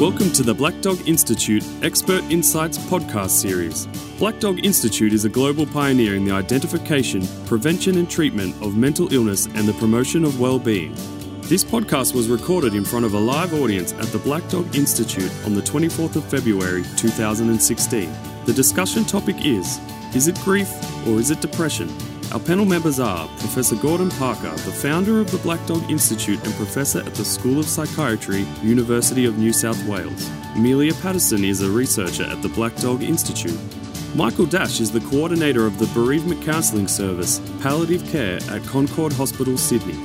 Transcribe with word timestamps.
Welcome 0.00 0.32
to 0.32 0.42
the 0.42 0.54
Black 0.54 0.80
Dog 0.80 1.06
Institute 1.06 1.62
Expert 1.82 2.24
Insights 2.30 2.78
podcast 2.78 3.32
series. 3.32 3.84
Black 4.18 4.40
Dog 4.40 4.64
Institute 4.64 5.12
is 5.12 5.26
a 5.26 5.28
global 5.28 5.66
pioneer 5.66 6.14
in 6.14 6.24
the 6.24 6.30
identification, 6.32 7.26
prevention, 7.44 7.98
and 7.98 8.10
treatment 8.10 8.54
of 8.62 8.78
mental 8.78 9.12
illness 9.12 9.44
and 9.44 9.68
the 9.68 9.74
promotion 9.74 10.24
of 10.24 10.40
well-being. 10.40 10.94
This 11.42 11.62
podcast 11.62 12.14
was 12.14 12.30
recorded 12.30 12.74
in 12.74 12.82
front 12.82 13.04
of 13.04 13.12
a 13.12 13.18
live 13.18 13.52
audience 13.52 13.92
at 13.92 14.06
the 14.06 14.18
Black 14.20 14.48
Dog 14.48 14.74
Institute 14.74 15.30
on 15.44 15.54
the 15.54 15.60
24th 15.60 16.16
of 16.16 16.24
February 16.24 16.82
2016. 16.96 18.10
The 18.46 18.54
discussion 18.54 19.04
topic 19.04 19.44
is 19.44 19.78
Is 20.14 20.28
it 20.28 20.36
grief 20.36 20.72
or 21.08 21.20
is 21.20 21.30
it 21.30 21.42
depression? 21.42 21.90
Our 22.32 22.38
panel 22.38 22.64
members 22.64 23.00
are 23.00 23.26
Professor 23.38 23.74
Gordon 23.74 24.08
Parker, 24.10 24.50
the 24.50 24.70
founder 24.70 25.18
of 25.18 25.32
the 25.32 25.38
Black 25.38 25.64
Dog 25.66 25.90
Institute 25.90 26.38
and 26.44 26.54
professor 26.54 27.00
at 27.00 27.14
the 27.14 27.24
School 27.24 27.58
of 27.58 27.64
Psychiatry, 27.64 28.46
University 28.62 29.24
of 29.24 29.36
New 29.36 29.52
South 29.52 29.82
Wales. 29.84 30.30
Amelia 30.54 30.94
Patterson 30.94 31.42
is 31.42 31.60
a 31.60 31.68
researcher 31.68 32.22
at 32.22 32.40
the 32.40 32.48
Black 32.50 32.76
Dog 32.76 33.02
Institute. 33.02 33.58
Michael 34.14 34.46
Dash 34.46 34.78
is 34.78 34.92
the 34.92 35.00
coordinator 35.00 35.66
of 35.66 35.80
the 35.80 35.86
Bereavement 35.86 36.40
Counselling 36.44 36.86
Service, 36.86 37.40
Palliative 37.62 38.08
Care 38.12 38.38
at 38.48 38.62
Concord 38.62 39.12
Hospital, 39.14 39.58
Sydney. 39.58 39.98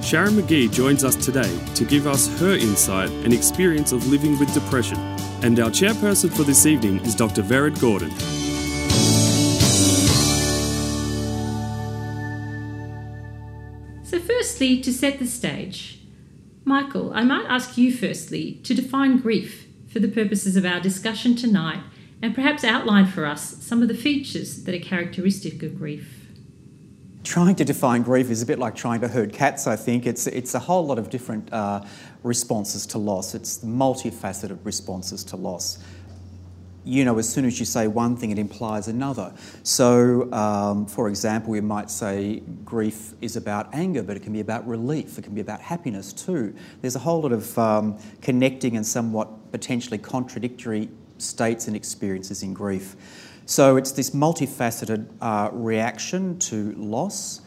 Sharon 0.00 0.34
McGee 0.34 0.72
joins 0.72 1.02
us 1.02 1.16
today 1.16 1.58
to 1.74 1.84
give 1.84 2.06
us 2.06 2.28
her 2.38 2.52
insight 2.52 3.10
and 3.10 3.34
experience 3.34 3.90
of 3.90 4.06
living 4.06 4.38
with 4.38 4.54
depression. 4.54 4.98
And 5.42 5.58
our 5.58 5.70
chairperson 5.70 6.30
for 6.30 6.44
this 6.44 6.66
evening 6.66 7.00
is 7.00 7.16
Dr. 7.16 7.42
Vered 7.42 7.80
Gordon. 7.80 8.12
Firstly, 14.58 14.80
to 14.80 14.92
set 14.92 15.20
the 15.20 15.26
stage, 15.26 16.00
Michael, 16.64 17.12
I 17.14 17.22
might 17.22 17.46
ask 17.46 17.78
you 17.78 17.96
firstly 17.96 18.54
to 18.64 18.74
define 18.74 19.18
grief 19.18 19.68
for 19.86 20.00
the 20.00 20.08
purposes 20.08 20.56
of 20.56 20.64
our 20.64 20.80
discussion 20.80 21.36
tonight 21.36 21.78
and 22.20 22.34
perhaps 22.34 22.64
outline 22.64 23.06
for 23.06 23.24
us 23.24 23.64
some 23.64 23.82
of 23.82 23.88
the 23.88 23.94
features 23.94 24.64
that 24.64 24.74
are 24.74 24.80
characteristic 24.80 25.62
of 25.62 25.78
grief. 25.78 26.26
Trying 27.22 27.54
to 27.54 27.64
define 27.64 28.02
grief 28.02 28.30
is 28.30 28.42
a 28.42 28.46
bit 28.46 28.58
like 28.58 28.74
trying 28.74 29.00
to 29.02 29.06
herd 29.06 29.32
cats, 29.32 29.68
I 29.68 29.76
think. 29.76 30.06
It's, 30.06 30.26
it's 30.26 30.54
a 30.54 30.58
whole 30.58 30.84
lot 30.84 30.98
of 30.98 31.08
different 31.08 31.52
uh, 31.52 31.84
responses 32.24 32.84
to 32.86 32.98
loss, 32.98 33.36
it's 33.36 33.58
multifaceted 33.58 34.58
responses 34.64 35.22
to 35.24 35.36
loss 35.36 35.78
you 36.88 37.04
know, 37.04 37.18
as 37.18 37.28
soon 37.28 37.44
as 37.44 37.60
you 37.60 37.66
say 37.66 37.86
one 37.86 38.16
thing, 38.16 38.30
it 38.30 38.38
implies 38.38 38.88
another. 38.88 39.34
So, 39.62 40.32
um, 40.32 40.86
for 40.86 41.10
example, 41.10 41.50
we 41.50 41.60
might 41.60 41.90
say 41.90 42.40
grief 42.64 43.12
is 43.20 43.36
about 43.36 43.68
anger, 43.74 44.02
but 44.02 44.16
it 44.16 44.20
can 44.20 44.32
be 44.32 44.40
about 44.40 44.66
relief, 44.66 45.18
it 45.18 45.22
can 45.22 45.34
be 45.34 45.42
about 45.42 45.60
happiness 45.60 46.14
too. 46.14 46.54
There's 46.80 46.96
a 46.96 47.00
whole 47.00 47.20
lot 47.20 47.32
of 47.32 47.58
um, 47.58 47.98
connecting 48.22 48.74
and 48.74 48.86
somewhat 48.86 49.52
potentially 49.52 49.98
contradictory 49.98 50.88
states 51.18 51.66
and 51.66 51.76
experiences 51.76 52.42
in 52.42 52.54
grief. 52.54 52.96
So, 53.44 53.76
it's 53.76 53.92
this 53.92 54.10
multifaceted 54.10 55.06
uh, 55.20 55.50
reaction 55.52 56.38
to 56.38 56.72
loss. 56.72 57.42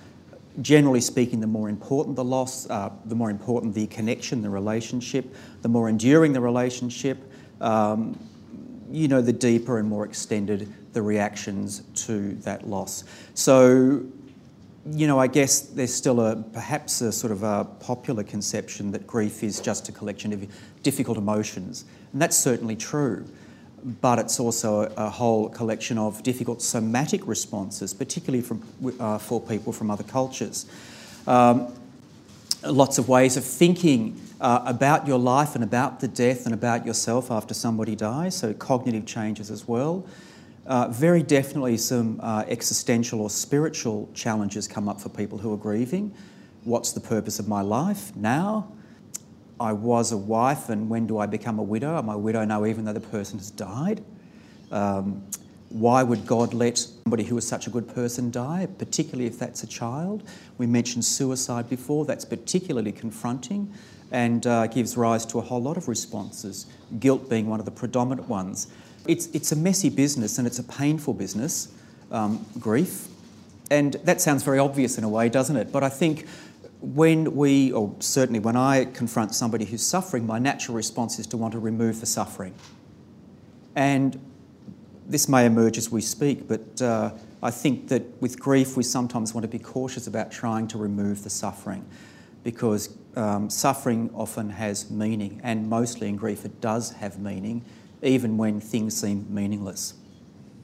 Generally 0.61 1.01
speaking, 1.01 1.39
the 1.39 1.47
more 1.47 1.67
important 1.67 2.15
the 2.15 2.23
loss, 2.23 2.69
uh, 2.69 2.91
the 3.05 3.15
more 3.15 3.31
important 3.31 3.73
the 3.73 3.87
connection, 3.87 4.43
the 4.43 4.51
relationship, 4.51 5.33
the 5.63 5.69
more 5.69 5.89
enduring 5.89 6.33
the 6.33 6.41
relationship. 6.41 7.17
Um, 7.59 8.19
you 8.91 9.07
know, 9.07 9.21
the 9.21 9.33
deeper 9.33 9.79
and 9.79 9.87
more 9.87 10.05
extended 10.05 10.71
the 10.93 11.01
reactions 11.01 11.81
to 12.05 12.33
that 12.35 12.67
loss. 12.67 13.03
So, 13.33 14.03
you 14.89 15.07
know, 15.07 15.19
I 15.19 15.27
guess 15.27 15.61
there's 15.61 15.93
still 15.93 16.21
a 16.21 16.35
perhaps 16.35 17.01
a 17.01 17.11
sort 17.11 17.31
of 17.31 17.43
a 17.43 17.65
popular 17.79 18.23
conception 18.23 18.91
that 18.91 19.05
grief 19.07 19.43
is 19.43 19.61
just 19.61 19.89
a 19.89 19.91
collection 19.91 20.33
of 20.33 20.45
difficult 20.83 21.17
emotions, 21.17 21.85
and 22.13 22.21
that's 22.21 22.37
certainly 22.37 22.75
true. 22.75 23.25
But 23.83 24.19
it's 24.19 24.39
also 24.39 24.91
a, 24.95 25.09
whole 25.09 25.49
collection 25.49 25.97
of 25.97 26.21
difficult 26.21 26.61
somatic 26.61 27.25
responses, 27.25 27.95
particularly 27.95 28.43
from, 28.43 28.61
uh, 28.99 29.17
for 29.17 29.41
people 29.41 29.73
from 29.73 29.89
other 29.89 30.03
cultures. 30.03 30.67
Um, 31.25 31.73
lots 32.63 32.99
of 32.99 33.09
ways 33.09 33.37
of 33.37 33.43
thinking 33.43 34.21
uh, 34.41 34.63
about 34.65 35.07
your 35.07 35.19
life 35.19 35.53
and 35.53 35.63
about 35.63 35.99
the 35.99 36.07
death 36.07 36.45
and 36.45 36.53
about 36.53 36.85
yourself 36.85 37.29
after 37.29 37.53
somebody 37.53 37.95
dies, 37.95 38.35
so 38.35 38.53
cognitive 38.53 39.05
changes 39.05 39.51
as 39.51 39.67
well. 39.67 40.05
Uh, 40.65 40.87
very 40.89 41.21
definitely 41.21 41.77
some 41.77 42.19
uh, 42.21 42.43
existential 42.47 43.21
or 43.21 43.29
spiritual 43.29 44.09
challenges 44.13 44.67
come 44.67 44.89
up 44.89 44.99
for 44.99 45.09
people 45.09 45.37
who 45.37 45.53
are 45.53 45.57
grieving. 45.57 46.13
What's 46.63 46.91
the 46.91 46.99
purpose 46.99 47.39
of 47.39 47.47
my 47.47 47.61
life 47.61 48.15
now? 48.15 48.71
I 49.59 49.73
was 49.73 50.11
a 50.11 50.17
wife, 50.17 50.69
and 50.69 50.89
when 50.89 51.05
do 51.05 51.19
I 51.19 51.27
become 51.27 51.59
a 51.59 51.63
widow? 51.63 51.95
Am 51.97 52.09
I 52.09 52.15
a 52.15 52.17
widow 52.17 52.43
now 52.43 52.65
even 52.65 52.85
though 52.85 52.93
the 52.93 52.99
person 52.99 53.37
has 53.37 53.51
died? 53.51 54.03
Um, 54.71 55.23
why 55.69 56.01
would 56.01 56.25
God 56.25 56.53
let 56.53 56.79
somebody 56.79 57.23
who 57.23 57.35
was 57.35 57.47
such 57.47 57.67
a 57.67 57.69
good 57.69 57.87
person 57.93 58.31
die, 58.31 58.67
particularly 58.77 59.27
if 59.27 59.37
that's 59.37 59.61
a 59.63 59.67
child? 59.67 60.23
We 60.57 60.65
mentioned 60.65 61.05
suicide 61.05 61.69
before, 61.69 62.05
that's 62.05 62.25
particularly 62.25 62.91
confronting 62.91 63.71
and 64.11 64.45
uh, 64.45 64.67
gives 64.67 64.97
rise 64.97 65.25
to 65.27 65.39
a 65.39 65.41
whole 65.41 65.61
lot 65.61 65.77
of 65.77 65.87
responses, 65.87 66.65
guilt 66.99 67.29
being 67.29 67.47
one 67.47 67.59
of 67.59 67.65
the 67.65 67.71
predominant 67.71 68.27
ones. 68.27 68.67
It's, 69.07 69.27
it's 69.27 69.51
a 69.51 69.55
messy 69.55 69.89
business 69.89 70.37
and 70.37 70.45
it's 70.45 70.59
a 70.59 70.63
painful 70.63 71.13
business, 71.13 71.73
um, 72.11 72.45
grief. 72.59 73.07
And 73.69 73.93
that 74.03 74.19
sounds 74.19 74.43
very 74.43 74.59
obvious 74.59 74.97
in 74.97 75.03
a 75.03 75.09
way, 75.09 75.29
doesn't 75.29 75.55
it? 75.55 75.71
But 75.71 75.83
I 75.83 75.89
think 75.89 76.27
when 76.81 77.35
we, 77.35 77.71
or 77.71 77.95
certainly 77.99 78.39
when 78.39 78.57
I 78.57 78.85
confront 78.85 79.33
somebody 79.33 79.65
who's 79.65 79.85
suffering, 79.85 80.27
my 80.27 80.39
natural 80.39 80.75
response 80.75 81.19
is 81.19 81.27
to 81.27 81.37
want 81.37 81.53
to 81.53 81.59
remove 81.59 82.01
the 82.01 82.05
suffering. 82.05 82.53
And 83.75 84.19
this 85.07 85.29
may 85.29 85.45
emerge 85.45 85.77
as 85.77 85.89
we 85.89 86.01
speak, 86.01 86.47
but 86.47 86.81
uh, 86.81 87.11
I 87.41 87.51
think 87.51 87.87
that 87.89 88.21
with 88.21 88.39
grief, 88.39 88.75
we 88.75 88.83
sometimes 88.83 89.33
want 89.33 89.43
to 89.43 89.47
be 89.47 89.59
cautious 89.59 90.07
about 90.07 90.31
trying 90.31 90.67
to 90.69 90.77
remove 90.77 91.23
the 91.23 91.29
suffering 91.29 91.85
because 92.43 92.95
um, 93.15 93.49
suffering 93.49 94.09
often 94.13 94.49
has 94.49 94.89
meaning, 94.89 95.41
and 95.43 95.67
mostly 95.69 96.07
in 96.07 96.15
grief, 96.15 96.45
it 96.45 96.61
does 96.61 96.91
have 96.91 97.19
meaning, 97.19 97.63
even 98.01 98.37
when 98.37 98.59
things 98.59 98.99
seem 98.99 99.25
meaningless. 99.29 99.93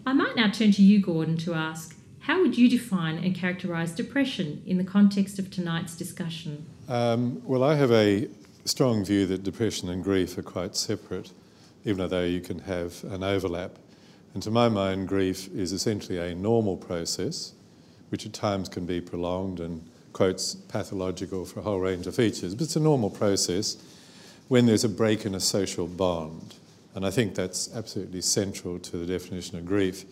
I 0.06 0.14
might 0.14 0.36
now 0.36 0.50
turn 0.50 0.72
to 0.72 0.82
you, 0.82 1.02
Gordon, 1.02 1.38
to 1.38 1.54
ask 1.54 1.96
how 2.20 2.42
would 2.42 2.58
you 2.58 2.70
define 2.70 3.18
and 3.20 3.34
characterise 3.34 3.96
depression 3.96 4.62
in 4.66 4.78
the 4.78 4.84
context 4.84 5.40
of 5.40 5.50
tonight's 5.50 5.96
discussion? 5.96 6.66
Um, 6.90 7.42
well, 7.46 7.64
I 7.64 7.76
have 7.76 7.92
a 7.92 8.28
strong 8.66 9.06
view 9.06 9.26
that 9.28 9.44
depression 9.44 9.90
and 9.90 10.04
grief 10.04 10.38
are 10.38 10.44
quite 10.44 10.76
separate, 10.76 11.32
even 11.86 12.10
though 12.10 12.26
you 12.26 12.42
can 12.42 12.60
have 12.60 13.02
an 13.06 13.24
overlap. 13.24 13.78
And 14.34 14.44
to 14.44 14.52
my 14.52 14.68
mind, 14.68 15.08
grief 15.08 15.50
is 15.56 15.72
essentially 15.72 16.18
a 16.18 16.36
normal 16.36 16.76
process, 16.76 17.54
which 18.10 18.26
at 18.26 18.34
times 18.34 18.68
can 18.68 18.86
be 18.86 19.00
prolonged 19.00 19.62
and 19.62 19.90
quotes 20.18 20.56
pathological 20.56 21.46
for 21.46 21.60
a 21.60 21.62
whole 21.62 21.80
range 21.80 22.08
of 22.08 22.16
features, 22.16 22.56
but 22.56 22.64
it's 22.64 22.76
a 22.76 22.80
normal 22.80 23.12
process 23.12 23.78
when 24.48 24.66
there's 24.66 24.84
a 24.84 24.90
break 24.90 25.28
in 25.28 25.36
a 25.36 25.40
social 25.40 25.86
bond. 25.86 26.56
And 26.96 27.06
I 27.06 27.12
think 27.12 27.36
that's 27.36 27.72
absolutely 27.76 28.22
central 28.22 28.80
to 28.80 28.98
the 28.98 29.06
definition 29.06 29.60
of 29.60 29.68
grief. 29.68 30.06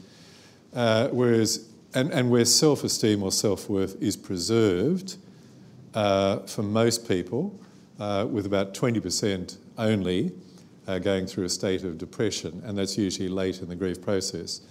Uh, 0.76 1.08
whereas, 1.08 1.68
and, 1.96 2.12
and 2.12 2.30
where 2.30 2.46
self 2.46 2.84
esteem 2.84 3.24
or 3.24 3.32
self 3.32 3.68
worth 3.68 4.00
is 4.00 4.16
preserved 4.16 5.18
uh, 5.96 6.38
for 6.42 6.62
most 6.62 7.08
people, 7.08 7.60
uh, 8.00 8.28
with 8.30 8.46
about 8.46 8.76
20% 8.76 9.58
only 9.80 10.32
uh, 10.88 11.00
going 11.00 11.26
through 11.26 11.46
a 11.46 11.50
state 11.50 11.84
of 11.84 11.98
depression, 11.98 12.62
and 12.64 12.78
that's 12.78 12.96
usually 12.96 13.28
late 13.30 13.60
in 13.60 13.70
the 13.70 13.76
grief 13.76 14.04
process. 14.04 14.62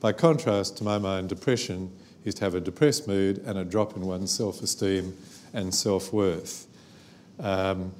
By 0.00 0.12
contrast, 0.12 0.78
to 0.78 0.84
my 0.84 0.96
mind, 0.96 1.28
depression 1.28 1.92
is 2.28 2.34
to 2.34 2.44
have 2.44 2.54
a 2.54 2.60
depressed 2.60 3.08
mood 3.08 3.38
and 3.44 3.58
a 3.58 3.64
drop 3.64 3.96
in 3.96 4.02
one's 4.02 4.30
self 4.30 4.62
esteem 4.62 5.16
and 5.52 5.74
self 5.74 6.12
worth. 6.12 6.66
Um, 7.40 7.92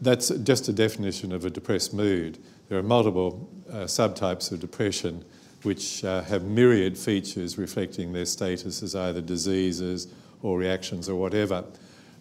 that's 0.00 0.28
just 0.28 0.68
a 0.68 0.72
definition 0.72 1.32
of 1.32 1.44
a 1.44 1.50
depressed 1.50 1.94
mood. 1.94 2.38
There 2.68 2.78
are 2.78 2.82
multiple 2.82 3.48
uh, 3.70 3.84
subtypes 3.84 4.52
of 4.52 4.60
depression 4.60 5.24
which 5.62 6.04
uh, 6.04 6.22
have 6.22 6.44
myriad 6.44 6.96
features 6.98 7.58
reflecting 7.58 8.12
their 8.12 8.26
status 8.26 8.82
as 8.82 8.94
either 8.94 9.20
diseases 9.20 10.08
or 10.42 10.58
reactions 10.58 11.08
or 11.08 11.16
whatever. 11.16 11.64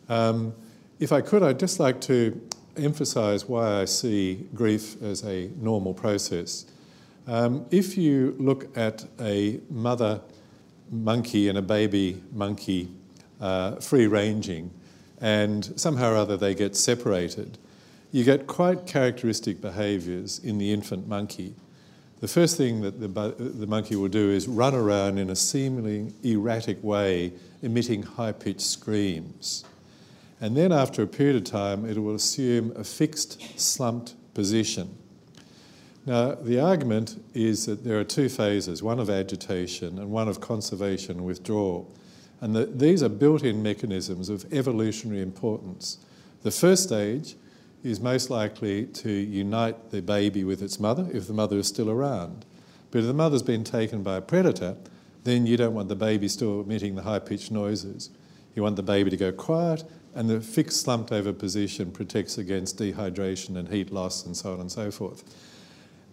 Um, 0.09 0.53
if 0.99 1.11
I 1.11 1.21
could, 1.21 1.43
I'd 1.43 1.59
just 1.59 1.79
like 1.79 1.99
to 2.01 2.41
emphasise 2.77 3.47
why 3.47 3.81
I 3.81 3.85
see 3.85 4.47
grief 4.53 5.01
as 5.01 5.23
a 5.23 5.49
normal 5.57 5.93
process. 5.93 6.65
Um, 7.27 7.65
if 7.71 7.97
you 7.97 8.35
look 8.39 8.75
at 8.77 9.05
a 9.19 9.59
mother 9.69 10.21
monkey 10.91 11.49
and 11.49 11.57
a 11.57 11.61
baby 11.61 12.21
monkey 12.31 12.89
uh, 13.41 13.75
free 13.75 14.07
ranging, 14.07 14.71
and 15.19 15.73
somehow 15.75 16.11
or 16.11 16.15
other 16.15 16.37
they 16.37 16.55
get 16.55 16.75
separated, 16.75 17.57
you 18.11 18.23
get 18.23 18.47
quite 18.47 18.85
characteristic 18.85 19.61
behaviours 19.61 20.39
in 20.39 20.57
the 20.57 20.71
infant 20.71 21.07
monkey. 21.07 21.53
The 22.21 22.27
first 22.29 22.55
thing 22.57 22.81
that 22.81 22.99
the, 22.99 23.07
the 23.37 23.67
monkey 23.67 23.95
will 23.95 24.07
do 24.07 24.31
is 24.31 24.47
run 24.47 24.73
around 24.73 25.17
in 25.17 25.29
a 25.29 25.35
seemingly 25.35 26.13
erratic 26.23 26.81
way, 26.81 27.33
emitting 27.61 28.03
high 28.03 28.31
pitched 28.31 28.61
screams. 28.61 29.65
And 30.39 30.55
then, 30.55 30.71
after 30.71 31.01
a 31.01 31.07
period 31.07 31.35
of 31.35 31.43
time, 31.43 31.85
it 31.85 31.97
will 31.97 32.15
assume 32.15 32.73
a 32.75 32.83
fixed, 32.83 33.59
slumped 33.59 34.15
position. 34.33 34.97
Now, 36.05 36.35
the 36.35 36.59
argument 36.59 37.23
is 37.33 37.65
that 37.65 37.83
there 37.83 37.99
are 37.99 38.03
two 38.03 38.29
phases 38.29 38.83
one 38.83 38.99
of 38.99 39.09
agitation 39.09 39.97
and 39.97 40.11
one 40.11 40.27
of 40.27 40.39
conservation 40.39 41.23
withdrawal. 41.23 41.91
And 42.41 42.55
that 42.55 42.79
these 42.79 43.01
are 43.01 43.09
built 43.09 43.43
in 43.43 43.63
mechanisms 43.63 44.29
of 44.29 44.45
evolutionary 44.53 45.21
importance. 45.21 45.97
The 46.43 46.51
first 46.51 46.83
stage 46.83 47.35
is 47.83 47.99
most 47.99 48.29
likely 48.29 48.85
to 48.85 49.09
unite 49.09 49.91
the 49.91 50.01
baby 50.01 50.43
with 50.43 50.61
its 50.61 50.79
mother 50.79 51.07
if 51.11 51.27
the 51.27 51.33
mother 51.33 51.57
is 51.57 51.67
still 51.67 51.89
around. 51.89 52.45
But 52.91 52.99
if 52.99 53.05
the 53.05 53.13
mother's 53.13 53.43
been 53.43 53.63
taken 53.63 54.03
by 54.03 54.17
a 54.17 54.21
predator, 54.21 54.75
then 55.23 55.47
you 55.47 55.57
don't 55.57 55.73
want 55.73 55.89
the 55.89 55.95
baby 55.95 56.27
still 56.27 56.61
emitting 56.61 56.95
the 56.95 57.03
high 57.03 57.19
pitched 57.19 57.51
noises. 57.51 58.11
You 58.53 58.63
want 58.63 58.75
the 58.75 58.83
baby 58.83 59.09
to 59.09 59.17
go 59.17 59.31
quiet, 59.31 59.83
and 60.13 60.29
the 60.29 60.39
fixed 60.39 60.81
slumped 60.81 61.11
over 61.11 61.33
position 61.33 61.91
protects 61.91 62.37
against 62.37 62.77
dehydration 62.77 63.57
and 63.57 63.69
heat 63.69 63.91
loss 63.91 64.25
and 64.25 64.37
so 64.37 64.53
on 64.53 64.61
and 64.61 64.71
so 64.71 64.91
forth. 64.91 65.23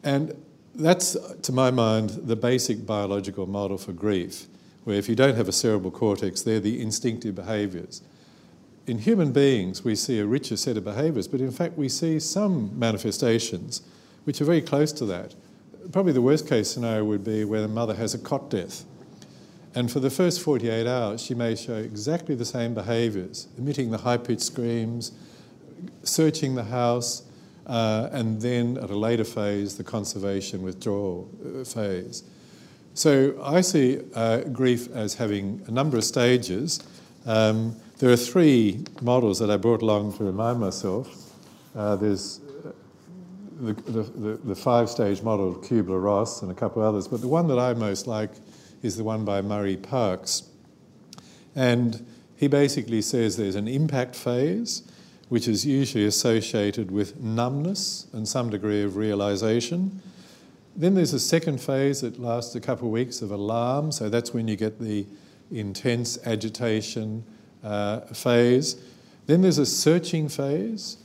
And 0.02 0.34
that's, 0.75 1.16
to 1.43 1.52
my 1.52 1.70
mind, 1.70 2.10
the 2.10 2.37
basic 2.37 2.87
biological 2.87 3.46
model 3.46 3.78
for 3.78 3.93
grief, 3.93 4.46
where 4.84 4.96
if 4.96 5.08
you 5.08 5.14
don't 5.14 5.37
have 5.37 5.49
a 5.49 5.52
cerebral 5.52 5.90
cortex, 5.90 6.43
they're 6.43 6.60
the 6.60 6.81
instinctive 6.81 7.34
behaviours. 7.34 8.02
In 8.87 8.99
human 8.99 9.32
beings, 9.32 9.84
we 9.84 9.94
see 9.94 10.19
a 10.19 10.26
richer 10.26 10.56
set 10.56 10.76
of 10.76 10.84
behaviours, 10.84 11.28
but 11.28 11.40
in 11.40 11.52
fact, 11.52 11.78
we 11.78 11.88
see 11.88 12.19
some 12.19 12.76
manifestations 12.76 13.82
which 14.25 14.40
are 14.40 14.44
very 14.44 14.62
close 14.62 14.93
to 14.93 15.04
that. 15.06 15.34
Probably 15.93 16.12
the 16.12 16.22
worst 16.22 16.48
case 16.48 16.70
scenario 16.70 17.05
would 17.05 17.25
be 17.25 17.44
where 17.44 17.60
the 17.60 17.69
mother 17.69 17.94
has 17.94 18.14
a 18.14 18.19
cot 18.19 18.50
death 18.50 18.84
and 19.75 19.90
for 19.90 20.00
the 20.00 20.10
first 20.10 20.43
48 20.43 20.87
hours, 20.87 21.22
she 21.22 21.34
may 21.34 21.55
show 21.55 21.76
exactly 21.76 22.34
the 22.34 22.44
same 22.44 22.75
behaviours, 22.75 23.48
emitting 23.56 23.90
the 23.90 23.98
high 23.98 24.19
pitched 24.19 24.43
screams, 24.43 25.12
searching 26.02 26.55
the 26.55 26.64
house, 26.64 27.22
uh, 27.66 28.08
and 28.12 28.40
then 28.40 28.76
at 28.78 28.90
a 28.90 28.98
later 28.98 29.24
phase, 29.24 29.76
the 29.76 29.84
conservation 29.84 30.62
withdrawal 30.62 31.30
uh, 31.44 31.64
phase. 31.64 32.24
So 32.94 33.40
I 33.42 33.62
see 33.62 34.00
uh, 34.14 34.40
grief 34.52 34.90
as 34.94 35.14
having 35.14 35.62
a 35.66 35.70
number 35.70 35.96
of 35.96 36.04
stages. 36.04 36.82
Um, 37.24 37.76
there 37.98 38.10
are 38.10 38.16
three 38.16 38.84
models 39.00 39.38
that 39.38 39.50
I 39.50 39.56
brought 39.56 39.82
along 39.82 40.18
to 40.18 40.24
remind 40.24 40.60
myself. 40.60 41.32
Uh, 41.74 41.96
there's 41.96 42.40
uh, 42.66 42.72
the, 43.60 43.72
the, 43.72 44.40
the 44.44 44.54
five 44.54 44.90
stage 44.90 45.22
model 45.22 45.48
of 45.48 45.62
Kubler 45.62 46.02
Ross 46.02 46.42
and 46.42 46.50
a 46.50 46.54
couple 46.54 46.82
of 46.82 46.88
others, 46.88 47.08
but 47.08 47.20
the 47.20 47.28
one 47.28 47.46
that 47.48 47.58
I 47.58 47.72
most 47.74 48.06
like 48.06 48.30
is 48.82 48.96
the 48.96 49.04
one 49.04 49.24
by 49.24 49.40
Murray 49.40 49.76
Parkes. 49.76 50.42
And 51.54 52.04
he 52.36 52.48
basically 52.48 53.02
says 53.02 53.36
there's 53.36 53.54
an 53.54 53.68
impact 53.68 54.16
phase, 54.16 54.82
which 55.32 55.49
is 55.49 55.64
usually 55.64 56.05
associated 56.05 56.90
with 56.90 57.19
numbness 57.19 58.06
and 58.12 58.29
some 58.29 58.50
degree 58.50 58.82
of 58.82 58.96
realization. 58.96 60.02
Then 60.76 60.94
there's 60.94 61.14
a 61.14 61.19
second 61.19 61.58
phase 61.58 62.02
that 62.02 62.20
lasts 62.20 62.55
a 62.55 62.61
couple 62.61 62.88
of 62.88 62.93
weeks 62.93 63.23
of 63.23 63.31
alarm, 63.31 63.93
so 63.93 64.11
that's 64.11 64.34
when 64.34 64.46
you 64.46 64.56
get 64.56 64.79
the 64.79 65.06
intense 65.50 66.19
agitation 66.26 67.25
uh, 67.64 68.00
phase. 68.00 68.76
Then 69.25 69.40
there's 69.40 69.56
a 69.56 69.64
searching 69.64 70.29
phase. 70.29 70.99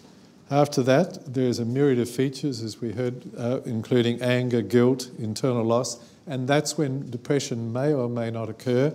After 0.52 0.84
that, 0.84 1.34
there's 1.34 1.60
a 1.60 1.66
myriad 1.66 2.00
of 2.00 2.10
features, 2.10 2.62
as 2.62 2.82
we 2.82 2.92
heard, 2.92 3.24
uh, 3.38 3.62
including 3.64 4.22
anger, 4.22 4.62
guilt, 4.62 5.10
internal 5.18 5.64
loss, 5.64 6.04
and 6.28 6.50
that's 6.50 6.78
when 6.78 7.10
depression 7.10 7.72
may 7.72 7.94
or 7.94 8.10
may 8.10 8.30
not 8.30 8.50
occur. 8.50 8.94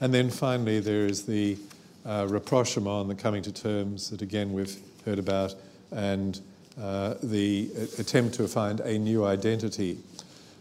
And 0.00 0.14
then 0.14 0.30
finally, 0.30 0.80
there 0.80 1.04
is 1.04 1.26
the 1.26 1.58
uh, 2.04 2.26
rapprochement, 2.28 3.08
the 3.08 3.14
coming 3.14 3.42
to 3.42 3.52
terms 3.52 4.10
that 4.10 4.22
again 4.22 4.52
we've 4.52 4.76
heard 5.04 5.18
about, 5.18 5.54
and 5.90 6.40
uh, 6.80 7.14
the 7.22 7.70
attempt 7.98 8.34
to 8.34 8.48
find 8.48 8.80
a 8.80 8.98
new 8.98 9.24
identity. 9.24 9.98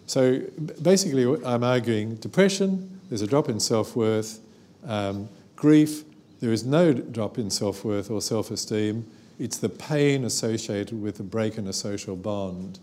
So 0.05 0.41
basically, 0.81 1.25
I'm 1.45 1.63
arguing 1.63 2.15
depression, 2.15 2.99
there's 3.09 3.21
a 3.21 3.27
drop 3.27 3.47
in 3.47 3.59
self 3.59 3.95
worth, 3.95 4.39
um, 4.85 5.29
grief, 5.55 6.03
there 6.39 6.51
is 6.51 6.65
no 6.65 6.93
drop 6.93 7.37
in 7.37 7.49
self 7.49 7.83
worth 7.83 8.09
or 8.09 8.21
self 8.21 8.51
esteem. 8.51 9.05
It's 9.37 9.57
the 9.57 9.69
pain 9.69 10.25
associated 10.25 11.01
with 11.01 11.17
the 11.17 11.23
break 11.23 11.57
in 11.57 11.67
a 11.67 11.73
social 11.73 12.15
bond. 12.15 12.79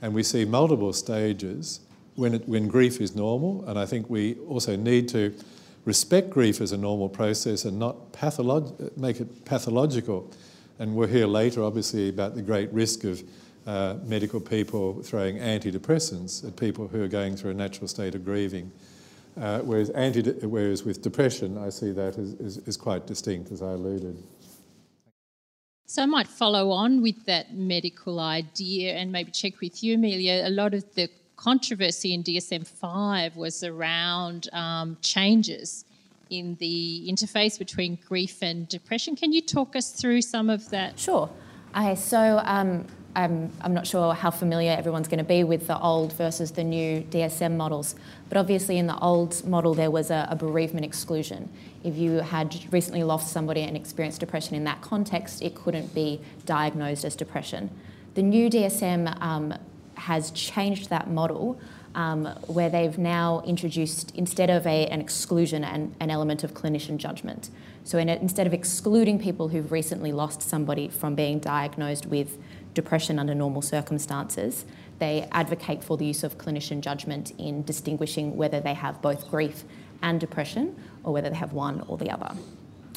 And 0.00 0.14
we 0.14 0.22
see 0.22 0.44
multiple 0.44 0.92
stages 0.92 1.80
when, 2.14 2.34
it, 2.34 2.48
when 2.48 2.68
grief 2.68 3.00
is 3.00 3.14
normal, 3.14 3.64
and 3.66 3.78
I 3.78 3.86
think 3.86 4.08
we 4.08 4.34
also 4.48 4.76
need 4.76 5.08
to 5.10 5.34
respect 5.88 6.28
grief 6.28 6.60
as 6.60 6.70
a 6.72 6.76
normal 6.76 7.08
process 7.08 7.64
and 7.64 7.78
not 7.78 8.12
patholog- 8.12 8.94
make 8.98 9.20
it 9.20 9.44
pathological. 9.46 10.30
And 10.78 10.94
we'll 10.94 11.08
hear 11.08 11.26
later, 11.26 11.64
obviously, 11.64 12.10
about 12.10 12.34
the 12.34 12.42
great 12.42 12.70
risk 12.72 13.04
of 13.04 13.22
uh, 13.66 13.96
medical 14.04 14.38
people 14.38 15.02
throwing 15.02 15.38
antidepressants 15.38 16.46
at 16.46 16.56
people 16.56 16.88
who 16.88 17.02
are 17.02 17.08
going 17.08 17.36
through 17.36 17.52
a 17.52 17.54
natural 17.54 17.88
state 17.88 18.14
of 18.14 18.22
grieving. 18.22 18.70
Uh, 19.40 19.60
whereas, 19.60 19.88
anti- 19.90 20.46
whereas 20.46 20.84
with 20.84 21.00
depression, 21.00 21.56
I 21.56 21.70
see 21.70 21.92
that 21.92 22.18
as, 22.18 22.34
as, 22.34 22.68
as 22.68 22.76
quite 22.76 23.06
distinct, 23.06 23.50
as 23.50 23.62
I 23.62 23.72
alluded. 23.72 24.16
So 25.86 26.02
I 26.02 26.06
might 26.06 26.28
follow 26.28 26.70
on 26.70 27.00
with 27.00 27.24
that 27.24 27.54
medical 27.54 28.20
idea 28.20 28.92
and 28.96 29.10
maybe 29.10 29.30
check 29.30 29.54
with 29.62 29.82
you, 29.82 29.94
Amelia. 29.94 30.42
A 30.44 30.50
lot 30.50 30.74
of 30.74 30.84
the 30.94 31.08
controversy 31.38 32.12
in 32.12 32.22
DSM 32.22 32.66
5 32.66 33.36
was 33.36 33.62
around 33.62 34.48
um, 34.52 34.98
changes 35.00 35.84
in 36.30 36.56
the 36.56 37.06
interface 37.08 37.58
between 37.58 37.96
grief 38.06 38.42
and 38.42 38.68
depression. 38.68 39.16
Can 39.16 39.32
you 39.32 39.40
talk 39.40 39.76
us 39.76 39.90
through 39.92 40.20
some 40.20 40.50
of 40.50 40.68
that? 40.70 40.98
Sure. 40.98 41.30
Okay, 41.76 41.94
so 41.94 42.42
um, 42.44 42.84
I'm, 43.14 43.50
I'm 43.60 43.72
not 43.72 43.86
sure 43.86 44.12
how 44.14 44.30
familiar 44.30 44.72
everyone's 44.72 45.06
going 45.06 45.18
to 45.18 45.24
be 45.24 45.44
with 45.44 45.68
the 45.68 45.78
old 45.78 46.12
versus 46.14 46.50
the 46.50 46.64
new 46.64 47.02
DSM 47.02 47.56
models, 47.56 47.94
but 48.28 48.36
obviously 48.36 48.76
in 48.76 48.88
the 48.88 48.98
old 48.98 49.44
model 49.46 49.74
there 49.74 49.92
was 49.92 50.10
a, 50.10 50.26
a 50.28 50.36
bereavement 50.36 50.84
exclusion. 50.84 51.48
If 51.84 51.96
you 51.96 52.14
had 52.14 52.56
recently 52.72 53.04
lost 53.04 53.32
somebody 53.32 53.62
and 53.62 53.76
experienced 53.76 54.18
depression 54.18 54.56
in 54.56 54.64
that 54.64 54.82
context, 54.82 55.40
it 55.40 55.54
couldn't 55.54 55.94
be 55.94 56.20
diagnosed 56.46 57.04
as 57.04 57.14
depression. 57.14 57.70
The 58.14 58.22
new 58.22 58.50
DSM 58.50 59.20
um, 59.22 59.54
has 59.98 60.30
changed 60.30 60.90
that 60.90 61.10
model 61.10 61.60
um, 61.94 62.26
where 62.46 62.70
they've 62.70 62.98
now 62.98 63.42
introduced, 63.44 64.12
instead 64.14 64.50
of 64.50 64.66
a, 64.66 64.86
an 64.86 65.00
exclusion, 65.00 65.64
an, 65.64 65.94
an 66.00 66.10
element 66.10 66.44
of 66.44 66.54
clinician 66.54 66.96
judgment. 66.96 67.50
So 67.84 67.98
in 67.98 68.08
instead 68.08 68.46
of 68.46 68.52
excluding 68.52 69.18
people 69.18 69.48
who've 69.48 69.72
recently 69.72 70.12
lost 70.12 70.42
somebody 70.42 70.88
from 70.88 71.14
being 71.14 71.38
diagnosed 71.38 72.06
with 72.06 72.38
depression 72.74 73.18
under 73.18 73.34
normal 73.34 73.62
circumstances, 73.62 74.64
they 74.98 75.26
advocate 75.32 75.82
for 75.82 75.96
the 75.96 76.04
use 76.04 76.22
of 76.22 76.38
clinician 76.38 76.80
judgment 76.80 77.32
in 77.38 77.62
distinguishing 77.64 78.36
whether 78.36 78.60
they 78.60 78.74
have 78.74 79.00
both 79.00 79.30
grief 79.30 79.64
and 80.02 80.20
depression 80.20 80.76
or 81.02 81.12
whether 81.12 81.30
they 81.30 81.36
have 81.36 81.52
one 81.52 81.80
or 81.88 81.96
the 81.96 82.10
other. 82.10 82.34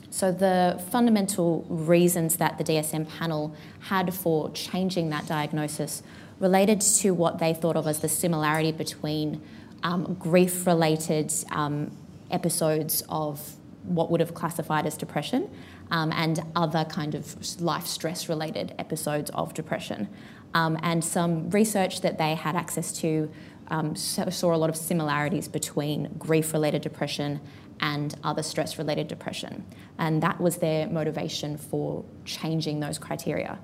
So, 0.09 0.31
the 0.31 0.83
fundamental 0.91 1.65
reasons 1.69 2.35
that 2.35 2.57
the 2.57 2.65
DSM 2.65 3.07
panel 3.07 3.55
had 3.79 4.13
for 4.13 4.51
changing 4.51 5.09
that 5.11 5.25
diagnosis 5.25 6.03
related 6.41 6.81
to 6.81 7.11
what 7.11 7.37
they 7.37 7.53
thought 7.53 7.77
of 7.77 7.87
as 7.87 7.99
the 7.99 8.09
similarity 8.09 8.71
between 8.71 9.41
um, 9.83 10.15
grief 10.15 10.67
related 10.67 11.31
um, 11.51 11.95
episodes 12.31 13.03
of 13.09 13.55
what 13.83 14.11
would 14.11 14.19
have 14.19 14.33
classified 14.33 14.85
as 14.85 14.97
depression 14.97 15.49
um, 15.91 16.11
and 16.11 16.41
other 16.55 16.83
kind 16.85 17.15
of 17.15 17.61
life 17.61 17.85
stress 17.85 18.27
related 18.27 18.73
episodes 18.79 19.29
of 19.31 19.53
depression. 19.53 20.09
Um, 20.53 20.77
and 20.83 21.03
some 21.03 21.49
research 21.51 22.01
that 22.01 22.17
they 22.17 22.35
had 22.35 22.55
access 22.55 22.91
to 23.01 23.31
um, 23.67 23.95
saw 23.95 24.53
a 24.53 24.57
lot 24.57 24.69
of 24.69 24.75
similarities 24.75 25.47
between 25.47 26.13
grief 26.17 26.53
related 26.53 26.81
depression 26.81 27.39
and 27.79 28.15
other 28.23 28.43
stress 28.43 28.77
related 28.77 29.07
depression. 29.07 29.63
And 29.97 30.21
that 30.23 30.41
was 30.41 30.57
their 30.57 30.87
motivation 30.87 31.57
for 31.57 32.03
changing 32.25 32.79
those 32.79 32.97
criteria. 32.97 33.59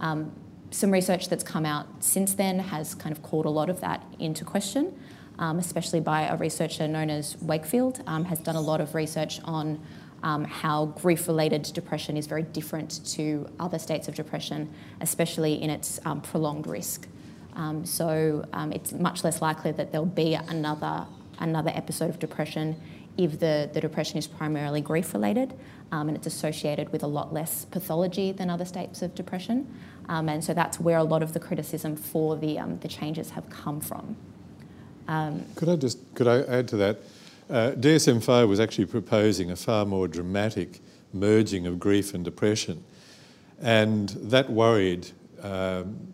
Um, 0.00 0.32
some 0.70 0.90
research 0.90 1.28
that's 1.28 1.44
come 1.44 1.64
out 1.64 1.86
since 2.00 2.34
then 2.34 2.58
has 2.58 2.94
kind 2.94 3.16
of 3.16 3.22
called 3.22 3.46
a 3.46 3.50
lot 3.50 3.70
of 3.70 3.80
that 3.80 4.04
into 4.18 4.44
question, 4.44 4.98
um, 5.38 5.58
especially 5.58 6.00
by 6.00 6.22
a 6.22 6.36
researcher 6.36 6.86
known 6.86 7.10
as 7.10 7.40
Wakefield, 7.40 8.02
um, 8.06 8.24
has 8.24 8.38
done 8.38 8.56
a 8.56 8.60
lot 8.60 8.80
of 8.80 8.94
research 8.94 9.40
on 9.44 9.80
um, 10.22 10.44
how 10.44 10.86
grief-related 10.86 11.62
depression 11.74 12.16
is 12.16 12.26
very 12.26 12.42
different 12.42 13.04
to 13.06 13.48
other 13.60 13.78
states 13.78 14.08
of 14.08 14.14
depression, 14.14 14.68
especially 15.00 15.62
in 15.62 15.70
its 15.70 16.00
um, 16.04 16.20
prolonged 16.20 16.66
risk. 16.66 17.06
Um, 17.54 17.86
so 17.86 18.44
um, 18.52 18.72
it's 18.72 18.92
much 18.92 19.24
less 19.24 19.40
likely 19.40 19.72
that 19.72 19.92
there'll 19.92 20.06
be 20.06 20.34
another 20.34 21.06
another 21.40 21.70
episode 21.74 22.10
of 22.10 22.18
depression 22.18 22.74
if 23.18 23.40
the, 23.40 23.68
the 23.72 23.80
depression 23.80 24.16
is 24.16 24.26
primarily 24.26 24.80
grief-related 24.80 25.52
um, 25.92 26.08
and 26.08 26.16
it's 26.16 26.26
associated 26.26 26.90
with 26.92 27.02
a 27.02 27.06
lot 27.06 27.32
less 27.32 27.64
pathology 27.66 28.32
than 28.32 28.48
other 28.48 28.64
states 28.64 29.02
of 29.02 29.14
depression. 29.14 29.66
Um, 30.08 30.28
and 30.28 30.42
so 30.42 30.54
that's 30.54 30.80
where 30.80 30.98
a 30.98 31.04
lot 31.04 31.22
of 31.22 31.32
the 31.32 31.40
criticism 31.40 31.96
for 31.96 32.36
the, 32.36 32.58
um, 32.58 32.78
the 32.78 32.88
changes 32.88 33.30
have 33.30 33.50
come 33.50 33.80
from. 33.80 34.16
Um, 35.08 35.44
could 35.54 35.68
I 35.68 35.76
just 35.76 35.98
could 36.14 36.28
I 36.28 36.42
add 36.42 36.68
to 36.68 36.76
that? 36.76 36.98
Uh, 37.48 37.70
DSM-5 37.72 38.46
was 38.46 38.60
actually 38.60 38.84
proposing 38.84 39.50
a 39.50 39.56
far 39.56 39.86
more 39.86 40.06
dramatic 40.06 40.80
merging 41.14 41.66
of 41.66 41.80
grief 41.80 42.12
and 42.12 42.22
depression, 42.22 42.84
and 43.60 44.10
that 44.10 44.50
worried 44.50 45.10
um, 45.42 46.12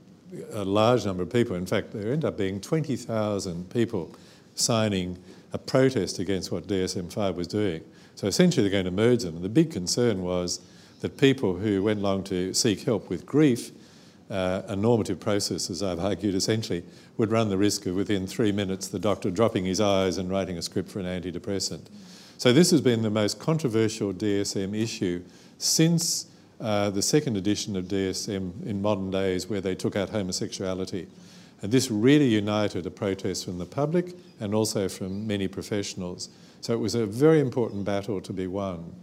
a 0.52 0.64
large 0.64 1.04
number 1.04 1.24
of 1.24 1.30
people. 1.32 1.56
In 1.56 1.66
fact, 1.66 1.92
there 1.92 2.12
end 2.12 2.24
up 2.24 2.38
being 2.38 2.60
20,000 2.60 3.68
people 3.68 4.14
signing 4.54 5.18
a 5.54 5.58
protest 5.58 6.18
against 6.18 6.50
what 6.50 6.66
DSM 6.66 7.10
5 7.10 7.36
was 7.36 7.46
doing. 7.46 7.82
So 8.16 8.26
essentially, 8.26 8.68
they're 8.68 8.82
going 8.82 8.84
to 8.84 8.90
merge 8.90 9.22
them. 9.22 9.36
And 9.36 9.44
the 9.44 9.48
big 9.48 9.70
concern 9.70 10.22
was 10.22 10.60
that 11.00 11.16
people 11.16 11.54
who 11.54 11.82
went 11.82 12.00
along 12.00 12.24
to 12.24 12.52
seek 12.52 12.80
help 12.82 13.08
with 13.08 13.24
grief, 13.24 13.70
uh, 14.30 14.62
a 14.66 14.74
normative 14.74 15.20
process, 15.20 15.70
as 15.70 15.82
I've 15.82 16.00
argued, 16.00 16.34
essentially, 16.34 16.82
would 17.16 17.30
run 17.30 17.50
the 17.50 17.56
risk 17.56 17.86
of 17.86 17.94
within 17.94 18.26
three 18.26 18.50
minutes 18.50 18.88
the 18.88 18.98
doctor 18.98 19.30
dropping 19.30 19.64
his 19.64 19.80
eyes 19.80 20.18
and 20.18 20.28
writing 20.28 20.58
a 20.58 20.62
script 20.62 20.90
for 20.90 20.98
an 20.98 21.06
antidepressant. 21.06 21.86
So 22.36 22.52
this 22.52 22.72
has 22.72 22.80
been 22.80 23.02
the 23.02 23.10
most 23.10 23.38
controversial 23.38 24.12
DSM 24.12 24.76
issue 24.76 25.22
since 25.58 26.26
uh, 26.60 26.90
the 26.90 27.02
second 27.02 27.36
edition 27.36 27.76
of 27.76 27.84
DSM 27.84 28.66
in 28.66 28.82
modern 28.82 29.10
days, 29.10 29.48
where 29.48 29.60
they 29.60 29.74
took 29.74 29.94
out 29.94 30.10
homosexuality. 30.10 31.06
And 31.64 31.72
this 31.72 31.90
really 31.90 32.28
united 32.28 32.84
a 32.84 32.90
protest 32.90 33.46
from 33.46 33.56
the 33.56 33.64
public 33.64 34.14
and 34.38 34.54
also 34.54 34.86
from 34.86 35.26
many 35.26 35.48
professionals. 35.48 36.28
So 36.60 36.74
it 36.74 36.78
was 36.78 36.94
a 36.94 37.06
very 37.06 37.40
important 37.40 37.86
battle 37.86 38.20
to 38.20 38.32
be 38.34 38.46
won. 38.46 38.94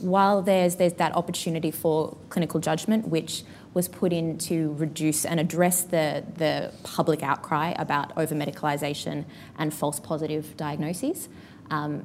While 0.00 0.42
there's, 0.42 0.74
there's 0.74 0.94
that 0.94 1.14
opportunity 1.14 1.70
for 1.70 2.16
clinical 2.28 2.58
judgment, 2.58 3.06
which 3.06 3.44
was 3.72 3.86
put 3.86 4.12
in 4.12 4.36
to 4.38 4.72
reduce 4.72 5.24
and 5.24 5.38
address 5.38 5.84
the, 5.84 6.24
the 6.38 6.72
public 6.82 7.22
outcry 7.22 7.72
about 7.78 8.12
over 8.18 8.34
medicalisation 8.34 9.26
and 9.58 9.72
false 9.72 10.00
positive 10.00 10.56
diagnoses, 10.56 11.28
um, 11.70 12.04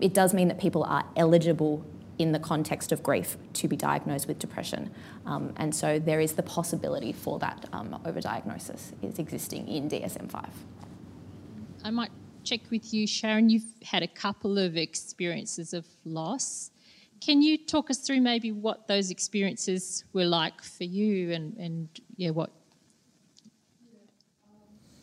it 0.00 0.12
does 0.12 0.34
mean 0.34 0.48
that 0.48 0.58
people 0.58 0.82
are 0.82 1.04
eligible 1.16 1.84
in 2.20 2.32
the 2.32 2.38
context 2.38 2.92
of 2.92 3.02
grief 3.02 3.38
to 3.54 3.66
be 3.66 3.76
diagnosed 3.76 4.28
with 4.28 4.38
depression. 4.38 4.90
Um, 5.24 5.54
and 5.56 5.74
so 5.74 5.98
there 5.98 6.20
is 6.20 6.34
the 6.34 6.42
possibility 6.42 7.12
for 7.12 7.38
that 7.38 7.66
um, 7.72 7.98
overdiagnosis 8.04 8.92
is 9.02 9.18
existing 9.18 9.66
in 9.66 9.88
DSM-5. 9.88 10.48
I 11.82 11.90
might 11.90 12.10
check 12.44 12.60
with 12.70 12.92
you, 12.92 13.06
Sharon. 13.06 13.48
You've 13.48 13.72
had 13.82 14.02
a 14.02 14.06
couple 14.06 14.58
of 14.58 14.76
experiences 14.76 15.72
of 15.72 15.86
loss. 16.04 16.70
Can 17.22 17.40
you 17.40 17.56
talk 17.56 17.90
us 17.90 17.98
through 17.98 18.20
maybe 18.20 18.52
what 18.52 18.86
those 18.86 19.10
experiences 19.10 20.04
were 20.12 20.26
like 20.26 20.62
for 20.62 20.84
you 20.84 21.32
and, 21.32 21.56
and 21.56 21.88
yeah, 22.16 22.30
what? 22.30 22.50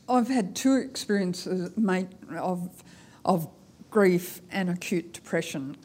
I've 0.08 0.28
had 0.28 0.56
two 0.56 0.76
experiences 0.76 1.76
mate, 1.76 2.10
of, 2.38 2.84
of 3.26 3.50
grief 3.98 4.42
and 4.52 4.70
acute 4.70 5.12
depression 5.12 5.76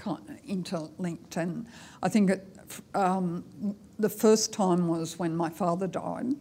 interlinked. 0.46 1.38
And 1.38 1.66
I 2.02 2.10
think 2.10 2.28
it, 2.28 2.46
um, 2.94 3.42
the 3.98 4.08
first 4.10 4.52
time 4.52 4.86
was 4.86 5.18
when 5.18 5.34
my 5.34 5.48
father 5.48 5.86
died, 5.86 6.34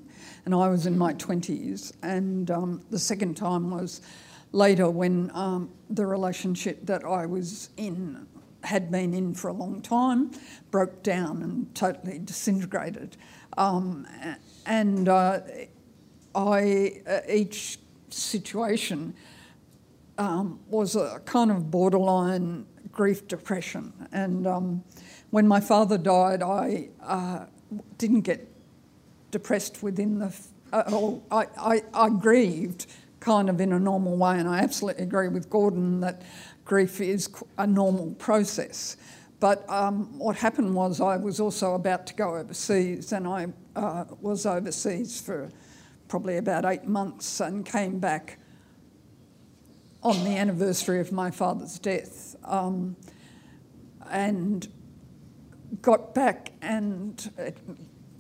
and 0.44 0.54
I 0.54 0.68
was 0.68 0.86
in 0.86 0.98
my 0.98 1.14
20s. 1.14 1.94
And 2.04 2.52
um, 2.52 2.84
the 2.90 3.00
second 3.00 3.38
time 3.38 3.72
was 3.72 4.02
later 4.52 4.90
when 4.90 5.32
um, 5.34 5.72
the 5.90 6.06
relationship 6.06 6.86
that 6.88 7.06
I 7.06 7.26
was 7.26 7.70
in, 7.78 8.28
had 8.66 8.92
been 8.92 9.14
in 9.14 9.34
for 9.34 9.48
a 9.48 9.54
long 9.54 9.82
time, 9.82 10.32
broke 10.72 11.04
down 11.04 11.42
and 11.42 11.74
totally 11.74 12.20
disintegrated. 12.20 13.16
Um, 13.58 14.06
and 14.66 15.08
uh, 15.08 15.40
I, 16.36 17.02
uh, 17.08 17.20
each 17.30 17.80
situation, 18.10 19.16
um, 20.18 20.60
was 20.70 20.96
a 20.96 21.22
kind 21.26 21.52
of 21.52 21.72
borderline 21.72 22.66
grief 22.92 23.28
depression. 23.28 23.94
And 24.12 24.46
um, 24.46 24.84
when 25.30 25.48
my 25.48 25.60
father 25.60 25.98
died, 25.98 26.44
I 26.44 26.90
uh, 27.02 27.46
didn't 27.98 28.22
get 28.22 28.48
depressed 29.32 29.82
within 29.82 30.20
the. 30.20 30.34
Uh, 30.74 31.16
I, 31.32 31.48
I, 31.58 31.82
I 31.94 32.10
grieved 32.10 32.88
kind 33.20 33.50
of 33.50 33.62
in 33.62 33.74
a 33.74 33.80
normal 33.80 34.18
way, 34.18 34.40
and 34.40 34.48
I 34.48 34.60
absolutely 34.60 35.04
agree 35.04 35.28
with 35.28 35.50
Gordon 35.50 36.00
that 36.02 36.24
grief 36.66 37.02
is 37.02 37.30
a 37.58 37.68
normal 37.68 38.12
process. 38.16 38.98
But 39.40 39.68
um, 39.70 40.18
what 40.20 40.36
happened 40.36 40.76
was 40.76 41.02
I 41.02 41.18
was 41.18 41.40
also 41.40 41.74
about 41.74 42.06
to 42.08 42.14
go 42.14 42.36
overseas, 42.36 43.12
and 43.12 43.28
I 43.28 43.48
uh, 43.76 44.06
was 44.22 44.46
overseas 44.46 45.20
for 45.20 45.50
probably 46.08 46.38
about 46.38 46.66
eight 46.66 46.86
months 46.86 47.40
and 47.40 47.66
came 47.66 48.00
back 48.00 48.38
on 50.04 50.24
the 50.24 50.38
anniversary 50.38 51.00
of 51.00 51.12
my 51.12 51.30
father's 51.30 51.78
death 51.78 52.36
um, 52.44 52.96
and 54.10 54.68
got 55.82 56.14
back 56.16 56.52
and 56.62 57.32
it, 57.38 57.58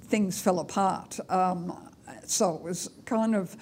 things 0.03 0.41
fell 0.41 0.59
apart. 0.59 1.19
Um, 1.29 1.89
so 2.25 2.55
it 2.55 2.61
was 2.61 2.89
kind 3.05 3.35
of, 3.35 3.55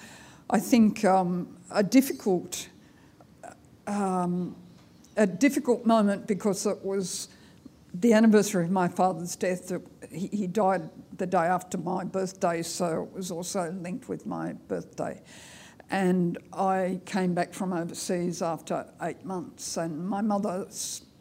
I 0.50 0.60
think, 0.60 1.04
um, 1.04 1.56
a 1.70 1.82
difficult, 1.82 2.68
um, 3.86 4.54
a 5.16 5.26
difficult 5.26 5.86
moment 5.86 6.26
because 6.26 6.66
it 6.66 6.84
was 6.84 7.28
the 7.94 8.12
anniversary 8.12 8.64
of 8.64 8.70
my 8.70 8.86
father's 8.86 9.34
death. 9.34 9.72
He, 10.10 10.28
he 10.28 10.46
died 10.46 10.90
the 11.16 11.26
day 11.26 11.38
after 11.38 11.78
my 11.78 12.04
birthday, 12.04 12.62
so 12.62 13.02
it 13.02 13.16
was 13.16 13.30
also 13.30 13.72
linked 13.80 14.08
with 14.08 14.26
my 14.26 14.52
birthday. 14.68 15.20
And 15.90 16.38
I 16.52 17.00
came 17.04 17.34
back 17.34 17.52
from 17.52 17.72
overseas 17.72 18.42
after 18.42 18.86
eight 19.02 19.24
months, 19.24 19.76
and 19.76 20.06
my 20.08 20.20
mother 20.20 20.66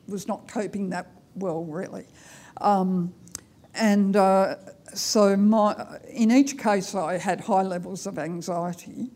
was 0.08 0.28
not 0.28 0.48
coping 0.48 0.90
that 0.92 1.12
well, 1.36 1.64
really. 1.64 2.06
Um, 2.62 3.14
and 3.74 4.16
uh, 4.16 4.56
so, 4.94 5.36
my, 5.36 6.00
in 6.10 6.32
each 6.32 6.58
case, 6.58 6.94
I 6.94 7.18
had 7.18 7.42
high 7.42 7.64
levels 7.64 8.06
of 8.06 8.20
anxiety, 8.20 9.12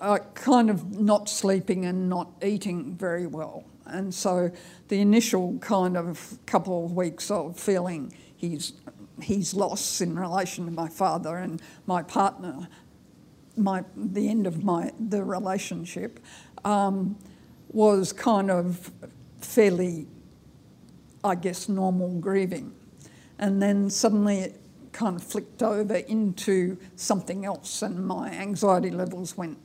I 0.00 0.18
kind 0.18 0.68
of 0.68 0.98
not 0.98 1.28
sleeping 1.28 1.84
and 1.84 2.08
not 2.08 2.32
eating 2.42 2.96
very 2.96 3.26
well. 3.26 3.64
And 3.84 4.12
so, 4.12 4.50
the 4.88 5.00
initial 5.00 5.58
kind 5.58 5.96
of 5.96 6.38
couple 6.46 6.86
of 6.86 6.92
weeks 6.92 7.30
of 7.30 7.58
feeling 7.58 8.12
he's 8.36 8.72
his 9.20 9.54
loss 9.54 10.00
in 10.00 10.18
relation 10.18 10.66
to 10.66 10.70
my 10.70 10.88
father 10.88 11.36
and 11.36 11.62
my 11.86 12.02
partner 12.02 12.68
my 13.56 13.84
the 13.96 14.28
end 14.28 14.46
of 14.46 14.64
my 14.64 14.92
the 14.98 15.22
relationship 15.22 16.20
um, 16.64 17.16
was 17.68 18.12
kind 18.12 18.50
of 18.50 18.90
fairly, 19.40 20.06
I 21.24 21.34
guess, 21.34 21.68
normal 21.68 22.18
grieving, 22.20 22.72
and 23.38 23.62
then 23.62 23.90
suddenly 23.90 24.38
it 24.38 24.60
kind 24.92 25.16
of 25.16 25.22
flicked 25.22 25.62
over 25.62 25.96
into 25.96 26.78
something 26.96 27.44
else, 27.44 27.82
and 27.82 28.06
my 28.06 28.30
anxiety 28.30 28.90
levels 28.90 29.36
went 29.36 29.58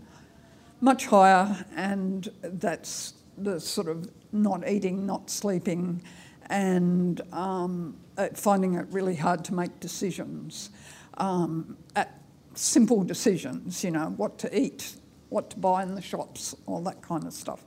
much 0.82 1.06
higher, 1.06 1.66
and 1.76 2.30
that's 2.42 3.14
the 3.38 3.60
sort 3.60 3.88
of 3.88 4.10
not 4.32 4.68
eating, 4.68 5.06
not 5.06 5.30
sleeping, 5.30 6.02
and 6.50 7.22
um, 7.34 7.96
finding 8.34 8.76
it 8.76 8.86
really 8.92 9.16
hard 9.16 9.46
to 9.46 9.54
make 9.54 9.80
decisions. 9.80 10.70
Um, 11.18 11.78
at 11.96 12.21
simple 12.54 13.04
decisions, 13.04 13.84
you 13.84 13.92
know, 13.92 14.14
what 14.18 14.38
to 14.40 14.60
eat, 14.60 14.96
what 15.30 15.50
to 15.52 15.58
buy 15.58 15.84
in 15.84 15.96
the 15.96 16.02
shops, 16.02 16.56
all 16.66 16.82
that 16.84 17.02
kind 17.02 17.26
of 17.26 17.34
stuff. 17.34 17.64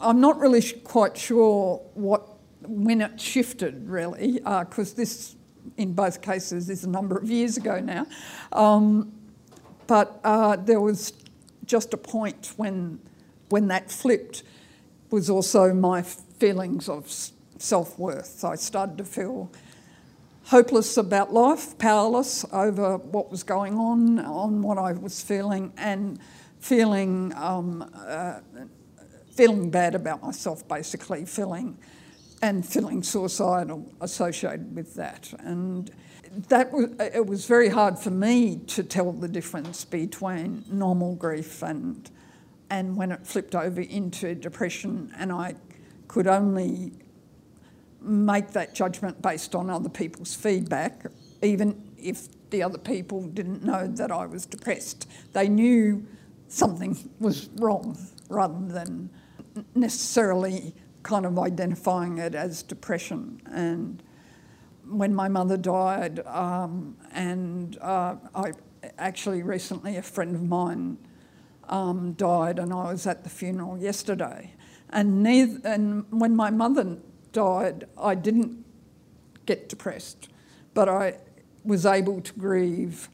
I'm 0.00 0.20
not 0.20 0.38
really 0.38 0.62
quite 0.84 1.16
sure 1.16 1.82
what 1.94 2.26
when 2.62 3.00
it 3.00 3.20
shifted 3.20 3.88
really, 3.88 4.34
because 4.34 4.92
uh, 4.92 4.96
this, 4.96 5.36
in 5.76 5.92
both 5.92 6.22
cases, 6.22 6.70
is 6.70 6.84
a 6.84 6.88
number 6.88 7.16
of 7.18 7.28
years 7.28 7.56
ago 7.56 7.80
now. 7.80 8.06
Um, 8.52 9.12
but 9.86 10.20
uh, 10.24 10.56
there 10.56 10.80
was 10.80 11.12
just 11.66 11.92
a 11.94 11.96
point 11.96 12.52
when 12.56 13.00
when 13.48 13.68
that 13.68 13.90
flipped 13.90 14.42
was 15.10 15.28
also 15.28 15.74
my 15.74 16.02
feelings 16.02 16.88
of 16.88 17.10
self 17.58 17.98
worth. 17.98 18.44
I 18.44 18.54
started 18.54 18.96
to 18.98 19.04
feel 19.04 19.50
hopeless 20.50 20.96
about 20.96 21.32
life, 21.32 21.78
powerless 21.78 22.44
over 22.52 22.96
what 22.96 23.30
was 23.30 23.44
going 23.44 23.78
on, 23.78 24.18
on 24.18 24.62
what 24.62 24.78
I 24.78 24.92
was 24.92 25.22
feeling, 25.22 25.72
and 25.76 26.18
feeling 26.58 27.32
um, 27.36 27.88
uh, 27.94 28.40
feeling 29.30 29.70
bad 29.70 29.94
about 29.94 30.20
myself, 30.22 30.66
basically 30.66 31.24
feeling 31.24 31.78
and 32.42 32.66
feeling 32.66 33.00
suicidal 33.02 33.92
associated 34.00 34.74
with 34.74 34.94
that. 34.96 35.32
And 35.38 35.88
that 36.48 36.72
was, 36.72 36.90
it 36.98 37.24
was 37.24 37.46
very 37.46 37.68
hard 37.68 37.96
for 37.96 38.10
me 38.10 38.56
to 38.66 38.82
tell 38.82 39.12
the 39.12 39.28
difference 39.28 39.84
between 39.84 40.64
normal 40.68 41.14
grief 41.14 41.62
and 41.62 42.10
and 42.70 42.96
when 42.96 43.12
it 43.12 43.24
flipped 43.24 43.54
over 43.54 43.80
into 43.80 44.34
depression, 44.34 45.12
and 45.16 45.30
I 45.32 45.54
could 46.08 46.26
only 46.26 46.92
make 48.00 48.50
that 48.52 48.74
judgment 48.74 49.20
based 49.22 49.54
on 49.54 49.70
other 49.70 49.88
people's 49.88 50.34
feedback, 50.34 51.06
even 51.42 51.90
if 51.98 52.28
the 52.50 52.62
other 52.62 52.78
people 52.78 53.22
didn't 53.22 53.62
know 53.62 53.86
that 53.86 54.10
I 54.10 54.26
was 54.26 54.46
depressed. 54.46 55.08
They 55.32 55.48
knew 55.48 56.06
something 56.48 57.10
was 57.18 57.48
wrong 57.56 57.96
rather 58.28 58.66
than 58.66 59.10
necessarily 59.74 60.74
kind 61.02 61.24
of 61.26 61.38
identifying 61.38 62.18
it 62.18 62.34
as 62.34 62.62
depression. 62.62 63.40
And 63.46 64.02
when 64.86 65.14
my 65.14 65.28
mother 65.28 65.56
died, 65.56 66.20
um, 66.26 66.96
and 67.12 67.78
uh, 67.80 68.16
I 68.34 68.52
actually 68.98 69.42
recently 69.42 69.96
a 69.96 70.02
friend 70.02 70.34
of 70.34 70.42
mine 70.42 70.98
um, 71.68 72.12
died, 72.14 72.58
and 72.58 72.72
I 72.72 72.90
was 72.90 73.06
at 73.06 73.22
the 73.22 73.30
funeral 73.30 73.78
yesterday. 73.78 74.52
And, 74.90 75.22
neither, 75.22 75.60
and 75.64 76.04
when 76.10 76.34
my 76.34 76.50
mother 76.50 76.98
died, 77.32 77.86
I 77.98 78.14
didn't 78.14 78.64
get 79.46 79.68
depressed, 79.68 80.28
but 80.74 80.88
I 80.88 81.18
was 81.64 81.86
able 81.86 82.20
to 82.20 82.32
grieve 82.34 83.08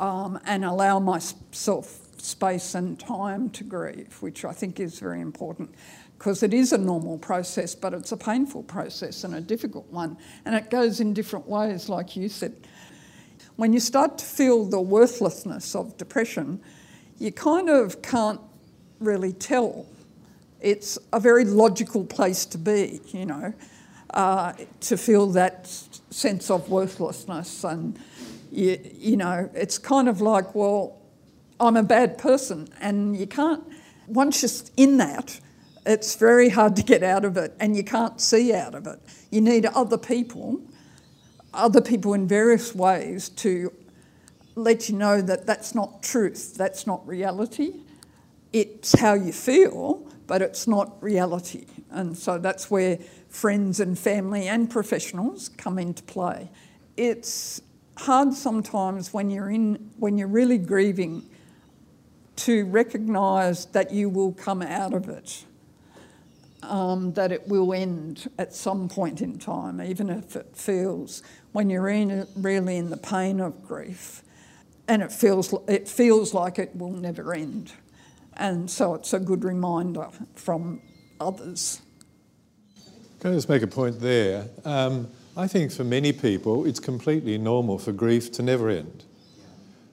um, 0.00 0.38
and 0.46 0.64
allow 0.64 0.98
myself 0.98 1.98
space 2.18 2.74
and 2.74 2.98
time 2.98 3.50
to 3.50 3.64
grieve, 3.64 4.16
which 4.20 4.44
I 4.44 4.52
think 4.52 4.80
is 4.80 4.98
very 4.98 5.20
important 5.20 5.74
because 6.22 6.44
it 6.44 6.54
is 6.54 6.72
a 6.72 6.78
normal 6.78 7.18
process, 7.18 7.74
but 7.74 7.92
it's 7.92 8.12
a 8.12 8.16
painful 8.16 8.62
process 8.62 9.24
and 9.24 9.34
a 9.34 9.40
difficult 9.40 9.90
one. 9.90 10.16
And 10.44 10.54
it 10.54 10.70
goes 10.70 11.00
in 11.00 11.14
different 11.14 11.48
ways, 11.48 11.88
like 11.88 12.14
you 12.14 12.28
said. 12.28 12.54
When 13.56 13.72
you 13.72 13.80
start 13.80 14.18
to 14.18 14.24
feel 14.24 14.64
the 14.64 14.80
worthlessness 14.80 15.74
of 15.74 15.96
depression, 15.96 16.60
you 17.18 17.32
kind 17.32 17.68
of 17.68 18.02
can't 18.02 18.40
really 19.00 19.32
tell. 19.32 19.84
It's 20.62 20.96
a 21.12 21.18
very 21.18 21.44
logical 21.44 22.04
place 22.04 22.46
to 22.46 22.58
be, 22.58 23.00
you 23.08 23.26
know, 23.26 23.52
uh, 24.14 24.52
to 24.80 24.96
feel 24.96 25.26
that 25.32 25.66
sense 26.10 26.50
of 26.50 26.70
worthlessness. 26.70 27.64
And, 27.64 27.98
you, 28.50 28.78
you 28.94 29.16
know, 29.16 29.50
it's 29.54 29.76
kind 29.76 30.08
of 30.08 30.20
like, 30.20 30.54
well, 30.54 31.00
I'm 31.58 31.76
a 31.76 31.82
bad 31.82 32.16
person. 32.16 32.68
And 32.80 33.16
you 33.16 33.26
can't, 33.26 33.64
once 34.06 34.42
you're 34.42 34.88
in 34.88 34.98
that, 34.98 35.40
it's 35.84 36.14
very 36.14 36.48
hard 36.48 36.76
to 36.76 36.82
get 36.82 37.02
out 37.02 37.24
of 37.24 37.36
it 37.36 37.54
and 37.58 37.76
you 37.76 37.82
can't 37.82 38.20
see 38.20 38.54
out 38.54 38.74
of 38.74 38.86
it. 38.86 39.00
You 39.30 39.40
need 39.40 39.66
other 39.66 39.98
people, 39.98 40.62
other 41.52 41.80
people 41.80 42.14
in 42.14 42.28
various 42.28 42.72
ways 42.72 43.28
to 43.30 43.72
let 44.54 44.88
you 44.88 44.96
know 44.96 45.20
that 45.22 45.46
that's 45.46 45.74
not 45.74 46.02
truth, 46.02 46.54
that's 46.54 46.86
not 46.86 47.06
reality. 47.06 47.80
It's 48.52 48.98
how 49.00 49.14
you 49.14 49.32
feel, 49.32 50.06
but 50.32 50.40
it's 50.40 50.66
not 50.66 50.96
reality. 51.02 51.66
And 51.90 52.16
so 52.16 52.38
that's 52.38 52.70
where 52.70 52.96
friends 53.28 53.80
and 53.80 53.98
family 53.98 54.48
and 54.48 54.70
professionals 54.70 55.50
come 55.58 55.78
into 55.78 56.02
play. 56.04 56.48
It's 56.96 57.60
hard 57.98 58.32
sometimes 58.32 59.12
when 59.12 59.28
you're 59.28 59.50
in 59.50 59.90
when 59.98 60.16
you're 60.16 60.34
really 60.40 60.56
grieving 60.56 61.28
to 62.36 62.64
recognise 62.64 63.66
that 63.76 63.92
you 63.92 64.08
will 64.08 64.32
come 64.32 64.62
out 64.62 64.94
of 64.94 65.10
it 65.10 65.44
um, 66.62 67.12
that 67.12 67.30
it 67.30 67.46
will 67.46 67.74
end 67.74 68.30
at 68.38 68.54
some 68.54 68.88
point 68.88 69.20
in 69.20 69.38
time, 69.38 69.82
even 69.82 70.08
if 70.08 70.34
it 70.34 70.56
feels 70.56 71.22
when 71.52 71.68
you're 71.68 71.90
in, 71.90 72.26
really 72.36 72.78
in 72.78 72.88
the 72.88 72.96
pain 72.96 73.38
of 73.38 73.62
grief, 73.68 74.22
and 74.88 75.02
it 75.02 75.12
feels 75.12 75.54
it 75.68 75.86
feels 75.86 76.32
like 76.32 76.58
it 76.58 76.74
will 76.74 76.92
never 76.92 77.34
end, 77.34 77.74
and 78.36 78.70
so 78.70 78.94
it's 78.94 79.12
a 79.12 79.20
good 79.20 79.44
reminder 79.44 80.08
from 80.34 80.80
others. 81.20 81.80
Can 83.20 83.32
I 83.32 83.34
just 83.34 83.48
make 83.48 83.62
a 83.62 83.68
point 83.68 84.00
there? 84.00 84.48
Um, 84.64 85.08
I 85.36 85.46
think 85.46 85.72
for 85.72 85.84
many 85.84 86.12
people, 86.12 86.66
it's 86.66 86.80
completely 86.80 87.38
normal 87.38 87.78
for 87.78 87.92
grief 87.92 88.32
to 88.32 88.42
never 88.42 88.68
end. 88.68 89.04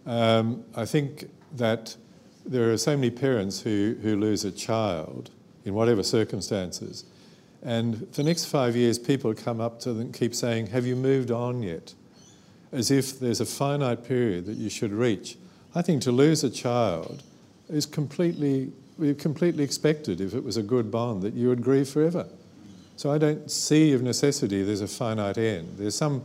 Um, 0.05 0.63
I 0.75 0.85
think 0.85 1.29
that 1.55 1.95
there 2.45 2.71
are 2.71 2.77
so 2.77 2.95
many 2.95 3.11
parents 3.11 3.61
who, 3.61 3.95
who 4.01 4.15
lose 4.15 4.43
a 4.43 4.51
child 4.51 5.29
in 5.65 5.73
whatever 5.73 6.01
circumstances. 6.01 7.05
And 7.61 7.99
for 7.99 8.21
the 8.21 8.23
next 8.23 8.45
five 8.45 8.75
years, 8.75 8.97
people 8.97 9.33
come 9.33 9.61
up 9.61 9.79
to 9.81 9.93
them 9.93 10.01
and 10.01 10.13
keep 10.13 10.33
saying, 10.33 10.67
Have 10.67 10.85
you 10.85 10.95
moved 10.95 11.29
on 11.29 11.61
yet? 11.61 11.93
As 12.71 12.89
if 12.89 13.19
there's 13.19 13.41
a 13.41 13.45
finite 13.45 14.03
period 14.03 14.45
that 14.45 14.57
you 14.57 14.69
should 14.69 14.91
reach. 14.91 15.37
I 15.75 15.81
think 15.81 16.01
to 16.03 16.11
lose 16.11 16.43
a 16.43 16.49
child 16.49 17.23
is 17.69 17.85
completely, 17.85 18.71
we 18.97 19.13
completely 19.13 19.63
expected, 19.63 20.21
if 20.21 20.33
it 20.33 20.43
was 20.43 20.57
a 20.57 20.63
good 20.63 20.91
bond, 20.91 21.21
that 21.21 21.33
you 21.33 21.49
would 21.49 21.61
grieve 21.61 21.89
forever. 21.89 22.27
So 22.95 23.11
I 23.11 23.17
don't 23.17 23.49
see 23.49 23.93
of 23.93 24.01
necessity 24.01 24.63
there's 24.63 24.81
a 24.81 24.87
finite 24.87 25.37
end. 25.37 25.77
There's 25.77 25.95
some 25.95 26.23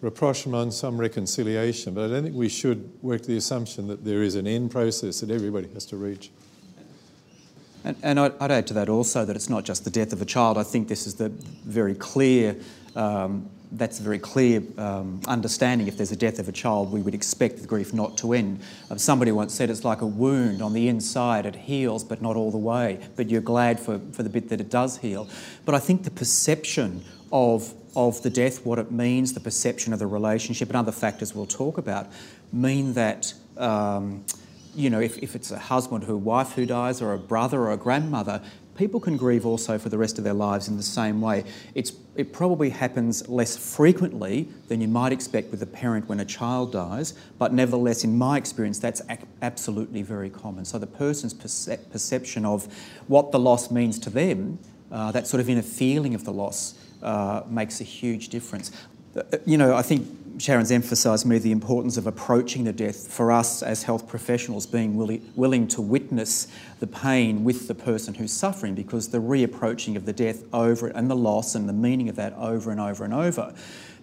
rapprochement, 0.00 0.72
some 0.72 0.98
reconciliation, 0.98 1.94
but 1.94 2.04
I 2.04 2.08
don't 2.08 2.22
think 2.22 2.36
we 2.36 2.48
should 2.48 2.90
work 3.02 3.22
the 3.22 3.36
assumption 3.36 3.88
that 3.88 4.04
there 4.04 4.22
is 4.22 4.36
an 4.36 4.46
end 4.46 4.70
process 4.70 5.20
that 5.20 5.30
everybody 5.30 5.68
has 5.74 5.84
to 5.86 5.96
reach. 5.96 6.30
And, 7.84 7.96
and 8.02 8.20
I'd, 8.20 8.32
I'd, 8.40 8.50
add 8.50 8.66
to 8.68 8.74
that 8.74 8.88
also 8.88 9.24
that 9.24 9.34
it's 9.34 9.48
not 9.48 9.64
just 9.64 9.84
the 9.84 9.90
death 9.90 10.12
of 10.12 10.20
a 10.20 10.24
child. 10.24 10.58
I 10.58 10.62
think 10.62 10.88
this 10.88 11.06
is 11.06 11.14
the 11.14 11.30
very 11.30 11.94
clear, 11.94 12.56
um, 12.94 13.48
that's 13.72 14.00
a 14.00 14.02
very 14.02 14.18
clear 14.18 14.62
um, 14.78 15.20
understanding. 15.26 15.88
If 15.88 15.96
there's 15.96 16.12
a 16.12 16.16
death 16.16 16.38
of 16.38 16.48
a 16.48 16.52
child, 16.52 16.92
we 16.92 17.00
would 17.02 17.14
expect 17.14 17.60
the 17.60 17.66
grief 17.66 17.92
not 17.92 18.16
to 18.18 18.32
end. 18.32 18.60
Um, 18.90 18.98
somebody 18.98 19.32
once 19.32 19.54
said 19.54 19.70
it's 19.70 19.84
like 19.84 20.00
a 20.00 20.06
wound 20.06 20.62
on 20.62 20.72
the 20.72 20.88
inside, 20.88 21.46
it 21.46 21.54
heals, 21.54 22.04
but 22.04 22.22
not 22.22 22.36
all 22.36 22.50
the 22.50 22.58
way. 22.58 22.98
But 23.16 23.28
you're 23.28 23.40
glad 23.40 23.78
for, 23.78 24.00
for 24.12 24.22
the 24.22 24.30
bit 24.30 24.48
that 24.48 24.60
it 24.60 24.70
does 24.70 24.98
heal. 24.98 25.28
But 25.64 25.74
I 25.74 25.78
think 25.78 26.04
the 26.04 26.10
perception 26.10 27.04
of 27.32 27.74
of 27.96 28.22
the 28.22 28.30
death, 28.30 28.64
what 28.64 28.78
it 28.78 28.92
means, 28.92 29.32
the 29.32 29.40
perception 29.40 29.92
of 29.92 29.98
the 29.98 30.06
relationship, 30.06 30.68
and 30.68 30.76
other 30.76 30.92
factors 30.92 31.34
we'll 31.34 31.46
talk 31.46 31.78
about, 31.78 32.06
mean 32.52 32.92
that 32.94 33.34
um, 33.56 34.24
you 34.74 34.90
know, 34.90 35.00
if, 35.00 35.18
if 35.18 35.34
it's 35.34 35.50
a 35.50 35.58
husband 35.58 36.04
or 36.04 36.12
a 36.12 36.16
wife 36.16 36.52
who 36.52 36.64
dies, 36.64 37.02
or 37.02 37.12
a 37.12 37.18
brother 37.18 37.62
or 37.62 37.72
a 37.72 37.76
grandmother, 37.76 38.40
people 38.78 39.00
can 39.00 39.16
grieve 39.16 39.44
also 39.44 39.76
for 39.76 39.88
the 39.88 39.98
rest 39.98 40.18
of 40.18 40.24
their 40.24 40.32
lives 40.32 40.68
in 40.68 40.76
the 40.76 40.82
same 40.82 41.20
way. 41.20 41.44
It's, 41.74 41.92
it 42.14 42.32
probably 42.32 42.70
happens 42.70 43.28
less 43.28 43.56
frequently 43.56 44.48
than 44.68 44.80
you 44.80 44.86
might 44.86 45.12
expect 45.12 45.50
with 45.50 45.60
a 45.62 45.66
parent 45.66 46.08
when 46.08 46.20
a 46.20 46.24
child 46.24 46.72
dies, 46.72 47.12
but 47.38 47.52
nevertheless, 47.52 48.04
in 48.04 48.16
my 48.16 48.38
experience, 48.38 48.78
that's 48.78 49.02
ac- 49.10 49.26
absolutely 49.42 50.02
very 50.02 50.30
common. 50.30 50.64
So 50.64 50.78
the 50.78 50.86
person's 50.86 51.34
perce- 51.34 51.76
perception 51.90 52.46
of 52.46 52.72
what 53.08 53.32
the 53.32 53.40
loss 53.40 53.70
means 53.70 53.98
to 53.98 54.10
them, 54.10 54.60
uh, 54.92 55.10
that 55.10 55.26
sort 55.26 55.40
of 55.40 55.50
inner 55.50 55.60
feeling 55.60 56.14
of 56.14 56.24
the 56.24 56.32
loss, 56.32 56.74
uh, 57.02 57.42
makes 57.48 57.80
a 57.80 57.84
huge 57.84 58.28
difference. 58.28 58.70
Uh, 59.16 59.22
you 59.44 59.58
know, 59.58 59.74
I 59.74 59.82
think 59.82 60.06
Sharon's 60.38 60.70
emphasised 60.70 61.26
me 61.26 61.38
the 61.38 61.50
importance 61.50 61.96
of 61.96 62.06
approaching 62.06 62.62
the 62.62 62.72
death 62.72 63.10
for 63.10 63.32
us 63.32 63.60
as 63.60 63.82
health 63.82 64.06
professionals 64.06 64.66
being 64.66 64.96
willi- 64.96 65.22
willing 65.34 65.66
to 65.68 65.82
witness 65.82 66.46
the 66.78 66.86
pain 66.86 67.42
with 67.42 67.66
the 67.66 67.74
person 67.74 68.14
who's 68.14 68.32
suffering 68.32 68.74
because 68.74 69.08
the 69.08 69.18
reapproaching 69.18 69.96
of 69.96 70.06
the 70.06 70.12
death 70.12 70.44
over 70.52 70.88
and 70.88 71.10
the 71.10 71.16
loss 71.16 71.56
and 71.56 71.68
the 71.68 71.72
meaning 71.72 72.08
of 72.08 72.14
that 72.16 72.32
over 72.34 72.70
and 72.70 72.80
over 72.80 73.04
and 73.04 73.12
over 73.12 73.52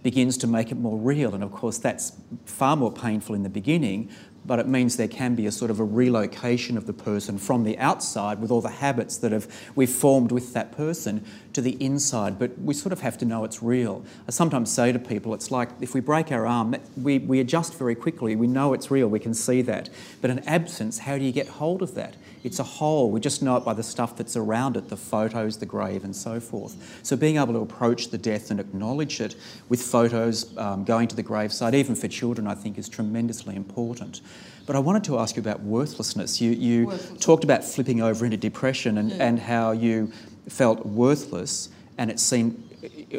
begins 0.04 0.38
to 0.38 0.48
make 0.48 0.72
it 0.72 0.76
more 0.76 0.98
real. 0.98 1.34
And 1.34 1.44
of 1.44 1.52
course, 1.52 1.78
that's 1.78 2.12
far 2.46 2.76
more 2.76 2.92
painful 2.92 3.34
in 3.34 3.44
the 3.44 3.50
beginning, 3.50 4.10
but 4.46 4.60
it 4.60 4.68
means 4.68 4.98
there 4.98 5.08
can 5.08 5.36
be 5.36 5.46
a 5.46 5.52
sort 5.52 5.72
of 5.72 5.80
a 5.80 5.84
relocation 5.84 6.78
of 6.78 6.86
the 6.86 6.94
person 6.94 7.38
from 7.38 7.64
the 7.64 7.78
outside 7.78 8.40
with 8.40 8.52
all 8.52 8.62
the 8.62 8.70
habits 8.70 9.18
that 9.18 9.32
have 9.32 9.48
we've 9.76 9.90
formed 9.90 10.32
with 10.32 10.54
that 10.54 10.72
person 10.72 11.26
to 11.54 11.62
the 11.62 11.78
inside. 11.84 12.38
But 12.38 12.58
we 12.60 12.74
sort 12.74 12.94
of 12.94 13.02
have 13.02 13.18
to 13.20 13.26
know 13.26 13.44
it's 13.44 13.64
real. 13.64 14.04
I 14.28 14.32
sometimes 14.32 14.72
say 14.72 14.92
to 14.92 15.00
people, 15.00 15.34
it's 15.34 15.52
like 15.52 15.70
if 15.82 15.94
we 15.94 16.00
break 16.00 16.32
our 16.32 16.46
arm, 16.46 16.76
we, 16.96 17.20
we 17.20 17.40
adjust 17.40 17.76
very 17.76 17.96
quickly. 17.96 18.36
We 18.36 18.48
know 18.48 18.74
it's 18.74 18.92
real, 18.92 19.08
we 19.08 19.20
can 19.20 19.34
see 19.34 19.62
that. 19.64 19.90
But 20.22 20.32
an 20.32 20.40
absence, 20.40 21.00
how 21.00 21.18
do 21.18 21.24
you 21.24 21.32
get 21.32 21.48
hold 21.48 21.82
of 21.82 21.96
that? 21.96 22.16
It's 22.46 22.60
a 22.60 22.64
hole. 22.64 23.10
We 23.10 23.20
just 23.20 23.42
know 23.42 23.58
it 23.58 23.66
by 23.66 23.74
the 23.74 23.82
stuff 23.82 24.16
that's 24.16 24.38
around 24.38 24.78
it, 24.78 24.88
the 24.88 24.96
photos, 24.96 25.58
the 25.58 25.66
grave, 25.66 26.04
and 26.04 26.16
so 26.16 26.40
forth. 26.40 27.00
So 27.02 27.18
being 27.18 27.38
able 27.38 27.54
to 27.54 27.60
approach 27.60 28.10
the 28.10 28.20
death 28.20 28.52
and 28.52 28.60
acknowledge 28.60 29.20
it 29.20 29.36
with 29.68 29.82
photos, 29.82 30.56
um, 30.56 30.84
going 30.84 31.08
to 31.08 31.16
the 31.16 31.24
graveside, 31.24 31.74
even 31.74 31.96
for 31.96 32.08
children, 32.08 32.46
I 32.46 32.54
think 32.54 32.78
is 32.78 32.88
tremendously 32.88 33.56
important. 33.56 34.22
But 34.68 34.76
I 34.76 34.80
wanted 34.80 35.04
to 35.06 35.18
ask 35.18 35.36
you 35.36 35.42
about 35.42 35.62
worthlessness. 35.62 36.40
You, 36.40 36.52
you 36.52 36.86
worthless. 36.86 37.20
talked 37.20 37.44
about 37.44 37.64
flipping 37.64 38.04
over 38.04 38.26
into 38.26 38.38
depression 38.38 39.00
and, 39.00 39.10
yeah. 39.10 39.26
and 39.26 39.40
how 39.40 39.72
you 39.72 40.12
felt 40.48 40.86
worthless, 40.86 41.70
and 41.98 42.12
it 42.12 42.20
seemed 42.20 42.62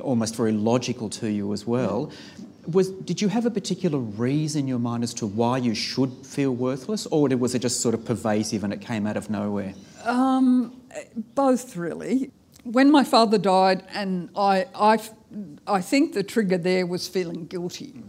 almost 0.03 0.37
very 0.37 0.53
logical 0.53 1.11
to 1.11 1.29
you 1.29 1.53
as 1.53 1.67
well. 1.67 2.13
Yeah. 2.13 2.46
Was, 2.67 2.91
did 2.91 3.23
you 3.23 3.29
have 3.29 3.47
a 3.47 3.51
particular 3.51 3.99
reason 3.99 4.63
in 4.63 4.69
your 4.69 4.81
mind 4.81 5.05
as 5.05 5.15
to 5.15 5.27
why 5.27 5.59
you 5.59 5.75
should 5.75 6.13
feel 6.27 6.53
worthless, 6.53 7.07
or 7.07 7.29
was 7.29 7.55
it 7.55 7.61
just 7.61 7.81
sort 7.81 7.95
of 7.95 8.05
pervasive 8.05 8.65
and 8.65 8.73
it 8.73 8.81
came 8.81 9.07
out 9.07 9.17
of 9.17 9.31
nowhere? 9.31 9.75
Um, 10.05 10.81
both, 11.35 11.77
really. 11.77 12.33
When 12.65 12.91
my 12.91 13.05
father 13.05 13.39
died, 13.39 13.85
and 13.95 14.31
I, 14.37 14.67
I, 14.75 14.99
I 15.67 15.81
think 15.81 16.15
the 16.15 16.25
trigger 16.25 16.59
there 16.59 16.87
was 16.87 17.07
feeling 17.07 17.47
guilty 17.47 18.03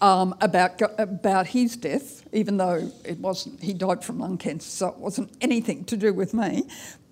um, 0.00 0.34
about, 0.40 0.80
about 0.98 1.48
his 1.48 1.76
death, 1.76 2.26
even 2.32 2.56
though 2.56 2.90
it 3.04 3.18
wasn't, 3.18 3.62
he 3.62 3.72
died 3.74 4.02
from 4.04 4.18
lung 4.18 4.38
cancer, 4.38 4.68
so 4.68 4.88
it 4.88 4.98
wasn't 4.98 5.30
anything 5.40 5.84
to 5.84 5.96
do 5.96 6.12
with 6.12 6.34
me. 6.34 6.64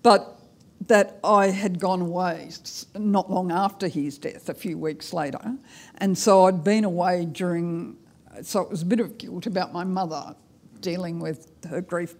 But 0.03 0.36
that 0.85 1.19
I 1.23 1.47
had 1.47 1.79
gone 1.79 2.01
away 2.01 2.49
not 2.95 3.31
long 3.31 3.51
after 3.51 3.87
his 3.87 4.17
death, 4.17 4.47
a 4.47 4.53
few 4.53 4.77
weeks 4.77 5.11
later. 5.11 5.57
And 5.97 6.17
so 6.17 6.45
I'd 6.45 6.63
been 6.63 6.83
away 6.83 7.25
during, 7.25 7.97
so 8.41 8.61
it 8.61 8.69
was 8.69 8.83
a 8.83 8.85
bit 8.85 8.99
of 8.99 9.17
guilt 9.17 9.47
about 9.47 9.73
my 9.73 9.83
mother 9.83 10.35
dealing 10.79 11.19
with 11.19 11.49
her 11.65 11.81
grief, 11.81 12.15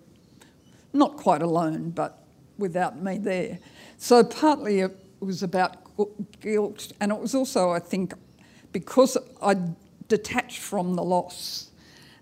not 0.92 1.18
quite 1.18 1.42
alone, 1.42 1.92
but 1.92 2.24
without 2.58 3.02
me 3.02 3.20
there. 3.20 3.60
So 3.98 4.24
partly 4.24 4.80
it 4.80 4.98
was 5.20 5.44
about 5.44 5.78
guilt, 6.42 6.92
and 7.00 7.12
it 7.12 7.20
was 7.20 7.36
also, 7.36 7.70
I 7.70 7.80
think, 7.80 8.14
because 8.72 9.18
I'd 9.42 9.76
detached 10.08 10.60
from 10.60 10.96
the 10.96 11.04
loss. 11.04 11.72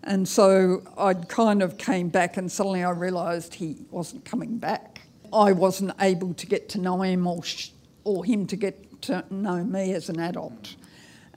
And 0.03 0.27
so 0.27 0.83
I 0.97 1.13
kind 1.13 1.63
of 1.63 1.77
came 1.77 2.09
back, 2.09 2.37
and 2.37 2.51
suddenly 2.51 2.83
I 2.83 2.91
realised 2.91 3.55
he 3.55 3.85
wasn't 3.89 4.23
coming 4.25 4.57
back. 4.57 4.94
I 5.35 5.51
wasn't 5.51 5.91
able 5.99 6.33
to 6.33 6.45
get 6.47 6.69
to 6.69 6.79
know 6.79 7.01
him 7.01 7.27
or, 7.27 7.43
sh- 7.43 7.71
or 8.05 8.23
him 8.23 8.47
to 8.47 8.55
get 8.55 9.01
to 9.03 9.25
know 9.29 9.63
me 9.63 9.93
as 9.93 10.09
an 10.09 10.19
adult. 10.19 10.75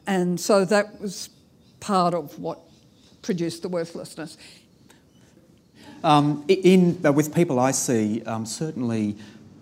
And 0.06 0.40
so 0.40 0.64
that 0.64 1.00
was 1.00 1.30
part 1.80 2.14
of 2.14 2.38
what 2.38 2.61
produced 3.22 3.62
the 3.62 3.68
worthlessness. 3.68 4.38
Um, 6.04 6.44
in, 6.46 7.00
uh, 7.04 7.12
with 7.12 7.34
people 7.34 7.58
I 7.58 7.72
see, 7.72 8.22
um, 8.22 8.46
certainly 8.46 9.16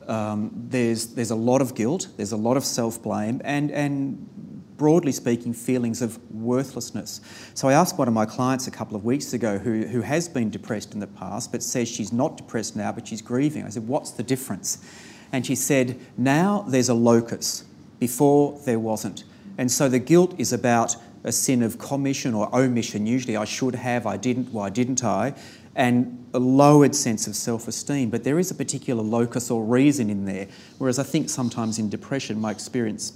um, 0.06 0.50
there's, 0.54 1.08
there's 1.08 1.30
a 1.30 1.36
lot 1.36 1.62
of 1.62 1.74
guilt, 1.74 2.08
there's 2.16 2.32
a 2.32 2.36
lot 2.36 2.58
of 2.58 2.64
self 2.64 3.02
blame, 3.02 3.40
and, 3.42 3.70
and 3.70 4.55
broadly 4.76 5.12
speaking, 5.12 5.52
feelings 5.52 6.02
of 6.02 6.18
worthlessness. 6.30 7.20
So 7.54 7.68
I 7.68 7.72
asked 7.72 7.98
one 7.98 8.08
of 8.08 8.14
my 8.14 8.26
clients 8.26 8.66
a 8.66 8.70
couple 8.70 8.96
of 8.96 9.04
weeks 9.04 9.32
ago 9.32 9.58
who, 9.58 9.86
who 9.86 10.02
has 10.02 10.28
been 10.28 10.50
depressed 10.50 10.94
in 10.94 11.00
the 11.00 11.06
past 11.06 11.52
but 11.52 11.62
says 11.62 11.88
she's 11.88 12.12
not 12.12 12.36
depressed 12.36 12.76
now 12.76 12.92
but 12.92 13.08
she's 13.08 13.22
grieving. 13.22 13.64
I 13.64 13.70
said, 13.70 13.88
What's 13.88 14.10
the 14.10 14.22
difference? 14.22 14.78
And 15.32 15.44
she 15.44 15.54
said, 15.54 15.98
Now 16.16 16.64
there's 16.68 16.88
a 16.88 16.94
locus, 16.94 17.64
before 17.98 18.58
there 18.64 18.78
wasn't. 18.78 19.24
And 19.58 19.70
so 19.70 19.88
the 19.88 19.98
guilt 19.98 20.34
is 20.38 20.52
about 20.52 20.96
a 21.24 21.32
sin 21.32 21.62
of 21.62 21.78
commission 21.78 22.34
or 22.34 22.54
omission. 22.54 23.06
Usually, 23.06 23.36
I 23.36 23.44
should 23.44 23.74
have, 23.74 24.06
I 24.06 24.16
didn't, 24.16 24.52
why 24.52 24.70
didn't 24.70 25.02
I? 25.02 25.34
And 25.74 26.26
a 26.32 26.38
lowered 26.38 26.94
sense 26.94 27.26
of 27.26 27.34
self 27.34 27.68
esteem. 27.68 28.10
But 28.10 28.24
there 28.24 28.38
is 28.38 28.50
a 28.50 28.54
particular 28.54 29.02
locus 29.02 29.50
or 29.50 29.64
reason 29.64 30.08
in 30.08 30.24
there. 30.24 30.48
Whereas 30.78 30.98
I 30.98 31.02
think 31.02 31.28
sometimes 31.28 31.78
in 31.78 31.90
depression, 31.90 32.40
my 32.40 32.50
experience 32.50 33.12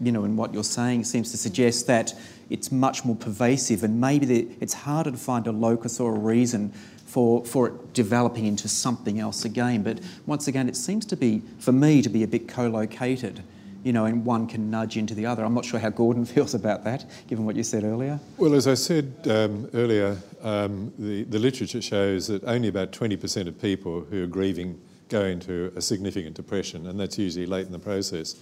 you 0.00 0.12
know, 0.12 0.24
and 0.24 0.36
what 0.36 0.54
you're 0.54 0.64
saying 0.64 1.04
seems 1.04 1.30
to 1.32 1.36
suggest 1.36 1.86
that 1.86 2.14
it's 2.50 2.72
much 2.72 3.04
more 3.04 3.16
pervasive 3.16 3.84
and 3.84 4.00
maybe 4.00 4.56
it's 4.60 4.74
harder 4.74 5.10
to 5.10 5.16
find 5.16 5.46
a 5.46 5.52
locus 5.52 6.00
or 6.00 6.14
a 6.14 6.18
reason 6.18 6.72
for, 7.04 7.44
for 7.44 7.68
it 7.68 7.94
developing 7.94 8.46
into 8.46 8.68
something 8.68 9.18
else 9.18 9.44
again. 9.44 9.82
But 9.82 10.00
once 10.26 10.46
again, 10.46 10.68
it 10.68 10.76
seems 10.76 11.06
to 11.06 11.16
be, 11.16 11.42
for 11.58 11.72
me, 11.72 12.02
to 12.02 12.08
be 12.08 12.22
a 12.22 12.28
bit 12.28 12.48
co 12.48 12.68
located, 12.68 13.42
you 13.82 13.92
know, 13.92 14.04
and 14.04 14.24
one 14.24 14.46
can 14.46 14.70
nudge 14.70 14.96
into 14.96 15.14
the 15.14 15.26
other. 15.26 15.44
I'm 15.44 15.54
not 15.54 15.64
sure 15.64 15.80
how 15.80 15.88
Gordon 15.90 16.24
feels 16.26 16.54
about 16.54 16.84
that, 16.84 17.06
given 17.26 17.44
what 17.46 17.56
you 17.56 17.62
said 17.62 17.84
earlier. 17.84 18.20
Well, 18.36 18.54
as 18.54 18.68
I 18.68 18.74
said 18.74 19.12
um, 19.28 19.68
earlier, 19.72 20.18
um, 20.42 20.92
the, 20.98 21.24
the 21.24 21.38
literature 21.38 21.82
shows 21.82 22.26
that 22.28 22.44
only 22.44 22.68
about 22.68 22.92
20% 22.92 23.48
of 23.48 23.60
people 23.60 24.02
who 24.02 24.22
are 24.22 24.28
grieving 24.28 24.78
go 25.08 25.24
into 25.24 25.72
a 25.74 25.80
significant 25.80 26.34
depression, 26.36 26.86
and 26.86 27.00
that's 27.00 27.18
usually 27.18 27.46
late 27.46 27.66
in 27.66 27.72
the 27.72 27.78
process. 27.78 28.36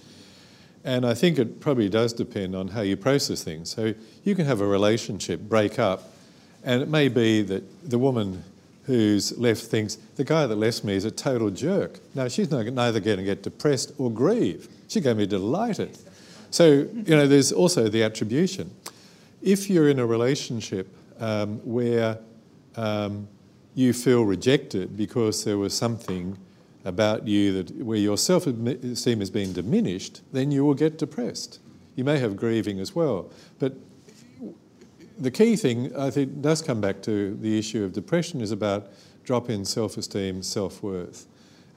And 0.87 1.05
I 1.05 1.15
think 1.15 1.37
it 1.37 1.59
probably 1.59 1.89
does 1.89 2.13
depend 2.13 2.55
on 2.55 2.69
how 2.69 2.79
you 2.79 2.95
process 2.95 3.43
things. 3.43 3.69
So 3.69 3.93
you 4.23 4.35
can 4.35 4.45
have 4.45 4.61
a 4.61 4.65
relationship 4.65 5.41
break 5.41 5.79
up, 5.79 6.13
and 6.63 6.81
it 6.81 6.87
may 6.87 7.09
be 7.09 7.41
that 7.41 7.89
the 7.89 7.99
woman 7.99 8.41
who's 8.85 9.37
left 9.37 9.63
thinks 9.63 9.95
the 10.15 10.23
guy 10.23 10.47
that 10.47 10.55
left 10.55 10.85
me 10.85 10.95
is 10.95 11.03
a 11.03 11.11
total 11.11 11.49
jerk. 11.49 11.99
Now, 12.15 12.29
she's 12.29 12.49
neither 12.49 13.01
going 13.01 13.17
to 13.17 13.23
get 13.25 13.43
depressed 13.43 13.91
or 13.97 14.09
grieve. 14.09 14.69
She's 14.87 15.03
going 15.03 15.17
to 15.17 15.23
be 15.23 15.27
delighted. 15.27 15.97
So, 16.51 16.65
you 16.65 17.15
know, 17.17 17.27
there's 17.27 17.51
also 17.51 17.89
the 17.89 18.03
attribution. 18.03 18.71
If 19.41 19.69
you're 19.69 19.89
in 19.89 19.99
a 19.99 20.05
relationship 20.05 20.87
um, 21.19 21.57
where 21.65 22.17
um, 22.77 23.27
you 23.75 23.91
feel 23.91 24.23
rejected 24.23 24.95
because 24.95 25.43
there 25.43 25.57
was 25.57 25.73
something 25.73 26.37
about 26.87 27.27
you 27.27 27.61
that 27.61 27.83
where 27.83 27.97
your 27.97 28.17
self-esteem 28.17 29.19
has 29.19 29.29
been 29.29 29.53
diminished, 29.53 30.21
then 30.31 30.51
you 30.51 30.63
will 30.63 30.73
get 30.73 30.97
depressed. 30.97 31.59
You 31.95 32.03
may 32.03 32.19
have 32.19 32.35
grieving 32.35 32.79
as 32.79 32.95
well, 32.95 33.31
but 33.59 33.73
the 35.19 35.31
key 35.31 35.55
thing 35.55 35.95
I 35.95 36.11
think 36.11 36.41
does 36.41 36.61
come 36.61 36.79
back 36.79 37.01
to 37.03 37.35
the 37.35 37.57
issue 37.57 37.83
of 37.83 37.91
depression 37.93 38.39
is 38.39 38.51
about 38.51 38.91
drop 39.23 39.49
in 39.49 39.65
self-esteem, 39.65 40.43
self-worth. 40.43 41.25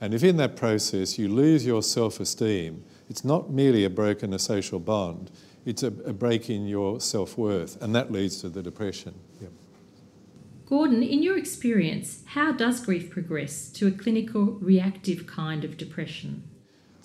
And 0.01 0.15
if 0.15 0.23
in 0.23 0.37
that 0.37 0.57
process 0.57 1.19
you 1.19 1.29
lose 1.29 1.67
your 1.67 1.83
self-esteem, 1.83 2.85
it's 3.09 3.25
not 3.25 3.51
merely 3.51 3.85
a 3.85 3.91
broken 3.91 4.33
a 4.33 4.39
social 4.39 4.79
bond, 4.79 5.31
it's 5.67 5.83
a, 5.83 5.89
a 5.89 6.13
break 6.13 6.49
in 6.49 6.67
your 6.67 7.01
self-worth, 7.01 7.83
and 7.83 7.95
that 7.95 8.13
leads 8.13 8.41
to 8.43 8.49
the 8.49 8.63
depression. 8.63 9.15
Yep. 9.41 9.51
Gordon, 10.71 11.03
in 11.03 11.21
your 11.21 11.37
experience, 11.37 12.23
how 12.27 12.53
does 12.53 12.81
grief 12.81 13.11
progress 13.11 13.69
to 13.73 13.89
a 13.89 13.91
clinical 13.91 14.53
reactive 14.61 15.27
kind 15.27 15.65
of 15.65 15.77
depression? 15.77 16.45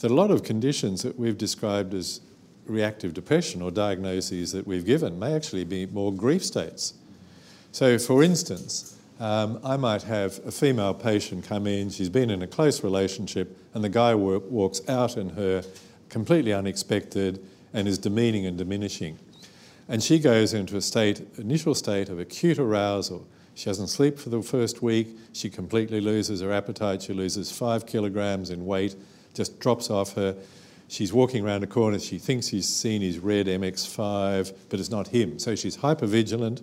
Are 0.03 0.07
a 0.07 0.13
lot 0.13 0.29
of 0.29 0.43
conditions 0.43 1.01
that 1.01 1.17
we've 1.17 1.35
described 1.35 1.95
as 1.95 2.21
reactive 2.67 3.15
depression 3.15 3.63
or 3.63 3.71
diagnoses 3.71 4.51
that 4.51 4.67
we've 4.67 4.85
given 4.85 5.17
may 5.17 5.33
actually 5.33 5.63
be 5.63 5.87
more 5.87 6.13
grief 6.13 6.45
states. 6.45 6.93
So, 7.71 7.97
for 7.97 8.21
instance, 8.23 8.99
um, 9.19 9.59
I 9.63 9.77
might 9.77 10.03
have 10.03 10.39
a 10.45 10.51
female 10.51 10.93
patient 10.93 11.43
come 11.45 11.65
in, 11.65 11.89
she's 11.89 12.09
been 12.09 12.29
in 12.29 12.43
a 12.43 12.47
close 12.47 12.83
relationship, 12.83 13.57
and 13.73 13.83
the 13.83 13.89
guy 13.89 14.13
walks 14.13 14.87
out 14.87 15.17
in 15.17 15.29
her 15.29 15.63
completely 16.09 16.53
unexpected 16.53 17.43
and 17.73 17.87
is 17.87 17.97
demeaning 17.97 18.45
and 18.45 18.59
diminishing. 18.59 19.17
And 19.87 20.03
she 20.03 20.19
goes 20.19 20.53
into 20.53 20.77
a 20.77 20.81
state, 20.81 21.25
initial 21.39 21.73
state 21.73 22.09
of 22.09 22.19
acute 22.19 22.59
arousal. 22.59 23.27
She 23.55 23.65
doesn't 23.65 23.87
sleep 23.87 24.19
for 24.19 24.29
the 24.29 24.41
first 24.41 24.81
week. 24.81 25.17
She 25.33 25.49
completely 25.49 26.01
loses 26.01 26.41
her 26.41 26.51
appetite. 26.51 27.01
She 27.01 27.13
loses 27.13 27.51
five 27.51 27.85
kilograms 27.85 28.49
in 28.49 28.65
weight, 28.65 28.95
just 29.33 29.59
drops 29.59 29.89
off 29.89 30.13
her. 30.15 30.35
She's 30.87 31.11
walking 31.11 31.43
around 31.43 31.63
a 31.63 31.67
corner. 31.67 31.97
She 31.97 32.19
thinks 32.19 32.49
she's 32.49 32.67
seen 32.67 33.01
his 33.01 33.17
red 33.17 33.47
MX5, 33.47 34.53
but 34.69 34.79
it's 34.79 34.91
not 34.91 35.07
him. 35.07 35.39
So 35.39 35.55
she's 35.55 35.77
hyper 35.77 36.05
vigilant. 36.05 36.61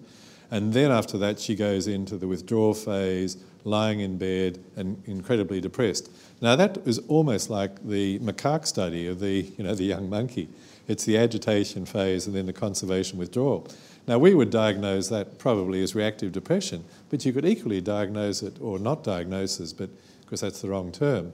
And 0.51 0.75
then 0.75 0.93
after 0.93 1.17
that, 1.19 1.41
she 1.41 1.57
goes 1.57 1.89
into 1.89 2.19
the 2.19 2.29
withdrawal 2.29 2.75
phase, 2.75 3.39
lying 3.65 4.01
in 4.01 4.19
bed 4.19 4.63
and 4.77 5.03
incredibly 5.07 5.63
depressed. 5.63 6.11
Now, 6.43 6.57
that 6.57 6.79
is 6.87 6.99
almost 7.09 7.49
like 7.49 7.83
the 7.83 8.19
macaque 8.19 8.67
study 8.67 9.07
of 9.07 9.19
the, 9.19 9.51
you 9.57 9.65
know, 9.65 9.75
the 9.75 9.85
young 9.85 10.11
monkey. 10.11 10.49
It's 10.89 11.05
the 11.05 11.17
agitation 11.17 11.87
phase 11.87 12.27
and 12.27 12.37
then 12.37 12.47
the 12.47 12.53
conservation 12.53 13.19
withdrawal. 13.19 13.67
Now, 14.07 14.19
we 14.19 14.35
would 14.35 14.51
diagnose 14.51 15.09
that 15.09 15.39
probably 15.39 15.83
as 15.83 15.95
reactive 15.95 16.33
depression, 16.33 16.85
but 17.09 17.25
you 17.25 17.33
could 17.33 17.45
equally 17.45 17.81
diagnose 17.81 18.43
it, 18.43 18.59
or 18.61 18.79
not 18.79 19.05
diagnose 19.05 19.61
it, 19.61 19.75
but 19.79 19.91
because 20.23 20.41
that's 20.41 20.61
the 20.61 20.69
wrong 20.69 20.91
term, 20.91 21.33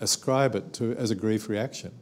ascribe 0.00 0.54
it 0.54 0.72
to 0.74 0.96
as 0.96 1.10
a 1.10 1.14
grief 1.14 1.48
reaction. 1.48 1.92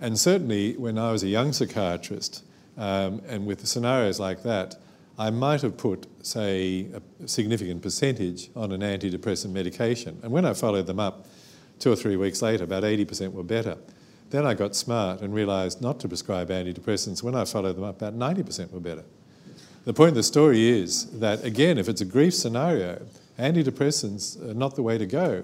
And 0.00 0.18
certainly, 0.18 0.76
when 0.76 0.98
I 0.98 1.12
was 1.12 1.22
a 1.22 1.28
young 1.28 1.52
psychiatrist, 1.52 2.44
um, 2.76 3.20
and 3.26 3.46
with 3.46 3.66
scenarios 3.66 4.20
like 4.20 4.42
that, 4.44 4.76
I 5.18 5.30
might 5.30 5.62
have 5.62 5.76
put, 5.76 6.06
say, 6.24 6.88
a 7.20 7.28
significant 7.28 7.82
percentage 7.82 8.50
on 8.56 8.72
an 8.72 8.80
antidepressant 8.80 9.50
medication. 9.50 10.18
And 10.22 10.32
when 10.32 10.44
I 10.44 10.54
followed 10.54 10.86
them 10.86 10.98
up 10.98 11.26
two 11.78 11.92
or 11.92 11.96
three 11.96 12.16
weeks 12.16 12.42
later, 12.42 12.64
about 12.64 12.82
80% 12.82 13.32
were 13.32 13.42
better. 13.42 13.76
Then 14.30 14.46
I 14.46 14.54
got 14.54 14.74
smart 14.74 15.20
and 15.20 15.34
realised 15.34 15.82
not 15.82 16.00
to 16.00 16.08
prescribe 16.08 16.48
antidepressants. 16.48 17.22
When 17.22 17.34
I 17.34 17.44
followed 17.44 17.76
them 17.76 17.84
up, 17.84 18.00
about 18.00 18.18
90% 18.18 18.72
were 18.72 18.80
better. 18.80 19.04
The 19.84 19.92
point 19.92 20.10
of 20.10 20.14
the 20.14 20.22
story 20.22 20.68
is 20.68 21.06
that, 21.18 21.44
again, 21.44 21.76
if 21.76 21.88
it's 21.88 22.00
a 22.00 22.04
grief 22.04 22.34
scenario, 22.34 23.04
antidepressants 23.36 24.40
are 24.40 24.54
not 24.54 24.76
the 24.76 24.82
way 24.82 24.96
to 24.96 25.06
go. 25.06 25.42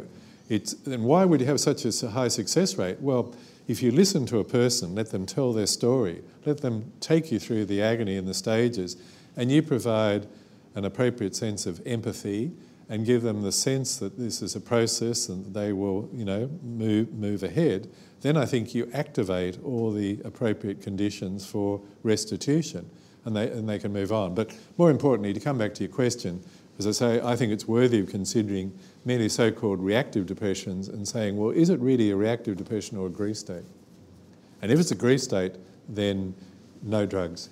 It's, 0.48 0.74
and 0.86 1.04
why 1.04 1.24
would 1.24 1.40
you 1.40 1.46
have 1.46 1.58
such 1.58 1.84
a 1.84 2.10
high 2.10 2.28
success 2.28 2.78
rate? 2.78 3.00
Well, 3.00 3.34
if 3.66 3.82
you 3.82 3.90
listen 3.90 4.26
to 4.26 4.38
a 4.38 4.44
person, 4.44 4.94
let 4.94 5.10
them 5.10 5.26
tell 5.26 5.52
their 5.52 5.66
story, 5.66 6.22
let 6.46 6.58
them 6.58 6.92
take 7.00 7.32
you 7.32 7.40
through 7.40 7.64
the 7.64 7.82
agony 7.82 8.16
and 8.16 8.28
the 8.28 8.34
stages, 8.34 8.96
and 9.36 9.50
you 9.50 9.60
provide 9.60 10.28
an 10.76 10.84
appropriate 10.84 11.34
sense 11.34 11.66
of 11.66 11.84
empathy 11.84 12.52
and 12.88 13.04
give 13.04 13.22
them 13.22 13.42
the 13.42 13.52
sense 13.52 13.96
that 13.96 14.18
this 14.18 14.40
is 14.40 14.54
a 14.54 14.60
process 14.60 15.28
and 15.28 15.52
they 15.52 15.72
will, 15.72 16.08
you 16.12 16.24
know, 16.24 16.48
move, 16.62 17.12
move 17.12 17.42
ahead, 17.42 17.90
then 18.20 18.36
I 18.36 18.46
think 18.46 18.72
you 18.72 18.88
activate 18.94 19.58
all 19.64 19.90
the 19.90 20.20
appropriate 20.24 20.80
conditions 20.80 21.44
for 21.44 21.80
restitution 22.04 22.88
and 23.28 23.36
they, 23.36 23.50
and 23.50 23.68
they 23.68 23.78
can 23.78 23.92
move 23.92 24.10
on. 24.10 24.34
But 24.34 24.50
more 24.78 24.90
importantly, 24.90 25.32
to 25.34 25.40
come 25.40 25.58
back 25.58 25.74
to 25.74 25.84
your 25.84 25.92
question, 25.92 26.42
as 26.78 26.86
I 26.86 26.92
say, 26.92 27.20
I 27.20 27.36
think 27.36 27.52
it's 27.52 27.68
worthy 27.68 28.00
of 28.00 28.08
considering 28.08 28.76
many 29.04 29.28
so 29.28 29.50
called 29.50 29.80
reactive 29.80 30.26
depressions 30.26 30.88
and 30.88 31.06
saying, 31.06 31.36
well, 31.36 31.50
is 31.50 31.68
it 31.68 31.78
really 31.80 32.10
a 32.10 32.16
reactive 32.16 32.56
depression 32.56 32.96
or 32.96 33.06
a 33.06 33.10
grief 33.10 33.36
state? 33.36 33.64
And 34.62 34.72
if 34.72 34.80
it's 34.80 34.90
a 34.90 34.96
grief 34.96 35.20
state, 35.20 35.56
then 35.88 36.34
no 36.82 37.04
drugs. 37.04 37.50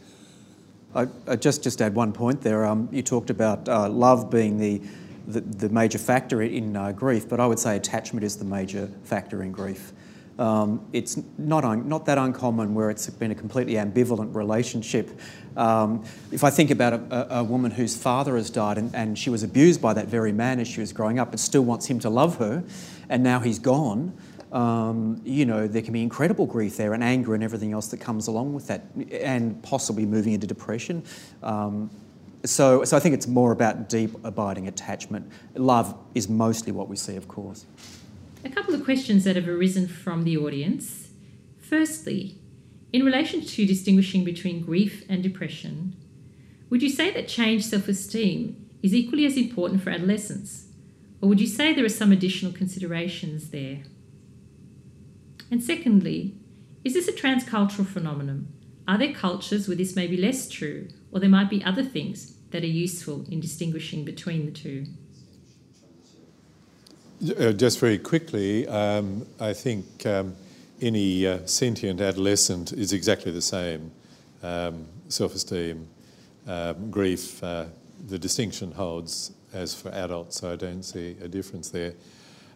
I, 0.95 1.07
I 1.27 1.37
just 1.37 1.63
just 1.63 1.83
add 1.83 1.95
one 1.95 2.13
point 2.13 2.41
there. 2.41 2.65
Um, 2.65 2.89
you 2.91 3.03
talked 3.03 3.29
about 3.29 3.69
uh, 3.69 3.89
love 3.89 4.31
being 4.31 4.59
the, 4.59 4.81
the, 5.27 5.41
the 5.41 5.69
major 5.69 5.99
factor 5.99 6.41
in 6.41 6.75
uh, 6.75 6.93
grief, 6.93 7.29
but 7.29 7.39
I 7.39 7.47
would 7.47 7.59
say 7.59 7.77
attachment 7.77 8.25
is 8.25 8.37
the 8.37 8.45
major 8.47 8.89
factor 9.05 9.43
in 9.43 9.53
grief. 9.53 9.93
Um, 10.39 10.87
it's 10.93 11.19
not, 11.39 11.65
un- 11.65 11.89
not 11.89 12.07
that 12.07 12.19
uncommon 12.19 12.75
where 12.75 12.91
it's 12.91 13.09
been 13.09 13.31
a 13.31 13.35
completely 13.35 13.75
ambivalent 13.75 14.35
relationship. 14.35 15.19
Um, 15.57 16.05
if 16.31 16.45
I 16.45 16.51
think 16.51 16.71
about 16.71 16.93
a, 16.93 17.39
a, 17.39 17.45
woman 17.45 17.71
whose 17.71 17.97
father 17.97 18.37
has 18.37 18.51
died 18.51 18.77
and, 18.77 18.95
and 18.95 19.19
she 19.19 19.31
was 19.31 19.43
abused 19.43 19.81
by 19.81 19.95
that 19.95 20.09
very 20.09 20.33
man 20.33 20.61
as 20.61 20.69
she 20.69 20.81
was 20.81 20.93
growing 20.93 21.19
up, 21.19 21.31
but 21.31 21.41
still 21.41 21.63
wants 21.63 21.87
him 21.87 21.99
to 22.01 22.11
love 22.11 22.37
her, 22.37 22.63
and 23.09 23.23
now 23.23 23.41
he's 23.41 23.59
gone, 23.59 24.13
um, 24.53 25.21
you 25.25 25.45
know, 25.45 25.67
there 25.67 25.83
can 25.83 25.93
be 25.93 26.03
incredible 26.03 26.47
grief 26.47 26.77
there 26.77 26.95
and 26.95 27.03
anger 27.03 27.35
and 27.35 27.43
everything 27.43 27.73
else 27.73 27.89
that 27.89 27.99
comes 27.99 28.29
along 28.29 28.55
with 28.55 28.67
that, 28.69 28.85
and 29.11 29.63
possibly 29.63 30.07
moving 30.07 30.33
into 30.33 30.47
depression. 30.47 31.03
Um, 31.43 31.91
so, 32.45 32.85
so 32.85 32.97
I 32.97 33.01
think 33.01 33.15
it's 33.15 33.27
more 33.27 33.53
about 33.53 33.89
deep, 33.89 34.13
abiding 34.25 34.69
attachment. 34.69 35.31
Love 35.55 35.97
is 36.15 36.29
mostly 36.29 36.73
what 36.73 36.89
we 36.89 36.97
see, 36.97 37.17
of 37.17 37.27
course. 37.27 37.67
A 38.47 38.49
couple 38.49 38.77
of 38.77 38.85
questions 38.85 39.25
that 39.25 39.35
have 39.35 39.49
arisen 39.49 39.89
from 39.89 40.23
the 40.23 40.37
audience. 40.37 41.09
Firstly, 41.59 42.39
in 42.93 43.05
relation 43.05 43.45
to 43.45 43.67
distinguishing 43.67 44.23
between 44.23 44.65
grief 44.65 45.05
and 45.09 45.21
depression, 45.21 45.97
would 46.71 46.81
you 46.81 46.89
say 46.89 47.11
that 47.11 47.27
change 47.27 47.65
self 47.65 47.89
esteem 47.89 48.69
is 48.85 48.95
equally 48.95 49.27
as 49.27 49.37
important 49.37 49.83
for 49.83 49.91
adolescents? 49.91 50.69
Or 51.21 51.29
would 51.29 51.41
you 51.41 51.49
say 51.49 51.75
there 51.75 51.85
are 51.85 51.89
some 51.89 52.13
additional 52.13 52.53
considerations 52.53 53.51
there? 53.51 53.83
And 55.51 55.61
secondly, 55.61 56.37
is 56.85 56.95
this 56.95 57.09
a 57.09 57.13
transcultural 57.13 57.85
phenomenon? 57.85 58.47
Are 58.87 58.97
there 58.97 59.13
cultures 59.13 59.67
where 59.67 59.77
this 59.77 59.97
may 59.97 60.07
be 60.07 60.17
less 60.17 60.49
true, 60.49 60.87
or 61.11 61.19
there 61.19 61.29
might 61.29 61.51
be 61.51 61.65
other 61.65 61.83
things 61.83 62.37
that 62.51 62.63
are 62.63 62.69
useful 62.69 63.27
in 63.29 63.41
distinguishing 63.41 64.05
between 64.05 64.47
the 64.47 64.53
two? 64.53 64.87
Uh, 67.17 67.51
just 67.53 67.81
very 67.81 67.97
quickly, 67.97 68.69
um, 68.69 69.27
I 69.41 69.55
think 69.55 70.05
um, 70.05 70.37
any 70.83 71.27
uh, 71.27 71.47
sentient 71.47 71.99
adolescent 71.99 72.75
is 72.75 72.93
exactly 72.93 73.33
the 73.33 73.41
same 73.41 73.91
um, 74.43 74.85
self 75.09 75.35
esteem, 75.35 75.89
um, 76.47 76.91
grief. 76.91 77.43
Uh, 77.43 77.67
the 78.09 78.19
distinction 78.19 78.71
holds 78.71 79.33
as 79.55 79.73
for 79.73 79.89
adults, 79.93 80.41
so 80.41 80.53
I 80.53 80.57
don't 80.57 80.83
see 80.83 81.17
a 81.23 81.27
difference 81.27 81.71
there. 81.71 81.95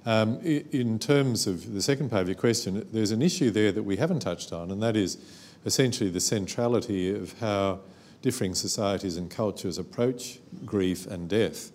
Um, 0.04 0.38
in 0.42 0.98
terms 0.98 1.46
of 1.46 1.72
the 1.72 1.80
second 1.80 2.10
part 2.10 2.22
of 2.22 2.28
your 2.28 2.36
question, 2.36 2.86
there's 2.92 3.12
an 3.12 3.22
issue 3.22 3.50
there 3.50 3.72
that 3.72 3.82
we 3.82 3.96
haven't 3.96 4.20
touched 4.20 4.52
on, 4.52 4.70
and 4.70 4.82
that 4.82 4.94
is 4.94 5.16
essentially 5.64 6.10
the 6.10 6.20
centrality 6.20 7.14
of 7.14 7.38
how 7.40 7.80
differing 8.20 8.54
societies 8.54 9.16
and 9.16 9.30
cultures 9.30 9.78
approach 9.78 10.38
grief 10.66 11.06
and 11.06 11.30
death. 11.30 11.72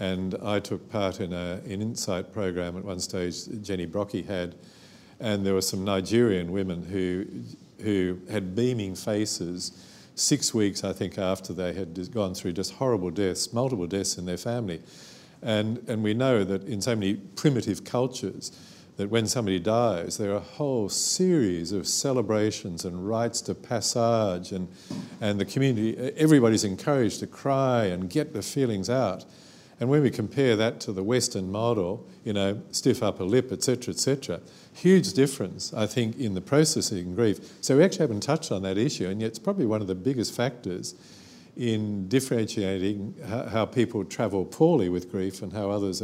And 0.00 0.34
I 0.42 0.58
took 0.60 0.90
part 0.90 1.20
in 1.20 1.32
a, 1.32 1.60
an 1.64 1.82
insight 1.82 2.32
program 2.32 2.76
at 2.76 2.84
one 2.84 2.98
stage 3.00 3.44
that 3.44 3.62
Jenny 3.62 3.86
Brockie 3.86 4.26
had, 4.26 4.54
and 5.20 5.46
there 5.46 5.54
were 5.54 5.60
some 5.60 5.84
Nigerian 5.84 6.50
women 6.50 6.82
who, 6.82 7.26
who 7.82 8.18
had 8.30 8.56
beaming 8.56 8.94
faces 8.94 9.72
six 10.14 10.52
weeks, 10.52 10.84
I 10.84 10.92
think, 10.92 11.18
after 11.18 11.52
they 11.52 11.72
had 11.72 12.12
gone 12.12 12.34
through 12.34 12.52
just 12.52 12.74
horrible 12.74 13.10
deaths, 13.10 13.52
multiple 13.52 13.86
deaths 13.86 14.18
in 14.18 14.26
their 14.26 14.36
family. 14.36 14.82
And, 15.42 15.82
and 15.88 16.02
we 16.02 16.14
know 16.14 16.44
that 16.44 16.64
in 16.64 16.80
so 16.80 16.94
many 16.94 17.14
primitive 17.14 17.84
cultures, 17.84 18.52
that 18.96 19.08
when 19.08 19.26
somebody 19.26 19.58
dies, 19.58 20.18
there 20.18 20.32
are 20.32 20.36
a 20.36 20.40
whole 20.40 20.88
series 20.88 21.72
of 21.72 21.86
celebrations 21.88 22.84
and 22.84 23.08
rites 23.08 23.40
to 23.42 23.54
passage, 23.54 24.52
and, 24.52 24.68
and 25.20 25.40
the 25.40 25.44
community, 25.44 25.96
everybody's 26.16 26.64
encouraged 26.64 27.20
to 27.20 27.26
cry 27.26 27.86
and 27.86 28.10
get 28.10 28.34
the 28.34 28.42
feelings 28.42 28.90
out. 28.90 29.24
And 29.82 29.90
when 29.90 30.02
we 30.02 30.12
compare 30.12 30.54
that 30.54 30.78
to 30.82 30.92
the 30.92 31.02
Western 31.02 31.50
model, 31.50 32.06
you 32.22 32.32
know, 32.32 32.62
stiff 32.70 33.02
upper 33.02 33.24
lip, 33.24 33.50
etc., 33.50 33.92
etc., 33.92 34.40
huge 34.72 35.12
difference, 35.12 35.74
I 35.74 35.88
think, 35.88 36.20
in 36.20 36.34
the 36.34 36.40
processing 36.40 37.16
grief. 37.16 37.40
So 37.60 37.78
we 37.78 37.82
actually 37.82 38.04
haven't 38.04 38.20
touched 38.20 38.52
on 38.52 38.62
that 38.62 38.78
issue, 38.78 39.08
and 39.08 39.20
yet 39.20 39.26
it's 39.26 39.40
probably 39.40 39.66
one 39.66 39.80
of 39.80 39.88
the 39.88 39.96
biggest 39.96 40.36
factors 40.36 40.94
in 41.56 42.06
differentiating 42.06 43.16
how 43.50 43.66
people 43.66 44.04
travel 44.04 44.44
poorly 44.44 44.88
with 44.88 45.10
grief 45.10 45.42
and 45.42 45.52
how 45.52 45.72
others 45.72 46.00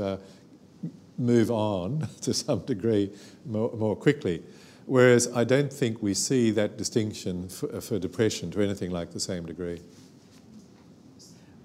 move 1.17 1.49
on 1.49 2.09
to 2.23 2.35
some 2.35 2.59
degree 2.65 3.13
more, 3.47 3.71
more 3.77 3.95
quickly. 3.95 4.43
Whereas 4.87 5.31
I 5.37 5.45
don't 5.45 5.73
think 5.73 6.03
we 6.03 6.15
see 6.15 6.51
that 6.51 6.77
distinction 6.77 7.49
for, 7.49 7.81
for, 7.81 8.01
depression 8.01 8.51
to 8.51 8.61
anything 8.61 8.91
like 8.91 9.13
the 9.13 9.21
same 9.21 9.47
degree. 9.47 9.81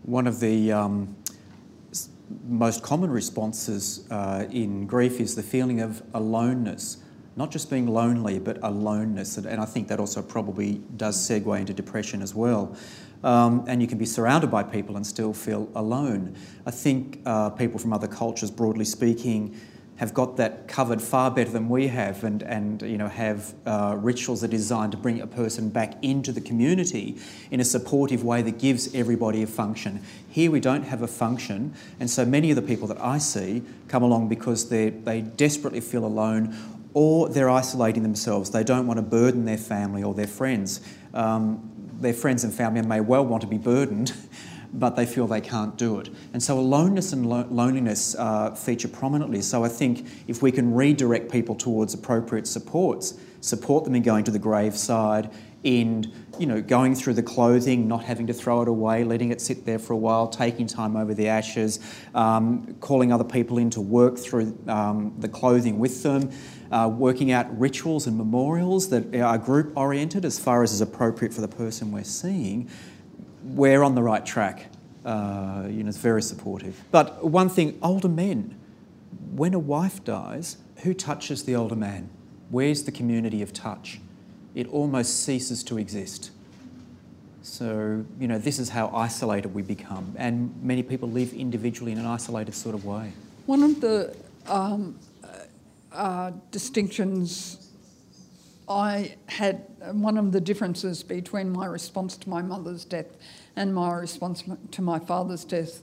One 0.03 0.27
of 0.27 0.39
the 0.41 0.71
um, 0.73 1.15
most 2.47 2.83
common 2.83 3.09
responses 3.09 4.07
uh, 4.09 4.45
in 4.51 4.87
grief 4.87 5.19
is 5.19 5.35
the 5.35 5.43
feeling 5.43 5.81
of 5.81 6.01
aloneness 6.13 6.97
not 7.35 7.51
just 7.51 7.69
being 7.69 7.87
lonely, 7.87 8.39
but 8.39 8.57
aloneness. 8.61 9.37
And 9.37 9.59
I 9.59 9.65
think 9.65 9.87
that 9.87 9.99
also 9.99 10.21
probably 10.21 10.81
does 10.97 11.17
segue 11.17 11.59
into 11.59 11.73
depression 11.73 12.21
as 12.21 12.35
well. 12.35 12.75
Um, 13.23 13.63
and 13.67 13.81
you 13.81 13.87
can 13.87 13.97
be 13.97 14.05
surrounded 14.05 14.51
by 14.51 14.63
people 14.63 14.97
and 14.97 15.07
still 15.07 15.33
feel 15.33 15.69
alone. 15.75 16.35
I 16.65 16.71
think 16.71 17.21
uh, 17.25 17.49
people 17.51 17.79
from 17.79 17.93
other 17.93 18.07
cultures, 18.07 18.51
broadly 18.51 18.85
speaking, 18.85 19.59
have 19.97 20.13
got 20.13 20.37
that 20.37 20.67
covered 20.67 21.01
far 21.01 21.29
better 21.29 21.51
than 21.51 21.69
we 21.69 21.87
have 21.87 22.23
and, 22.23 22.41
and 22.43 22.81
you 22.81 22.97
know, 22.97 23.07
have 23.07 23.53
uh, 23.65 23.95
rituals 23.99 24.41
that 24.41 24.47
are 24.47 24.57
designed 24.57 24.91
to 24.91 24.97
bring 24.97 25.21
a 25.21 25.27
person 25.27 25.69
back 25.69 26.03
into 26.03 26.31
the 26.31 26.41
community 26.41 27.17
in 27.51 27.59
a 27.59 27.63
supportive 27.63 28.23
way 28.23 28.41
that 28.41 28.57
gives 28.57 28.93
everybody 28.95 29.43
a 29.43 29.47
function. 29.47 30.01
Here 30.27 30.49
we 30.49 30.59
don't 30.59 30.83
have 30.83 31.01
a 31.01 31.07
function, 31.07 31.73
and 31.99 32.09
so 32.09 32.25
many 32.25 32.49
of 32.49 32.55
the 32.55 32.61
people 32.61 32.87
that 32.87 32.99
I 32.99 33.19
see 33.19 33.61
come 33.87 34.03
along 34.03 34.29
because 34.29 34.69
they 34.69 34.89
they 34.89 35.21
desperately 35.21 35.81
feel 35.81 36.05
alone 36.05 36.55
or 36.93 37.29
they're 37.29 37.49
isolating 37.49 38.03
themselves. 38.03 38.51
They 38.51 38.63
don't 38.63 38.87
want 38.87 38.97
to 38.97 39.03
burden 39.03 39.45
their 39.45 39.57
family 39.57 40.03
or 40.03 40.13
their 40.13 40.27
friends. 40.27 40.81
Um, 41.13 41.69
their 41.99 42.13
friends 42.13 42.43
and 42.43 42.53
family 42.53 42.81
may 42.81 42.99
well 42.99 43.25
want 43.25 43.41
to 43.41 43.47
be 43.47 43.57
burdened, 43.57 44.13
but 44.73 44.95
they 44.95 45.05
feel 45.05 45.27
they 45.27 45.41
can't 45.41 45.77
do 45.77 45.99
it. 45.99 46.09
And 46.33 46.41
so 46.41 46.59
aloneness 46.59 47.13
and 47.13 47.27
lo- 47.27 47.47
loneliness 47.49 48.15
uh, 48.15 48.55
feature 48.55 48.87
prominently. 48.87 49.41
So 49.41 49.63
I 49.63 49.69
think 49.69 50.07
if 50.27 50.41
we 50.41 50.51
can 50.51 50.73
redirect 50.73 51.31
people 51.31 51.55
towards 51.55 51.93
appropriate 51.93 52.47
supports, 52.47 53.17
support 53.41 53.83
them 53.83 53.95
in 53.95 54.01
going 54.01 54.23
to 54.25 54.31
the 54.31 54.39
graveside, 54.39 55.29
in 55.63 56.11
you 56.37 56.45
know 56.45 56.61
going 56.61 56.93
through 56.93 57.13
the 57.13 57.23
clothing, 57.23 57.87
not 57.87 58.03
having 58.03 58.27
to 58.27 58.33
throw 58.33 58.61
it 58.61 58.67
away, 58.67 59.03
letting 59.03 59.31
it 59.31 59.39
sit 59.39 59.65
there 59.65 59.79
for 59.79 59.93
a 59.93 59.97
while, 59.97 60.27
taking 60.27 60.67
time 60.67 60.97
over 60.97 61.13
the 61.13 61.27
ashes, 61.27 61.79
um, 62.15 62.75
calling 62.81 63.13
other 63.13 63.23
people 63.23 63.57
in 63.57 63.69
to 63.69 63.79
work 63.79 64.17
through 64.17 64.57
um, 64.67 65.13
the 65.19 65.29
clothing 65.29 65.79
with 65.79 66.03
them 66.03 66.31
uh, 66.73 66.87
working 66.87 67.31
out 67.31 67.59
rituals 67.59 68.07
and 68.07 68.17
memorials 68.17 68.89
that 68.89 69.15
are 69.15 69.37
group 69.37 69.77
oriented 69.77 70.25
as 70.25 70.39
far 70.39 70.63
as 70.63 70.73
is 70.73 70.81
appropriate 70.81 71.31
for 71.31 71.41
the 71.41 71.47
person 71.47 71.91
we're 71.91 72.03
seeing, 72.03 72.67
we're 73.43 73.83
on 73.83 73.95
the 73.95 74.03
right 74.03 74.25
track. 74.25 74.67
Uh, 75.05 75.67
you 75.69 75.83
know, 75.83 75.89
it's 75.89 75.97
very 75.97 76.21
supportive. 76.21 76.81
But 76.91 77.25
one 77.25 77.49
thing, 77.49 77.77
older 77.81 78.07
men, 78.07 78.57
when 79.31 79.53
a 79.53 79.59
wife 79.59 80.03
dies, 80.03 80.57
who 80.83 80.93
touches 80.93 81.43
the 81.43 81.55
older 81.55 81.75
man? 81.75 82.09
Where's 82.49 82.83
the 82.83 82.91
community 82.91 83.41
of 83.41 83.51
touch? 83.51 83.99
It 84.55 84.67
almost 84.67 85.23
ceases 85.23 85.63
to 85.65 85.77
exist. 85.77 86.31
So, 87.41 88.05
you 88.19 88.27
know, 88.27 88.37
this 88.37 88.59
is 88.59 88.69
how 88.69 88.89
isolated 88.93 89.53
we 89.53 89.61
become, 89.61 90.13
and 90.17 90.53
many 90.63 90.81
people 90.81 91.09
live 91.09 91.33
individually 91.33 91.91
in 91.91 91.97
an 91.97 92.05
isolated 92.05 92.53
sort 92.53 92.73
of 92.73 92.85
way. 92.85 93.11
One 93.47 93.63
of 93.63 93.81
the 93.81 94.15
um, 94.47 94.97
uh, 95.91 96.31
distinctions 96.51 97.62
I 98.67 99.15
had, 99.27 99.65
one 99.91 100.17
of 100.17 100.31
the 100.31 100.41
differences 100.41 101.03
between 101.03 101.51
my 101.51 101.65
response 101.65 102.17
to 102.17 102.29
my 102.29 102.41
mother's 102.41 102.85
death 102.85 103.17
and 103.55 103.73
my 103.73 103.93
response 103.93 104.43
to 104.71 104.81
my 104.81 104.99
father's 104.99 105.45
death 105.45 105.81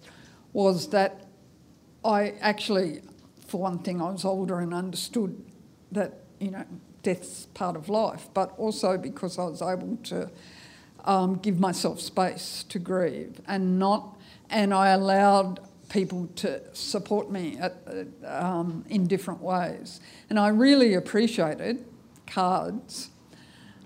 was 0.53 0.88
that 0.90 1.27
I 2.05 2.35
actually, 2.40 3.03
for 3.47 3.61
one 3.61 3.81
thing, 3.81 4.01
I 4.01 4.11
was 4.11 4.25
older 4.25 4.61
and 4.61 4.73
understood 4.73 5.45
that, 5.93 6.21
you 6.38 6.51
know, 6.51 6.64
death's 7.03 7.47
part 7.55 7.77
of 7.77 7.88
life, 7.88 8.29
but 8.35 8.55
also 8.59 8.97
because 8.97 9.38
I 9.38 9.45
was 9.45 9.62
able 9.62 9.99
to 10.05 10.31
um, 11.05 11.37
give 11.37 11.61
myself 11.61 12.01
space 12.01 12.64
to 12.69 12.79
grieve 12.79 13.40
and 13.47 13.79
not, 13.79 14.19
and 14.49 14.73
I 14.73 14.88
allowed 14.88 15.61
people 15.88 16.29
to 16.37 16.62
support 16.75 17.31
me 17.31 17.59
at, 17.59 17.77
um, 18.25 18.85
in 18.88 19.07
different 19.07 19.40
ways. 19.40 20.01
And 20.29 20.38
I 20.38 20.49
really 20.49 20.95
appreciated 20.95 21.85
cards. 22.31 23.11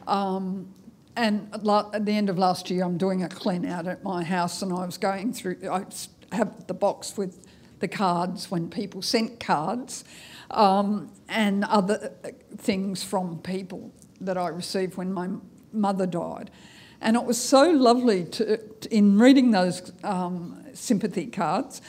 Um, 0.06 0.72
and 1.16 1.48
at 1.52 2.04
the 2.04 2.12
end 2.12 2.28
of 2.28 2.38
last 2.38 2.70
year, 2.70 2.84
I'm 2.84 2.98
doing 2.98 3.22
a 3.22 3.28
clean 3.28 3.64
out 3.64 3.86
at 3.86 4.02
my 4.02 4.22
house, 4.22 4.62
and 4.62 4.72
I 4.72 4.84
was 4.84 4.98
going 4.98 5.32
through, 5.32 5.58
I 5.70 5.84
have 6.32 6.66
the 6.66 6.74
box 6.74 7.16
with 7.16 7.46
the 7.80 7.88
cards 7.88 8.50
when 8.50 8.68
people 8.70 9.02
sent 9.02 9.40
cards 9.40 10.04
um, 10.50 11.10
and 11.28 11.64
other 11.64 12.12
things 12.56 13.02
from 13.02 13.38
people 13.38 13.92
that 14.20 14.36
I 14.36 14.48
received 14.48 14.96
when 14.96 15.12
my 15.12 15.28
mother 15.72 16.06
died. 16.06 16.50
And 17.00 17.16
it 17.16 17.24
was 17.24 17.40
so 17.40 17.70
lovely 17.70 18.24
to, 18.24 18.58
in 18.90 19.18
reading 19.18 19.50
those 19.50 19.92
um, 20.02 20.64
sympathy 20.72 21.26
cards 21.26 21.82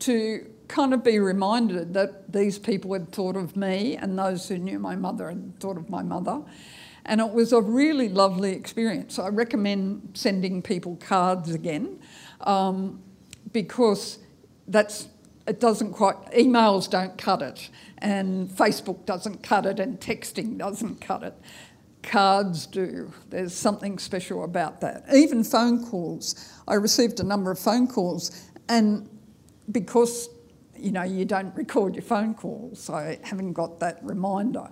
to 0.00 0.50
kind 0.72 0.94
of 0.94 1.04
be 1.04 1.18
reminded 1.18 1.92
that 1.94 2.32
these 2.32 2.58
people 2.58 2.92
had 2.94 3.12
thought 3.12 3.36
of 3.36 3.54
me 3.56 3.96
and 3.96 4.18
those 4.18 4.48
who 4.48 4.56
knew 4.56 4.78
my 4.78 4.96
mother 4.96 5.28
had 5.28 5.60
thought 5.60 5.76
of 5.76 5.90
my 5.90 6.02
mother. 6.02 6.42
And 7.04 7.20
it 7.20 7.30
was 7.30 7.52
a 7.52 7.60
really 7.60 8.08
lovely 8.08 8.52
experience. 8.52 9.18
I 9.18 9.28
recommend 9.28 10.10
sending 10.14 10.62
people 10.62 10.96
cards 10.96 11.52
again 11.52 12.00
um, 12.40 13.02
because 13.52 14.18
that's 14.66 15.08
it 15.46 15.60
doesn't 15.60 15.92
quite, 15.92 16.16
emails 16.30 16.88
don't 16.88 17.18
cut 17.18 17.42
it, 17.42 17.68
and 17.98 18.48
Facebook 18.48 19.04
doesn't 19.06 19.42
cut 19.42 19.66
it, 19.66 19.80
and 19.80 19.98
texting 19.98 20.56
doesn't 20.56 21.00
cut 21.00 21.24
it. 21.24 21.34
Cards 22.04 22.66
do. 22.66 23.12
There's 23.28 23.52
something 23.52 23.98
special 23.98 24.44
about 24.44 24.80
that. 24.82 25.04
Even 25.12 25.42
phone 25.42 25.84
calls. 25.84 26.52
I 26.68 26.74
received 26.74 27.18
a 27.18 27.24
number 27.24 27.50
of 27.50 27.58
phone 27.58 27.88
calls, 27.88 28.48
and 28.68 29.08
because 29.72 30.28
you 30.82 30.92
know 30.92 31.02
you 31.02 31.24
don't 31.24 31.54
record 31.56 31.94
your 31.94 32.02
phone 32.02 32.34
calls, 32.34 32.80
so 32.82 32.94
I 32.94 33.18
haven't 33.22 33.52
got 33.52 33.80
that 33.80 34.02
reminder. 34.02 34.68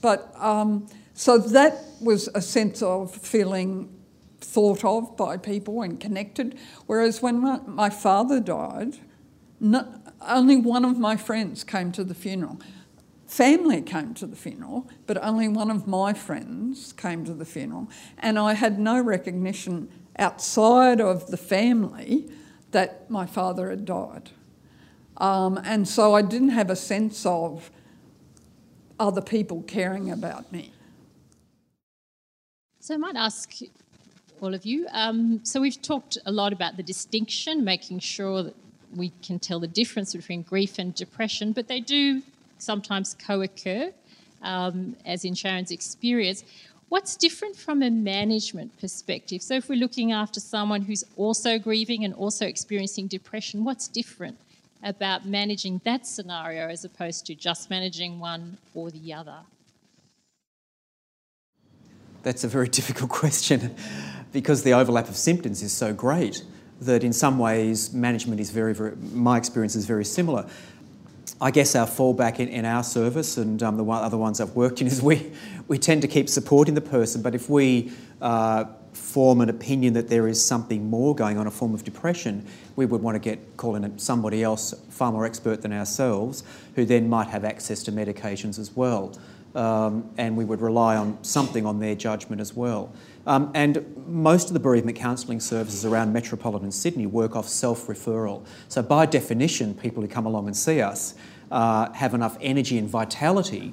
But 0.00 0.32
um, 0.36 0.88
so 1.14 1.38
that 1.38 1.84
was 2.00 2.28
a 2.34 2.42
sense 2.42 2.82
of 2.82 3.14
feeling 3.14 3.92
thought 4.40 4.84
of 4.84 5.16
by 5.16 5.36
people 5.36 5.82
and 5.82 5.98
connected. 5.98 6.58
Whereas 6.86 7.22
when 7.22 7.40
my, 7.40 7.60
my 7.66 7.90
father 7.90 8.40
died, 8.40 8.98
only 10.20 10.56
one 10.56 10.84
of 10.84 10.98
my 10.98 11.16
friends 11.16 11.64
came 11.64 11.92
to 11.92 12.04
the 12.04 12.14
funeral. 12.14 12.60
Family 13.26 13.82
came 13.82 14.14
to 14.14 14.26
the 14.26 14.36
funeral, 14.36 14.88
but 15.06 15.22
only 15.22 15.48
one 15.48 15.70
of 15.70 15.86
my 15.86 16.12
friends 16.12 16.92
came 16.92 17.24
to 17.24 17.34
the 17.34 17.44
funeral. 17.44 17.88
And 18.18 18.38
I 18.38 18.52
had 18.52 18.78
no 18.78 19.00
recognition 19.00 19.88
outside 20.18 21.00
of 21.00 21.26
the 21.28 21.36
family 21.36 22.30
that 22.70 23.10
my 23.10 23.26
father 23.26 23.70
had 23.70 23.84
died. 23.84 24.30
Um, 25.18 25.58
and 25.64 25.88
so 25.88 26.14
I 26.14 26.22
didn't 26.22 26.50
have 26.50 26.70
a 26.70 26.76
sense 26.76 27.24
of 27.24 27.70
other 28.98 29.20
people 29.20 29.62
caring 29.66 30.10
about 30.10 30.50
me. 30.52 30.72
So 32.80 32.94
I 32.94 32.98
might 32.98 33.16
ask 33.16 33.52
all 34.40 34.54
of 34.54 34.64
you. 34.64 34.86
Um, 34.92 35.40
so 35.44 35.60
we've 35.60 35.80
talked 35.80 36.18
a 36.26 36.32
lot 36.32 36.52
about 36.52 36.76
the 36.76 36.82
distinction, 36.82 37.64
making 37.64 38.00
sure 38.00 38.42
that 38.42 38.54
we 38.94 39.12
can 39.22 39.38
tell 39.38 39.58
the 39.58 39.66
difference 39.66 40.14
between 40.14 40.42
grief 40.42 40.78
and 40.78 40.94
depression, 40.94 41.52
but 41.52 41.68
they 41.68 41.80
do 41.80 42.22
sometimes 42.58 43.14
co 43.14 43.42
occur, 43.42 43.92
um, 44.42 44.96
as 45.04 45.24
in 45.24 45.34
Sharon's 45.34 45.70
experience. 45.70 46.44
What's 46.88 47.16
different 47.16 47.56
from 47.56 47.82
a 47.82 47.90
management 47.90 48.78
perspective? 48.78 49.42
So, 49.42 49.54
if 49.54 49.68
we're 49.68 49.80
looking 49.80 50.12
after 50.12 50.38
someone 50.38 50.82
who's 50.82 51.02
also 51.16 51.58
grieving 51.58 52.04
and 52.04 52.14
also 52.14 52.46
experiencing 52.46 53.08
depression, 53.08 53.64
what's 53.64 53.88
different 53.88 54.38
about 54.82 55.26
managing 55.26 55.80
that 55.84 56.06
scenario 56.06 56.68
as 56.68 56.84
opposed 56.84 57.26
to 57.26 57.34
just 57.34 57.70
managing 57.70 58.18
one 58.18 58.58
or 58.74 58.90
the 58.90 59.12
other? 59.12 59.38
That's 62.22 62.44
a 62.44 62.48
very 62.48 62.68
difficult 62.80 63.10
question 63.10 63.74
because 64.32 64.62
the 64.62 64.72
overlap 64.72 65.08
of 65.08 65.16
symptoms 65.16 65.62
is 65.62 65.72
so 65.72 65.92
great 65.92 66.44
that 66.80 67.02
in 67.02 67.12
some 67.12 67.38
ways 67.38 67.92
management 67.92 68.40
is 68.40 68.50
very, 68.50 68.74
very 68.74 68.96
my 69.12 69.38
experience 69.38 69.76
is 69.76 69.86
very 69.86 70.04
similar. 70.04 70.46
I 71.40 71.50
guess 71.50 71.74
our 71.74 71.86
fallback 71.86 72.38
in, 72.38 72.48
in 72.48 72.64
our 72.64 72.82
service 72.82 73.36
and 73.36 73.62
um, 73.62 73.76
the 73.76 73.84
other 73.84 74.16
ones 74.16 74.40
I've 74.40 74.56
worked 74.56 74.80
in 74.80 74.86
is 74.86 75.02
we, 75.02 75.32
we 75.68 75.78
tend 75.78 76.02
to 76.02 76.08
keep 76.08 76.28
supporting 76.28 76.74
the 76.74 76.80
person, 76.80 77.20
but 77.20 77.34
if 77.34 77.50
we 77.50 77.92
uh, 78.22 78.64
form 78.96 79.40
an 79.40 79.48
opinion 79.48 79.94
that 79.94 80.08
there 80.08 80.26
is 80.26 80.42
something 80.42 80.88
more 80.88 81.14
going 81.14 81.38
on, 81.38 81.46
a 81.46 81.50
form 81.50 81.74
of 81.74 81.84
depression, 81.84 82.46
we 82.74 82.86
would 82.86 83.02
want 83.02 83.14
to 83.14 83.18
get 83.18 83.56
call 83.56 83.76
in 83.76 83.98
somebody 83.98 84.42
else 84.42 84.74
far 84.90 85.12
more 85.12 85.24
expert 85.24 85.62
than 85.62 85.72
ourselves, 85.72 86.42
who 86.74 86.84
then 86.84 87.08
might 87.08 87.28
have 87.28 87.44
access 87.44 87.82
to 87.84 87.92
medications 87.92 88.58
as 88.58 88.74
well. 88.74 89.16
Um, 89.54 90.10
and 90.18 90.36
we 90.36 90.44
would 90.44 90.60
rely 90.60 90.96
on 90.96 91.22
something 91.24 91.64
on 91.64 91.80
their 91.80 91.94
judgment 91.94 92.42
as 92.42 92.54
well. 92.54 92.92
Um, 93.26 93.50
and 93.54 93.84
most 94.06 94.48
of 94.48 94.52
the 94.52 94.60
bereavement 94.60 94.98
counselling 94.98 95.40
services 95.40 95.84
around 95.86 96.12
metropolitan 96.12 96.70
Sydney 96.70 97.06
work 97.06 97.34
off 97.34 97.48
self 97.48 97.86
referral. 97.86 98.44
So, 98.68 98.82
by 98.82 99.06
definition, 99.06 99.74
people 99.74 100.02
who 100.02 100.08
come 100.08 100.26
along 100.26 100.46
and 100.46 100.56
see 100.56 100.82
us 100.82 101.14
uh, 101.50 101.90
have 101.92 102.12
enough 102.12 102.36
energy 102.40 102.76
and 102.76 102.88
vitality 102.88 103.72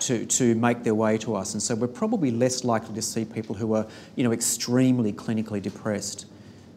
to, 0.00 0.26
to 0.26 0.54
make 0.54 0.82
their 0.82 0.94
way 0.94 1.18
to 1.18 1.34
us. 1.34 1.54
And 1.54 1.62
so, 1.62 1.74
we're 1.74 1.88
probably 1.88 2.30
less 2.30 2.64
likely 2.64 2.94
to 2.94 3.02
see 3.02 3.24
people 3.24 3.54
who 3.54 3.74
are 3.74 3.86
you 4.16 4.24
know, 4.24 4.32
extremely 4.32 5.12
clinically 5.12 5.60
depressed. 5.62 6.26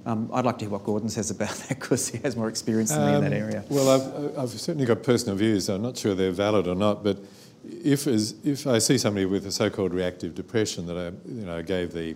Um, 0.06 0.30
I'd 0.32 0.46
like 0.46 0.58
to 0.60 0.66
hear 0.66 0.72
what 0.72 0.86
Gordon 0.86 1.10
says 1.10 1.32
about 1.32 1.50
that 1.68 1.80
because 1.80 2.08
he 2.08 2.18
has 2.20 2.36
more 2.36 2.48
experience 2.48 2.92
than 2.92 3.02
um, 3.02 3.10
me 3.10 3.16
in 3.16 3.22
that 3.24 3.34
um, 3.34 3.44
area. 3.44 3.64
Well, 3.70 3.90
I've, 3.90 4.40
I've 4.40 4.50
certainly 4.50 4.86
got 4.86 5.04
personal 5.04 5.36
views. 5.36 5.70
I'm 5.70 5.82
not 5.82 5.98
sure 5.98 6.16
they're 6.16 6.32
valid 6.32 6.68
or 6.68 6.76
not, 6.76 7.04
but 7.04 7.20
if, 7.66 8.08
as, 8.08 8.36
if 8.44 8.66
I 8.68 8.78
see 8.78 8.98
somebody 8.98 9.26
with 9.26 9.46
a 9.46 9.52
so-called 9.52 9.94
reactive 9.94 10.36
depression 10.36 10.86
that 10.88 10.98
I, 10.98 11.06
you 11.30 11.46
know, 11.46 11.62
gave 11.62 11.92
the 11.92 12.16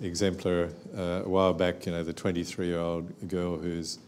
exemplar 0.00 0.70
uh, 0.96 1.22
a 1.24 1.28
while 1.28 1.52
back, 1.52 1.86
you 1.86 1.92
know, 1.92 2.04
the 2.04 2.14
23-year-old 2.14 3.28
girl 3.28 3.58
who's 3.58 3.98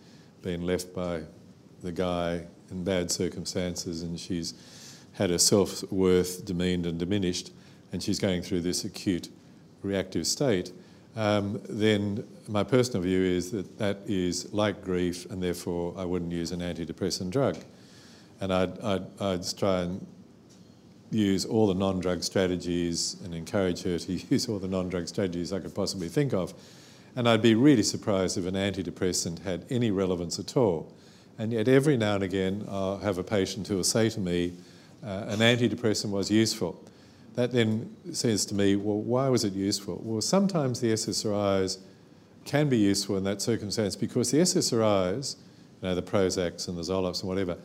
been 0.43 0.63
left 0.63 0.95
by 0.95 1.23
the 1.83 1.93
guy 1.93 2.45
in 2.71 2.85
bad 2.85 3.11
circumstances 3.11 4.03
and 4.03 4.19
she's 4.19 4.55
had 5.15 5.31
her 5.31 5.39
self-worth 5.39 6.45
demeaned 6.45 6.87
and 6.87 6.99
diminished 6.99 7.51
and 7.93 8.03
she's 8.03 8.19
going 8.19 8.43
through 8.43 8.61
this 8.61 8.85
acute 8.85 9.29
reactive 9.83 10.27
state, 10.27 10.73
um, 11.17 11.61
then 11.69 12.27
my 12.47 12.63
personal 12.63 13.03
view 13.03 13.23
is 13.23 13.51
that 13.51 13.79
that 13.79 13.99
is 14.07 14.53
like 14.53 14.85
grief 14.85 15.29
and 15.31 15.43
therefore 15.43 15.95
I 15.97 16.05
wouldn't 16.05 16.33
use 16.33 16.53
an 16.53 16.61
antidepressant 16.61 17.31
drug. 17.31 17.57
And 18.41 18.53
I'd, 18.53 18.79
I'd, 18.81 19.21
I'd 19.21 19.57
try 19.57 19.83
and 19.83 20.07
use 21.11 21.45
all 21.45 21.67
the 21.67 21.75
non 21.75 22.01
drug 22.01 22.23
strategies 22.23 23.17
and 23.25 23.35
encourage 23.35 23.83
her 23.83 23.99
to 23.99 24.13
use 24.31 24.49
all 24.49 24.59
the 24.59 24.69
non 24.69 24.89
drug 24.89 25.09
strategies 25.09 25.53
I 25.53 25.61
could 25.61 25.75
possibly 25.75 26.09
think 26.09 26.33
of. 26.33 26.55
And 27.17 27.29
I'd 27.29 27.43
be 27.43 27.55
really 27.55 27.83
surprised 27.83 28.39
if 28.39 28.47
an 28.47 28.55
antidepressant 28.55 29.41
had 29.41 29.65
any 29.71 29.91
relevance 29.91 30.39
at 30.39 30.57
all. 30.57 30.93
And 31.37 31.53
yet, 31.53 31.69
every 31.69 31.97
now 31.97 32.17
and 32.17 32.25
again, 32.25 32.65
I'll 32.69 32.99
have 32.99 33.19
a 33.19 33.25
patient 33.25 33.67
who 33.67 33.77
will 33.77 33.85
say 33.85 34.11
to 34.11 34.21
me, 34.21 34.55
uh, 35.05 35.27
an 35.29 35.39
antidepressant 35.39 36.11
was 36.11 36.31
useful. 36.31 36.83
That 37.35 37.53
then 37.53 37.95
says 38.13 38.45
to 38.47 38.55
me, 38.55 38.77
well, 38.77 38.99
why 38.99 39.29
was 39.29 39.45
it 39.45 39.53
useful? 39.53 40.01
Well, 40.03 40.21
sometimes 40.21 40.81
the 40.81 40.93
SSRIs 40.93 41.79
can 42.45 42.69
be 42.69 42.79
useful 42.79 43.17
in 43.17 43.25
that 43.25 43.41
circumstance 43.41 43.95
because 43.95 44.31
the 44.31 44.39
SSRIs, 44.39 45.37
you 45.81 45.89
know, 45.89 45.95
the 45.95 46.03
Prozacs 46.03 46.67
and 46.67 46.77
the 46.77 46.83
Zolofts 46.83 47.21
and 47.21 47.29
whatever, 47.29 47.57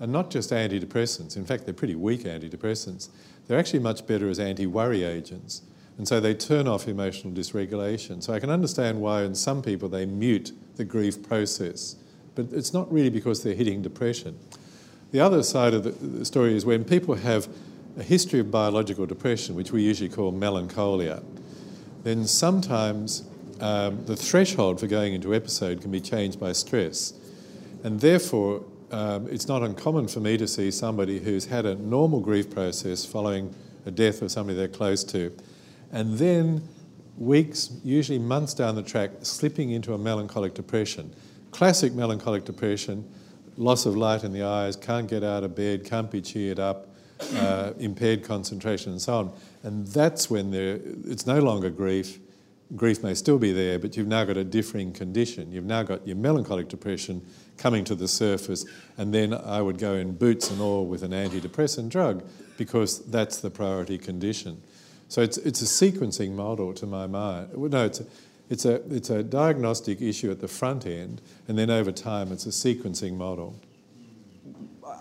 are 0.00 0.06
not 0.06 0.30
just 0.30 0.50
antidepressants. 0.50 1.36
In 1.36 1.44
fact, 1.44 1.64
they're 1.64 1.74
pretty 1.74 1.96
weak 1.96 2.20
antidepressants. 2.20 3.08
They're 3.46 3.58
actually 3.58 3.80
much 3.80 4.06
better 4.06 4.28
as 4.28 4.38
anti 4.38 4.66
worry 4.66 5.02
agents. 5.02 5.62
And 5.98 6.06
so 6.06 6.20
they 6.20 6.32
turn 6.32 6.68
off 6.68 6.86
emotional 6.86 7.32
dysregulation. 7.32 8.22
So 8.22 8.32
I 8.32 8.38
can 8.38 8.50
understand 8.50 9.00
why 9.00 9.24
in 9.24 9.34
some 9.34 9.60
people 9.60 9.88
they 9.88 10.06
mute 10.06 10.52
the 10.76 10.84
grief 10.84 11.22
process. 11.22 11.96
But 12.36 12.52
it's 12.52 12.72
not 12.72 12.90
really 12.92 13.10
because 13.10 13.42
they're 13.42 13.54
hitting 13.54 13.82
depression. 13.82 14.38
The 15.10 15.20
other 15.20 15.42
side 15.42 15.72
of 15.72 15.84
the, 16.18 16.24
story 16.24 16.54
is 16.54 16.66
when 16.66 16.84
people 16.84 17.14
have 17.14 17.48
a 17.98 18.02
history 18.02 18.40
of 18.40 18.50
biological 18.50 19.06
depression, 19.06 19.54
which 19.54 19.72
we 19.72 19.82
usually 19.82 20.10
call 20.10 20.32
melancholia, 20.32 21.22
then 22.04 22.26
sometimes 22.26 23.24
um, 23.60 24.04
the 24.04 24.16
threshold 24.16 24.78
for 24.78 24.86
going 24.86 25.14
into 25.14 25.34
episode 25.34 25.80
can 25.80 25.90
be 25.90 26.00
changed 26.00 26.38
by 26.38 26.52
stress. 26.52 27.14
And 27.84 28.00
therefore, 28.00 28.64
um, 28.90 29.28
it's 29.28 29.48
not 29.48 29.62
uncommon 29.62 30.08
for 30.08 30.20
me 30.20 30.36
to 30.36 30.46
see 30.46 30.70
somebody 30.70 31.18
who's 31.18 31.46
had 31.46 31.64
a 31.64 31.74
normal 31.74 32.20
grief 32.20 32.50
process 32.50 33.04
following 33.04 33.54
a 33.86 33.90
death 33.90 34.22
of 34.22 34.30
somebody 34.30 34.56
they're 34.56 34.68
close 34.68 35.04
to, 35.04 35.34
and 35.90 36.18
then 36.18 36.62
weeks, 37.16 37.70
usually 37.82 38.18
months 38.18 38.54
down 38.54 38.74
the 38.76 38.82
track, 38.82 39.10
slipping 39.22 39.70
into 39.70 39.94
a 39.94 39.98
melancholic 39.98 40.54
depression. 40.54 41.14
Classic 41.50 41.92
melancholic 41.94 42.44
depression, 42.44 43.10
loss 43.58 43.84
of 43.86 43.96
light 43.96 44.24
in 44.24 44.32
the 44.32 44.44
eyes, 44.44 44.76
can't 44.76 45.08
get 45.08 45.24
out 45.24 45.44
of 45.44 45.54
bed, 45.54 45.84
can't 45.84 46.10
be 46.10 46.22
cheered 46.22 46.60
up, 46.60 46.94
uh, 47.34 47.72
impaired 47.78 48.22
concentration, 48.22 48.92
and 48.92 49.02
so 49.02 49.14
on. 49.14 49.32
And 49.64 49.86
that's 49.88 50.30
when 50.30 50.54
it's 50.54 51.26
no 51.26 51.40
longer 51.40 51.68
grief. 51.68 52.18
Grief 52.76 53.02
may 53.02 53.14
still 53.14 53.38
be 53.38 53.52
there, 53.52 53.78
but 53.78 53.96
you've 53.96 54.06
now 54.06 54.24
got 54.24 54.36
a 54.36 54.44
differing 54.44 54.92
condition. 54.92 55.50
You've 55.50 55.64
now 55.64 55.82
got 55.82 56.06
your 56.06 56.16
melancholic 56.16 56.68
depression 56.68 57.26
coming 57.56 57.82
to 57.84 57.94
the 57.94 58.06
surface, 58.06 58.64
and 58.96 59.12
then 59.12 59.34
I 59.34 59.60
would 59.60 59.78
go 59.78 59.94
in 59.94 60.12
boots 60.12 60.50
and 60.50 60.60
all 60.60 60.86
with 60.86 61.02
an 61.02 61.10
antidepressant 61.10 61.88
drug 61.88 62.24
because 62.56 63.04
that's 63.06 63.40
the 63.40 63.50
priority 63.50 63.98
condition. 63.98 64.62
So 65.08 65.22
it's, 65.22 65.38
it's 65.38 65.62
a 65.62 65.64
sequencing 65.64 66.32
model 66.32 66.74
to 66.74 66.86
my 66.86 67.06
mind. 67.06 67.56
No, 67.56 67.86
it's 67.86 68.00
a, 68.00 68.06
it's, 68.50 68.64
a, 68.64 68.82
it's 68.94 69.10
a 69.10 69.22
diagnostic 69.22 70.00
issue 70.00 70.30
at 70.30 70.40
the 70.40 70.48
front 70.48 70.86
end, 70.86 71.20
and 71.48 71.58
then 71.58 71.70
over 71.70 71.92
time 71.92 72.32
it's 72.32 72.46
a 72.46 72.50
sequencing 72.50 73.16
model. 73.16 73.58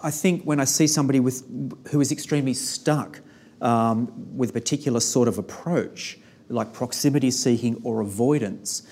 I 0.03 0.11
think 0.11 0.43
when 0.43 0.59
I 0.59 0.65
see 0.65 0.87
somebody 0.87 1.19
with, 1.19 1.43
who 1.91 2.01
is 2.01 2.11
extremely 2.11 2.53
stuck 2.53 3.21
um, 3.61 4.37
with 4.37 4.51
a 4.51 4.53
particular 4.53 4.99
sort 4.99 5.27
of 5.27 5.37
approach, 5.37 6.19
like 6.49 6.73
proximity 6.73 7.31
seeking 7.31 7.81
or 7.83 8.01
avoidance, 8.01 8.83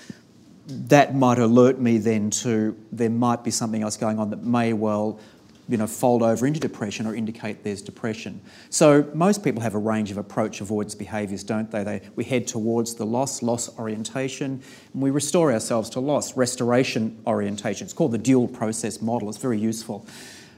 that 0.66 1.14
might 1.14 1.38
alert 1.38 1.78
me 1.78 1.98
then 1.98 2.28
to 2.28 2.76
there 2.90 3.10
might 3.10 3.44
be 3.44 3.50
something 3.50 3.82
else 3.82 3.96
going 3.96 4.18
on 4.18 4.30
that 4.30 4.42
may 4.42 4.72
well 4.72 5.20
you 5.68 5.76
know, 5.76 5.86
fold 5.86 6.22
over 6.22 6.46
into 6.46 6.60
depression 6.60 7.06
or 7.06 7.14
indicate 7.14 7.64
there's 7.64 7.82
depression. 7.82 8.40
So 8.70 9.10
most 9.14 9.42
people 9.42 9.62
have 9.62 9.74
a 9.74 9.78
range 9.78 10.10
of 10.10 10.18
approach 10.18 10.60
avoidance 10.60 10.94
behaviours, 10.94 11.42
don't 11.42 11.70
they? 11.70 11.82
they? 11.82 12.02
We 12.14 12.24
head 12.24 12.46
towards 12.46 12.94
the 12.94 13.06
loss, 13.06 13.42
loss 13.42 13.76
orientation, 13.78 14.62
and 14.92 15.02
we 15.02 15.10
restore 15.10 15.52
ourselves 15.52 15.90
to 15.90 16.00
loss, 16.00 16.36
restoration 16.36 17.20
orientation. 17.26 17.84
It's 17.84 17.94
called 17.94 18.12
the 18.12 18.18
dual 18.18 18.48
process 18.48 19.00
model. 19.02 19.28
It's 19.28 19.38
very 19.38 19.58
useful. 19.58 20.06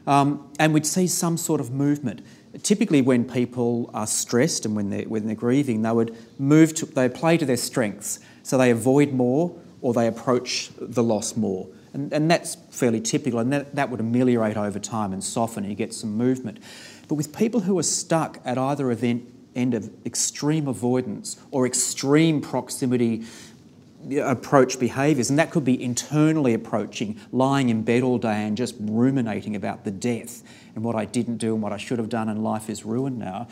Um, 0.07 0.51
and 0.59 0.73
we'd 0.73 0.87
see 0.87 1.07
some 1.07 1.37
sort 1.37 1.61
of 1.61 1.71
movement. 1.71 2.23
Typically, 2.63 3.03
when 3.03 3.25
people 3.25 3.91
are 3.93 4.07
stressed 4.07 4.65
and 4.65 4.75
when 4.75 4.91
they're, 4.91 5.05
when 5.05 5.27
they're 5.27 5.35
grieving, 5.35 5.83
they 5.83 5.93
would 5.93 6.17
move 6.39 6.75
to, 6.77 6.87
they 6.87 7.09
play 7.09 7.37
to 7.37 7.45
their 7.45 7.59
strengths. 7.59 8.21
So 8.43 8.57
they 8.57 8.71
avoid 8.71 9.13
more 9.13 9.55
or 9.81 9.93
they 9.93 10.07
approach 10.07 10.71
the 10.79 11.03
loss 11.03 11.37
more. 11.37 11.69
And, 11.93 12.13
and 12.13 12.31
that's 12.31 12.57
fairly 12.71 13.01
typical, 13.01 13.39
and 13.39 13.53
that, 13.53 13.75
that 13.75 13.91
would 13.91 14.01
ameliorate 14.01 14.57
over 14.57 14.79
time 14.79 15.13
and 15.13 15.23
soften, 15.23 15.65
and 15.65 15.71
you 15.71 15.77
get 15.77 15.95
some 15.95 16.17
movement. 16.17 16.59
But 17.09 17.15
with 17.15 17.37
people 17.37 17.61
who 17.61 17.79
are 17.79 17.83
stuck 17.83 18.41
at 18.45 18.59
either 18.59 18.91
event, 18.91 19.25
end 19.57 19.75
of 19.75 19.91
extreme 20.07 20.69
avoidance 20.69 21.41
or 21.51 21.67
extreme 21.67 22.41
proximity 22.41 23.25
approach 24.23 24.79
behaviours, 24.79 25.31
and 25.31 25.39
that 25.39 25.51
could 25.51 25.65
be 25.65 25.83
internally 25.83 26.55
approaching, 26.55 27.19
lying 27.33 27.69
in 27.69 27.83
bed 27.83 28.03
all 28.03 28.19
day 28.19 28.45
and 28.45 28.57
just 28.57 28.75
ruminating 28.79 29.57
about 29.57 29.85
the 29.85 29.91
death 29.91 30.43
and 30.75 30.85
what 30.85 30.95
I 30.95 31.05
didn't 31.05 31.39
do 31.39 31.55
and 31.55 31.63
what 31.63 31.73
I 31.73 31.79
should 31.79 31.99
have 31.99 32.09
done, 32.09 32.29
and 32.29 32.45
life 32.45 32.71
is 32.71 32.85
ruined 32.85 33.19
now. 33.19 33.49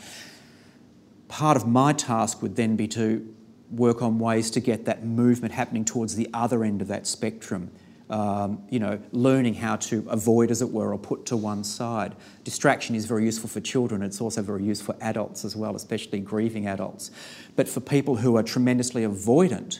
Part 1.27 1.57
of 1.57 1.67
my 1.67 1.91
task 1.91 2.41
would 2.41 2.55
then 2.55 2.75
be 2.75 2.87
to 2.89 3.33
work 3.69 4.01
on 4.01 4.17
ways 4.19 4.49
to 4.51 4.61
get 4.61 4.85
that 4.85 5.03
movement 5.03 5.53
happening 5.53 5.83
towards 5.83 6.15
the 6.15 6.29
other 6.33 6.63
end 6.63 6.81
of 6.81 6.87
that 6.87 7.05
spectrum 7.05 7.69
um, 8.09 8.63
you 8.69 8.79
know, 8.79 8.99
learning 9.11 9.55
how 9.55 9.75
to 9.75 10.05
avoid, 10.09 10.49
as 10.49 10.61
it 10.61 10.71
were, 10.71 10.93
or 10.93 10.97
put 10.97 11.25
to 11.27 11.37
one 11.37 11.63
side. 11.63 12.15
Distraction 12.43 12.95
is 12.95 13.05
very 13.05 13.25
useful 13.25 13.49
for 13.49 13.59
children. 13.59 14.01
It's 14.01 14.21
also 14.21 14.41
very 14.41 14.63
useful 14.63 14.93
for 14.93 15.03
adults 15.03 15.43
as 15.43 15.55
well, 15.55 15.75
especially 15.75 16.19
grieving 16.19 16.67
adults. 16.67 17.11
But 17.55 17.67
for 17.67 17.81
people 17.81 18.15
who 18.15 18.37
are 18.37 18.43
tremendously 18.43 19.03
avoidant 19.03 19.79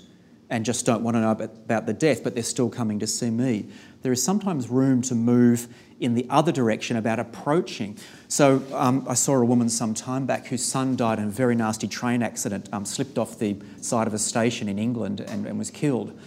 and 0.50 0.66
just 0.66 0.86
don't 0.86 1.04
want 1.04 1.16
to 1.16 1.22
know 1.22 1.32
about 1.32 1.86
the 1.86 1.94
death, 1.94 2.24
but 2.24 2.34
they're 2.34 2.44
still 2.44 2.70
coming 2.70 3.00
to 3.00 3.08
see 3.08 3.30
me, 3.30 3.68
there 4.02 4.12
is 4.12 4.24
sometimes 4.24 4.70
room 4.70 5.02
to 5.04 5.16
move 5.16 5.68
in 6.00 6.14
the 6.14 6.26
other 6.30 6.52
direction 6.52 6.96
about 6.96 7.20
approaching. 7.20 7.98
So 8.28 8.62
um, 8.74 9.06
I 9.10 9.14
saw 9.14 9.36
a 9.36 9.46
woman 9.46 9.70
some 9.70 9.94
time 9.94 10.26
back 10.26 10.48
whose 10.48 10.64
son 10.64 10.96
died 10.96 11.20
in 11.20 11.26
a 11.26 11.32
very 11.32 11.56
nasty 11.56 11.88
train 11.88 12.22
accident, 12.22 12.70
um, 12.72 12.86
slipped 12.86 13.18
off 13.18 13.40
the 13.40 13.58
side 13.82 14.08
of 14.08 14.14
a 14.14 14.20
station 14.20 14.70
in 14.70 14.78
England 14.78 15.22
and, 15.22 15.46
and 15.46 15.58
was 15.58 15.72
killed. 15.72 16.18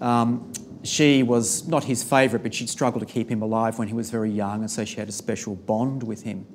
Um, 0.00 0.52
she 0.82 1.22
was 1.22 1.66
not 1.68 1.84
his 1.84 2.02
favourite, 2.02 2.42
but 2.42 2.54
she'd 2.54 2.68
struggled 2.68 3.06
to 3.06 3.12
keep 3.12 3.30
him 3.30 3.42
alive 3.42 3.78
when 3.78 3.88
he 3.88 3.94
was 3.94 4.10
very 4.10 4.30
young, 4.30 4.60
and 4.60 4.70
so 4.70 4.84
she 4.84 4.96
had 4.96 5.08
a 5.08 5.12
special 5.12 5.54
bond 5.54 6.02
with 6.02 6.22
him. 6.22 6.46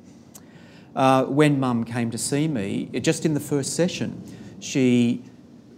Uh, 0.96 1.26
when 1.26 1.60
mum 1.60 1.84
came 1.84 2.12
to 2.12 2.18
see 2.18 2.48
me, 2.48 2.86
just 3.02 3.26
in 3.26 3.34
the 3.34 3.40
first 3.40 3.76
session, 3.76 4.22
she 4.60 5.24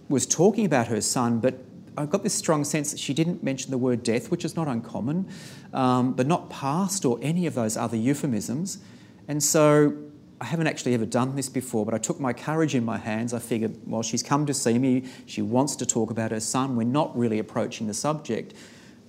was 0.08 0.26
talking 0.26 0.66
about 0.66 0.88
her 0.88 1.02
son, 1.02 1.40
but 1.40 1.60
I 1.98 2.06
got 2.06 2.24
this 2.24 2.34
strong 2.34 2.64
sense 2.64 2.92
that 2.92 3.00
she 3.00 3.14
didn't 3.14 3.44
mention 3.44 3.72
the 3.72 3.78
word 3.78 4.04
death, 4.04 4.32
which 4.32 4.46
is 4.46 4.56
not 4.56 4.68
uncommon, 4.68 5.30
um, 5.74 6.14
but 6.14 6.26
not 6.26 6.50
past 6.50 7.04
or 7.04 7.20
any 7.22 7.46
of 7.46 7.56
those 7.56 7.76
other 7.76 7.98
euphemisms. 7.98 8.80
And 9.28 9.44
so 9.44 9.96
I 10.42 10.46
haven't 10.46 10.68
actually 10.68 10.94
ever 10.94 11.06
done 11.06 11.36
this 11.36 11.50
before, 11.50 11.86
but 11.86 11.94
I 11.94 11.98
took 11.98 12.20
my 12.20 12.32
courage 12.32 12.74
in 12.74 12.86
my 12.86 12.98
hands. 12.98 13.34
I 13.34 13.40
figured, 13.40 13.76
well, 13.86 14.02
she's 14.02 14.24
come 14.24 14.46
to 14.46 14.54
see 14.54 14.80
me. 14.80 15.06
She 15.26 15.42
wants 15.42 15.76
to 15.78 15.86
talk 15.86 16.12
about 16.12 16.32
her 16.32 16.40
son. 16.40 16.76
We're 16.76 16.84
not 16.86 17.18
really 17.18 17.40
approaching 17.40 17.88
the 17.88 17.94
subject. 17.94 18.54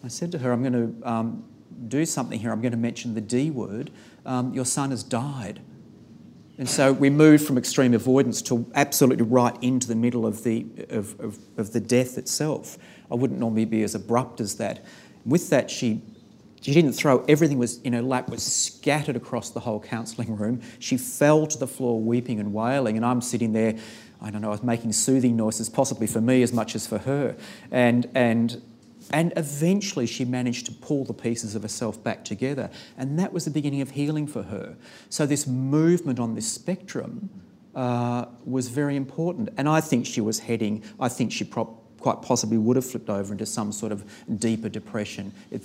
I 0.02 0.08
said 0.08 0.32
to 0.32 0.38
her, 0.38 0.50
I'm 0.50 0.62
going 0.62 0.72
to 1.00 1.08
um, 1.08 1.44
do 1.86 2.04
something 2.04 2.38
here. 2.38 2.50
I'm 2.50 2.60
going 2.60 2.72
to 2.72 2.78
mention 2.78 3.14
the 3.14 3.20
D 3.20 3.50
word. 3.50 3.90
Um, 4.26 4.52
your 4.52 4.64
son 4.64 4.90
has 4.90 5.04
died. 5.04 5.60
And 6.58 6.68
so 6.68 6.92
we 6.92 7.08
moved 7.08 7.46
from 7.46 7.56
extreme 7.56 7.94
avoidance 7.94 8.42
to 8.42 8.70
absolutely 8.74 9.24
right 9.24 9.56
into 9.62 9.86
the 9.86 9.94
middle 9.94 10.26
of 10.26 10.44
the, 10.44 10.66
of, 10.90 11.18
of, 11.18 11.38
of 11.56 11.72
the 11.72 11.80
death 11.80 12.18
itself. 12.18 12.76
I 13.10 13.14
wouldn't 13.14 13.40
normally 13.40 13.64
be 13.64 13.82
as 13.82 13.94
abrupt 13.94 14.40
as 14.40 14.56
that. 14.56 14.84
With 15.24 15.48
that, 15.50 15.70
she 15.70 16.02
she 16.60 16.74
didn't 16.74 16.92
throw 16.92 17.24
everything 17.26 17.58
was 17.58 17.80
in 17.82 17.92
her 17.92 18.02
lap 18.02 18.28
was 18.28 18.42
scattered 18.42 19.16
across 19.16 19.50
the 19.50 19.60
whole 19.60 19.80
counselling 19.80 20.36
room. 20.36 20.60
She 20.78 20.96
fell 20.96 21.46
to 21.46 21.58
the 21.58 21.66
floor 21.66 22.00
weeping 22.00 22.38
and 22.38 22.52
wailing, 22.52 22.96
and 22.96 23.04
I'm 23.04 23.20
sitting 23.20 23.52
there. 23.52 23.76
I 24.22 24.30
don't 24.30 24.42
know. 24.42 24.48
I 24.48 24.52
was 24.52 24.62
making 24.62 24.92
soothing 24.92 25.36
noises, 25.36 25.70
possibly 25.70 26.06
for 26.06 26.20
me 26.20 26.42
as 26.42 26.52
much 26.52 26.74
as 26.74 26.86
for 26.86 26.98
her, 26.98 27.36
and 27.70 28.08
and 28.14 28.62
and 29.12 29.32
eventually 29.36 30.06
she 30.06 30.24
managed 30.24 30.66
to 30.66 30.72
pull 30.72 31.04
the 31.04 31.14
pieces 31.14 31.54
of 31.54 31.62
herself 31.62 32.02
back 32.02 32.24
together, 32.24 32.70
and 32.98 33.18
that 33.18 33.32
was 33.32 33.44
the 33.44 33.50
beginning 33.50 33.80
of 33.80 33.92
healing 33.92 34.26
for 34.26 34.42
her. 34.42 34.76
So 35.08 35.26
this 35.26 35.46
movement 35.46 36.20
on 36.20 36.34
this 36.34 36.50
spectrum 36.52 37.30
uh, 37.74 38.26
was 38.44 38.68
very 38.68 38.96
important, 38.96 39.48
and 39.56 39.68
I 39.68 39.80
think 39.80 40.04
she 40.04 40.20
was 40.20 40.40
heading. 40.40 40.82
I 40.98 41.08
think 41.08 41.32
she 41.32 41.44
probably 41.44 41.79
quite 42.00 42.22
possibly 42.22 42.58
would 42.58 42.76
have 42.76 42.84
flipped 42.84 43.10
over 43.10 43.32
into 43.32 43.46
some 43.46 43.72
sort 43.72 43.92
of 43.92 44.04
deeper 44.38 44.68
depression. 44.68 45.32
It, 45.50 45.62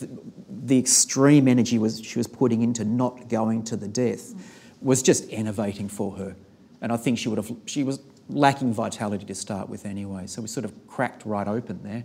the 0.68 0.78
extreme 0.78 1.48
energy 1.48 1.78
was, 1.78 2.02
she 2.04 2.20
was 2.20 2.28
putting 2.28 2.62
into 2.62 2.86
not 2.86 3.30
going 3.30 3.64
to 3.64 3.76
the 3.76 3.88
death 3.88 4.34
was 4.82 5.02
just 5.02 5.26
enervating 5.32 5.90
for 5.90 6.16
her. 6.18 6.36
And 6.82 6.92
I 6.92 6.98
think 6.98 7.18
she 7.18 7.30
would 7.30 7.38
have, 7.38 7.52
she 7.66 7.84
was 7.84 8.00
lacking 8.30 8.74
vitality 8.74 9.26
to 9.26 9.36
start 9.36 9.70
with 9.70 9.86
anyway. 9.86 10.28
So 10.28 10.42
we 10.42 10.48
sort 10.48 10.66
of 10.66 10.88
cracked 10.88 11.26
right 11.26 11.48
open 11.48 11.82
there. 11.84 12.04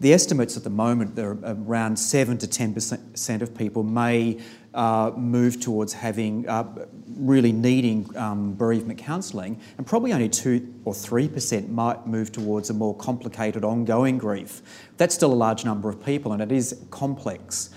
The 0.00 0.12
estimates 0.12 0.56
at 0.58 0.64
the 0.64 0.70
moment, 0.70 1.18
are 1.18 1.38
around 1.42 1.96
7 1.96 2.36
to 2.38 2.46
10% 2.46 3.40
of 3.40 3.56
people 3.56 3.82
may 3.82 4.38
uh, 4.76 5.10
move 5.16 5.58
towards 5.58 5.94
having 5.94 6.46
uh, 6.48 6.86
really 7.16 7.50
needing 7.50 8.14
um, 8.16 8.54
bereavement 8.54 8.98
counselling, 8.98 9.58
and 9.78 9.86
probably 9.86 10.12
only 10.12 10.28
2 10.28 10.82
or 10.84 10.92
3% 10.92 11.70
might 11.70 12.06
move 12.06 12.30
towards 12.30 12.68
a 12.68 12.74
more 12.74 12.94
complicated 12.94 13.64
ongoing 13.64 14.18
grief. 14.18 14.60
That's 14.98 15.14
still 15.14 15.32
a 15.32 15.34
large 15.34 15.64
number 15.64 15.88
of 15.88 16.04
people, 16.04 16.32
and 16.32 16.42
it 16.42 16.52
is 16.52 16.78
complex. 16.90 17.70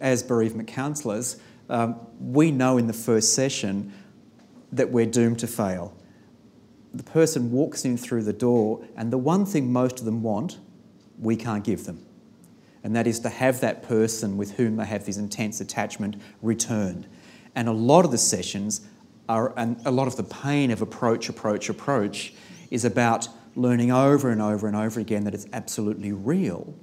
As 0.00 0.22
bereavement 0.22 0.66
counsellors, 0.66 1.36
um, 1.68 2.00
we 2.18 2.50
know 2.50 2.78
in 2.78 2.86
the 2.86 2.94
first 2.94 3.34
session 3.34 3.92
that 4.72 4.90
we're 4.90 5.06
doomed 5.06 5.38
to 5.40 5.46
fail. 5.46 5.94
The 6.94 7.02
person 7.04 7.52
walks 7.52 7.84
in 7.84 7.98
through 7.98 8.22
the 8.22 8.32
door, 8.32 8.82
and 8.96 9.12
the 9.12 9.18
one 9.18 9.44
thing 9.44 9.70
most 9.70 9.98
of 9.98 10.06
them 10.06 10.22
want, 10.22 10.58
we 11.18 11.36
can't 11.36 11.62
give 11.62 11.84
them 11.84 12.04
and 12.84 12.94
that 12.94 13.06
is 13.06 13.18
to 13.20 13.30
have 13.30 13.60
that 13.60 13.82
person 13.82 14.36
with 14.36 14.52
whom 14.52 14.76
they 14.76 14.84
have 14.84 15.06
this 15.06 15.16
intense 15.16 15.60
attachment 15.60 16.20
returned. 16.42 17.08
And 17.56 17.66
a 17.66 17.72
lot 17.72 18.04
of 18.04 18.10
the 18.10 18.18
sessions 18.18 18.82
are, 19.28 19.54
and 19.56 19.80
a 19.86 19.90
lot 19.90 20.06
of 20.06 20.16
the 20.16 20.22
pain 20.22 20.70
of 20.70 20.82
approach, 20.82 21.30
approach, 21.30 21.70
approach 21.70 22.34
is 22.70 22.84
about 22.84 23.26
learning 23.56 23.90
over 23.90 24.30
and 24.30 24.42
over 24.42 24.66
and 24.66 24.76
over 24.76 25.00
again 25.00 25.24
that 25.24 25.34
it's 25.34 25.46
absolutely 25.52 26.12
real 26.12 26.74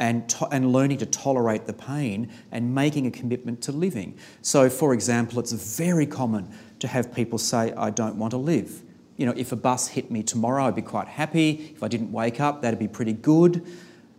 and, 0.00 0.28
to, 0.30 0.46
and 0.48 0.72
learning 0.72 0.98
to 0.98 1.06
tolerate 1.06 1.66
the 1.66 1.74
pain 1.74 2.32
and 2.50 2.74
making 2.74 3.06
a 3.06 3.10
commitment 3.10 3.62
to 3.62 3.72
living. 3.72 4.18
So, 4.42 4.68
for 4.68 4.94
example, 4.94 5.38
it's 5.38 5.52
very 5.52 6.06
common 6.06 6.50
to 6.80 6.88
have 6.88 7.14
people 7.14 7.38
say, 7.38 7.72
I 7.74 7.90
don't 7.90 8.16
want 8.16 8.32
to 8.32 8.38
live. 8.38 8.82
You 9.16 9.26
know, 9.26 9.34
if 9.36 9.52
a 9.52 9.56
bus 9.56 9.88
hit 9.88 10.10
me 10.10 10.22
tomorrow, 10.22 10.64
I'd 10.64 10.74
be 10.74 10.82
quite 10.82 11.06
happy. 11.06 11.72
If 11.76 11.82
I 11.82 11.88
didn't 11.88 12.10
wake 12.10 12.40
up, 12.40 12.62
that'd 12.62 12.78
be 12.78 12.88
pretty 12.88 13.12
good. 13.12 13.64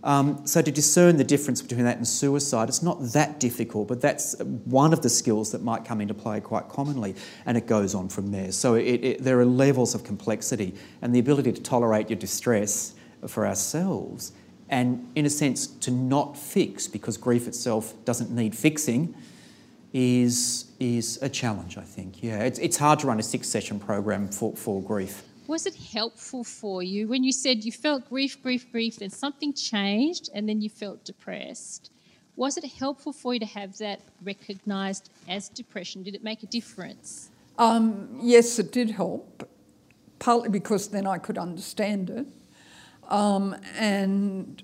Um, 0.04 0.45
so 0.47 0.62
to 0.62 0.72
discern 0.72 1.18
the 1.18 1.24
difference 1.24 1.62
between 1.62 1.86
that 1.86 1.97
and 1.97 2.08
suicide, 2.08 2.70
it's 2.70 2.82
not 2.82 3.02
that 3.14 3.39
difficult, 3.39 3.88
but 3.88 4.02
that's 4.02 4.39
one 4.39 4.93
of 4.93 5.02
the 5.04 5.10
skills 5.10 5.52
that 5.52 5.62
might 5.62 5.86
come 5.86 6.02
into 6.02 6.14
play 6.14 6.39
quite 6.39 6.70
commonly, 6.70 7.16
and 7.45 7.56
it 7.58 7.68
goes 7.68 7.93
on 7.93 8.10
from 8.10 8.32
there. 8.32 8.52
So 8.52 8.76
it, 8.76 9.04
it, 9.04 9.24
there 9.24 9.39
are 9.39 9.45
levels 9.45 9.93
of 9.93 10.04
complexity, 10.04 10.74
and 11.02 11.14
the 11.14 11.20
ability 11.20 11.52
to 11.52 11.62
tolerate 11.62 12.10
your 12.10 12.18
distress 12.18 12.95
for 13.28 13.45
ourselves, 13.45 14.32
and 14.70 15.08
in 15.16 15.26
a 15.26 15.30
sense 15.30 15.68
to 15.68 15.91
not 15.91 16.36
fix 16.36 16.88
because 16.88 17.18
grief 17.18 17.47
itself 17.47 17.93
doesn't 18.04 18.32
need 18.32 18.56
fixing, 18.56 19.14
is 19.93 20.72
is 20.80 21.20
a 21.22 21.30
challenge. 21.30 21.78
I 21.78 21.84
think. 21.84 22.24
Yeah, 22.24 22.39
it's, 22.39 22.58
it's 22.58 22.78
hard 22.78 22.99
to 22.99 23.08
run 23.08 23.20
a 23.20 23.24
six 23.24 23.47
session 23.47 23.80
program 23.80 24.30
for, 24.30 24.56
for 24.56 24.82
grief 24.82 25.24
was 25.52 25.66
it 25.66 25.76
helpful 25.76 26.45
for 26.45 26.82
you 26.82 27.10
when 27.10 27.26
you 27.26 27.34
said 27.34 27.66
you 27.66 27.74
felt 27.74 28.08
grief, 28.08 28.41
grief, 28.41 28.72
grief, 28.72 28.99
then 28.99 29.10
something 29.10 29.52
changed 29.52 30.30
and 30.34 30.47
then 30.47 30.62
you 30.62 30.70
felt 30.70 31.04
depressed? 31.04 31.91
Was 32.38 32.56
it 32.56 32.64
helpful 32.64 33.12
for 33.12 33.34
you 33.34 33.39
to 33.41 33.45
have 33.45 33.78
that 33.80 33.99
recognised 34.24 35.10
as 35.28 35.49
depression? 35.49 36.04
Did 36.04 36.16
it 36.16 36.24
make 36.24 36.41
a 36.41 36.45
difference? 36.45 37.32
Um, 37.58 38.18
yes, 38.22 38.60
it 38.60 38.72
did 38.72 38.91
help, 38.91 39.49
partly 40.20 40.47
because 40.47 40.88
then 40.88 41.06
I 41.06 41.18
could 41.18 41.38
understand 41.38 42.10
it. 42.10 42.28
Um, 43.10 43.54
and 43.78 44.64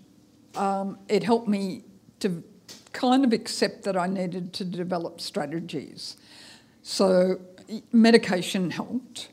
um, 0.55 0.97
it 1.09 1.21
helped 1.21 1.49
me 1.49 1.83
to 2.21 2.41
kind 2.93 3.25
of 3.25 3.33
accept 3.33 3.83
that 3.83 3.97
I 3.97 4.07
needed 4.07 4.53
to 4.53 4.63
develop 4.63 5.19
strategies. 5.19 6.15
So, 6.81 7.41
medication 7.91 8.71
helped. 8.71 9.27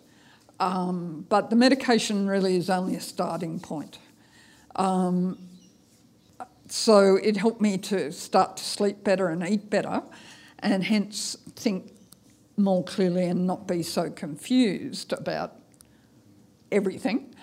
Um, 0.65 1.27
but 1.29 1.51
the 1.51 1.57
medication 1.57 2.27
really 2.27 2.57
is 2.57 2.71
only 2.71 2.97
a 2.97 3.01
starting 3.01 3.61
point. 3.61 3.99
Um, 4.77 5.39
so 6.69 7.17
it 7.17 7.37
helped 7.37 7.61
me 7.61 7.77
to 7.79 8.11
start 8.11 8.57
to 8.57 8.65
sleep 8.65 9.05
better 9.05 9.29
and 9.29 9.47
eat 9.47 9.69
better. 9.69 10.03
and 10.61 10.83
hence 10.83 11.37
think 11.57 11.93
more 12.57 12.83
clearly 12.83 13.25
and 13.25 13.47
not 13.47 13.69
be 13.69 13.83
so 13.83 14.09
confused 14.09 15.13
about 15.13 15.57
everything. 16.73 17.35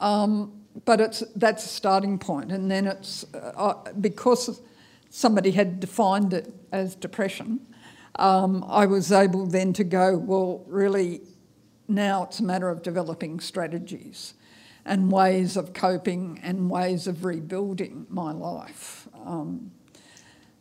Um, 0.00 0.52
but 0.84 1.00
it's 1.00 1.24
that's 1.34 1.64
a 1.64 1.68
starting 1.68 2.18
point, 2.18 2.52
and 2.52 2.70
then 2.70 2.86
it's 2.86 3.24
uh, 3.34 3.38
uh 3.66 3.92
because 4.00 4.62
somebody 5.10 5.50
had 5.50 5.80
defined 5.80 6.32
it 6.32 6.54
as 6.70 6.94
depression. 6.94 7.66
Um, 8.14 8.64
I 8.68 8.86
was 8.86 9.10
able 9.10 9.46
then 9.46 9.72
to 9.72 9.84
go, 9.84 10.16
well, 10.16 10.64
really, 10.68 11.22
now 11.90 12.24
it's 12.24 12.40
a 12.40 12.44
matter 12.44 12.68
of 12.68 12.82
developing 12.82 13.40
strategies 13.40 14.34
and 14.84 15.12
ways 15.12 15.56
of 15.56 15.72
coping 15.72 16.40
and 16.42 16.70
ways 16.70 17.06
of 17.06 17.24
rebuilding 17.24 18.06
my 18.08 18.32
life. 18.32 19.08
Um, 19.24 19.72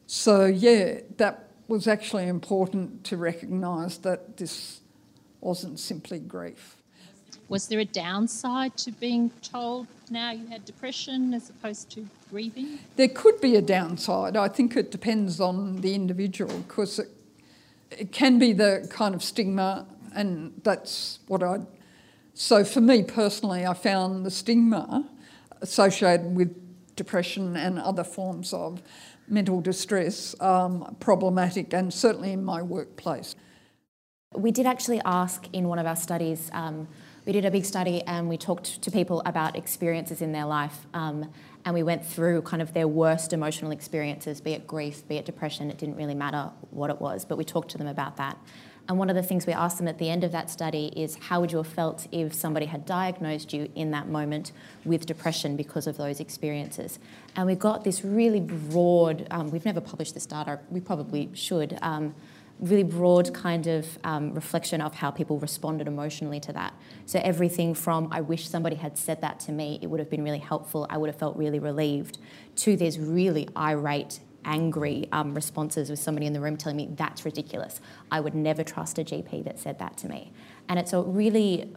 so, 0.07 0.45
yeah, 0.45 1.01
that 1.17 1.49
was 1.67 1.87
actually 1.87 2.27
important 2.27 3.03
to 3.05 3.17
recognise 3.17 3.99
that 3.99 4.37
this 4.37 4.81
wasn't 5.39 5.79
simply 5.79 6.19
grief. 6.19 6.75
Was 7.47 7.67
there 7.67 7.79
a 7.79 7.85
downside 7.85 8.77
to 8.77 8.91
being 8.91 9.31
told 9.41 9.87
now 10.11 10.31
you 10.31 10.45
had 10.47 10.65
depression 10.65 11.33
as 11.33 11.49
opposed 11.49 11.89
to 11.91 12.07
grieving? 12.29 12.79
There 12.95 13.07
could 13.07 13.41
be 13.41 13.55
a 13.55 13.61
downside. 13.61 14.37
I 14.37 14.47
think 14.47 14.75
it 14.75 14.91
depends 14.91 15.39
on 15.39 15.81
the 15.81 15.95
individual 15.95 16.59
because 16.59 16.99
it, 16.99 17.09
it 17.91 18.11
can 18.11 18.37
be 18.37 18.53
the 18.53 18.87
kind 18.91 19.15
of 19.15 19.23
stigma, 19.23 19.87
and 20.15 20.53
that's 20.63 21.19
what 21.27 21.43
I. 21.43 21.59
So 22.33 22.63
for 22.63 22.81
me 22.81 23.03
personally, 23.03 23.65
I 23.65 23.73
found 23.73 24.25
the 24.25 24.31
stigma 24.31 25.09
associated 25.61 26.35
with 26.35 26.55
depression 26.95 27.55
and 27.55 27.79
other 27.79 28.03
forms 28.03 28.53
of 28.53 28.81
mental 29.27 29.61
distress 29.61 30.35
um, 30.41 30.95
problematic, 30.99 31.73
and 31.73 31.93
certainly 31.93 32.31
in 32.31 32.43
my 32.43 32.61
workplace. 32.61 33.35
We 34.33 34.51
did 34.51 34.65
actually 34.65 35.01
ask 35.05 35.47
in 35.53 35.67
one 35.67 35.79
of 35.79 35.85
our 35.85 35.95
studies. 35.95 36.49
Um, 36.53 36.87
we 37.25 37.33
did 37.33 37.45
a 37.45 37.51
big 37.51 37.65
study 37.65 38.01
and 38.03 38.27
we 38.27 38.37
talked 38.37 38.81
to 38.81 38.91
people 38.91 39.21
about 39.25 39.55
experiences 39.55 40.21
in 40.21 40.31
their 40.31 40.45
life. 40.45 40.87
Um, 40.93 41.31
and 41.65 41.73
we 41.73 41.83
went 41.83 42.05
through 42.05 42.41
kind 42.43 42.61
of 42.61 42.73
their 42.73 42.87
worst 42.87 43.33
emotional 43.33 43.71
experiences, 43.71 44.41
be 44.41 44.53
it 44.53 44.65
grief, 44.65 45.07
be 45.07 45.17
it 45.17 45.25
depression, 45.25 45.69
it 45.69 45.77
didn't 45.77 45.95
really 45.95 46.15
matter 46.15 46.49
what 46.71 46.89
it 46.89 46.99
was, 46.99 47.25
but 47.25 47.37
we 47.37 47.43
talked 47.43 47.69
to 47.71 47.77
them 47.77 47.87
about 47.87 48.17
that. 48.17 48.37
And 48.89 48.97
one 48.97 49.07
of 49.07 49.15
the 49.15 49.21
things 49.21 49.45
we 49.45 49.53
asked 49.53 49.77
them 49.77 49.87
at 49.87 49.99
the 49.99 50.09
end 50.09 50.23
of 50.23 50.31
that 50.31 50.49
study 50.49 50.91
is 50.95 51.15
how 51.15 51.41
would 51.41 51.51
you 51.51 51.59
have 51.59 51.67
felt 51.67 52.07
if 52.11 52.33
somebody 52.33 52.65
had 52.65 52.87
diagnosed 52.87 53.53
you 53.53 53.69
in 53.75 53.91
that 53.91 54.07
moment 54.07 54.51
with 54.83 55.05
depression 55.05 55.55
because 55.55 55.85
of 55.85 55.95
those 55.95 56.19
experiences? 56.19 56.97
And 57.35 57.45
we 57.45 57.53
got 57.53 57.83
this 57.83 58.03
really 58.03 58.39
broad, 58.39 59.27
um, 59.29 59.51
we've 59.51 59.63
never 59.63 59.79
published 59.79 60.15
this 60.15 60.25
data, 60.25 60.59
we 60.71 60.81
probably 60.81 61.29
should. 61.35 61.77
Um, 61.83 62.15
really 62.59 62.83
broad 62.83 63.33
kind 63.33 63.67
of 63.67 63.97
um, 64.03 64.33
reflection 64.33 64.81
of 64.81 64.93
how 64.93 65.09
people 65.09 65.39
responded 65.39 65.87
emotionally 65.87 66.41
to 66.41 66.51
that. 66.51 66.73
So 67.05 67.21
everything 67.23 67.73
from 67.73 68.09
I 68.11 68.19
wish 68.19 68.49
somebody 68.49 68.75
had 68.75 68.97
said 68.97 69.21
that 69.21 69.39
to 69.41 69.53
me, 69.53 69.79
it 69.81 69.87
would 69.87 69.99
have 70.01 70.09
been 70.09 70.23
really 70.23 70.39
helpful, 70.39 70.85
I 70.89 70.97
would 70.97 71.07
have 71.07 71.15
felt 71.17 71.37
really 71.37 71.59
relieved, 71.59 72.17
to 72.57 72.75
there's 72.75 72.99
really 72.99 73.47
irate, 73.55 74.19
angry 74.45 75.07
um, 75.11 75.33
responses 75.33 75.89
with 75.89 75.99
somebody 75.99 76.25
in 76.25 76.33
the 76.33 76.41
room 76.41 76.57
telling 76.57 76.77
me 76.77 76.89
that's 76.91 77.25
ridiculous. 77.25 77.81
I 78.11 78.19
would 78.19 78.35
never 78.35 78.63
trust 78.63 78.99
a 78.99 79.03
GP 79.03 79.43
that 79.45 79.59
said 79.59 79.79
that 79.79 79.97
to 79.97 80.07
me. 80.07 80.31
And 80.67 80.79
it's 80.79 80.93
a 80.93 81.01
really, 81.01 81.73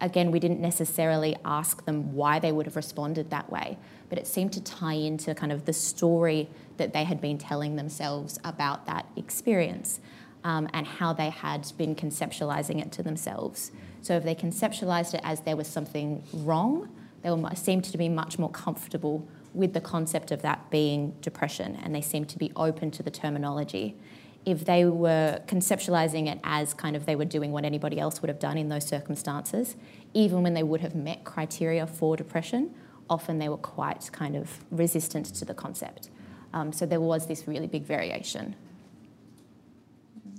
again, 0.00 0.30
we 0.30 0.40
didn't 0.40 0.60
necessarily 0.60 1.36
ask 1.44 1.84
them 1.84 2.14
why 2.14 2.38
they 2.38 2.52
would 2.52 2.66
have 2.66 2.76
responded 2.76 3.30
that 3.30 3.50
way, 3.50 3.78
but 4.08 4.18
it 4.18 4.26
seemed 4.26 4.52
to 4.54 4.62
tie 4.62 4.94
into 4.94 5.34
kind 5.34 5.52
of 5.52 5.64
the 5.64 5.72
story 5.72 6.48
that 6.76 6.92
they 6.92 7.04
had 7.04 7.20
been 7.20 7.38
telling 7.38 7.76
themselves 7.76 8.38
about 8.44 8.86
that 8.86 9.06
experience 9.16 10.00
um, 10.44 10.68
and 10.72 10.86
how 10.86 11.12
they 11.12 11.30
had 11.30 11.72
been 11.78 11.94
conceptualizing 11.94 12.80
it 12.80 12.92
to 12.92 13.02
themselves. 13.02 13.72
So 14.02 14.14
if 14.16 14.24
they 14.24 14.34
conceptualized 14.34 15.14
it 15.14 15.20
as 15.24 15.40
there 15.40 15.56
was 15.56 15.66
something 15.66 16.22
wrong, 16.32 16.90
they 17.22 17.30
were, 17.30 17.54
seemed 17.54 17.84
to 17.84 17.96
be 17.96 18.08
much 18.08 18.38
more 18.38 18.50
comfortable 18.50 19.26
with 19.54 19.72
the 19.72 19.80
concept 19.80 20.30
of 20.30 20.42
that 20.42 20.70
being 20.70 21.14
depression 21.20 21.78
and 21.82 21.94
they 21.94 22.00
seemed 22.00 22.28
to 22.28 22.38
be 22.38 22.52
open 22.56 22.90
to 22.90 23.02
the 23.02 23.10
terminology. 23.10 23.96
If 24.44 24.64
they 24.64 24.84
were 24.84 25.40
conceptualizing 25.46 26.30
it 26.30 26.38
as 26.44 26.74
kind 26.74 26.96
of 26.96 27.06
they 27.06 27.16
were 27.16 27.24
doing 27.24 27.52
what 27.52 27.64
anybody 27.64 27.98
else 27.98 28.20
would 28.20 28.28
have 28.28 28.40
done 28.40 28.58
in 28.58 28.68
those 28.68 28.86
circumstances, 28.86 29.76
even 30.12 30.42
when 30.42 30.52
they 30.52 30.62
would 30.62 30.80
have 30.80 30.94
met 30.94 31.24
criteria 31.24 31.86
for 31.86 32.16
depression, 32.16 32.74
often 33.08 33.38
they 33.38 33.48
were 33.48 33.56
quite 33.56 34.10
kind 34.12 34.36
of 34.36 34.64
resistant 34.70 35.26
to 35.26 35.44
the 35.44 35.54
concept. 35.54 36.10
Um, 36.52 36.72
so 36.72 36.84
there 36.84 37.00
was 37.00 37.26
this 37.26 37.48
really 37.48 37.66
big 37.66 37.84
variation. 37.84 38.54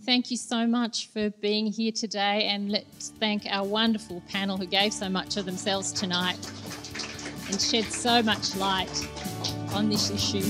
Thank 0.03 0.29
you 0.29 0.37
so 0.37 0.67
much 0.67 1.07
for 1.07 1.31
being 1.41 1.65
here 1.65 1.91
today, 1.91 2.43
and 2.43 2.69
let's 2.69 3.09
thank 3.19 3.47
our 3.49 3.65
wonderful 3.65 4.21
panel 4.29 4.55
who 4.55 4.67
gave 4.67 4.93
so 4.93 5.09
much 5.09 5.35
of 5.35 5.45
themselves 5.45 5.91
tonight 5.91 6.37
and 7.49 7.61
shed 7.61 7.85
so 7.85 8.21
much 8.21 8.55
light 8.55 9.07
on 9.73 9.89
this 9.89 10.09
issue. 10.09 10.41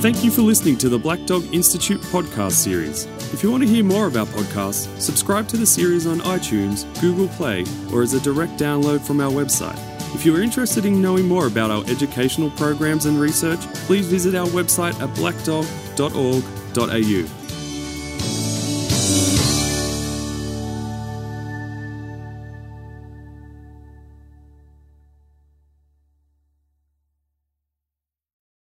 Thank 0.00 0.24
you 0.24 0.30
for 0.30 0.40
listening 0.40 0.78
to 0.78 0.88
the 0.88 0.98
Black 0.98 1.26
Dog 1.26 1.44
Institute 1.52 2.00
podcast 2.00 2.52
series. 2.52 3.04
If 3.34 3.42
you 3.42 3.50
want 3.50 3.62
to 3.64 3.68
hear 3.68 3.84
more 3.84 4.06
about 4.06 4.28
podcasts, 4.28 4.88
subscribe 4.98 5.46
to 5.48 5.58
the 5.58 5.66
series 5.66 6.06
on 6.06 6.20
iTunes, 6.20 6.86
Google 7.02 7.28
Play, 7.28 7.66
or 7.92 8.02
as 8.02 8.14
a 8.14 8.20
direct 8.20 8.58
download 8.58 9.02
from 9.02 9.20
our 9.20 9.30
website. 9.30 9.78
If 10.14 10.24
you 10.24 10.34
are 10.34 10.40
interested 10.40 10.86
in 10.86 11.02
knowing 11.02 11.28
more 11.28 11.46
about 11.46 11.70
our 11.70 11.84
educational 11.84 12.50
programs 12.52 13.04
and 13.06 13.20
research, 13.20 13.60
please 13.86 14.06
visit 14.06 14.34
our 14.34 14.48
website 14.48 14.98
at 15.00 15.10
blackdog.org.au. 15.16 17.39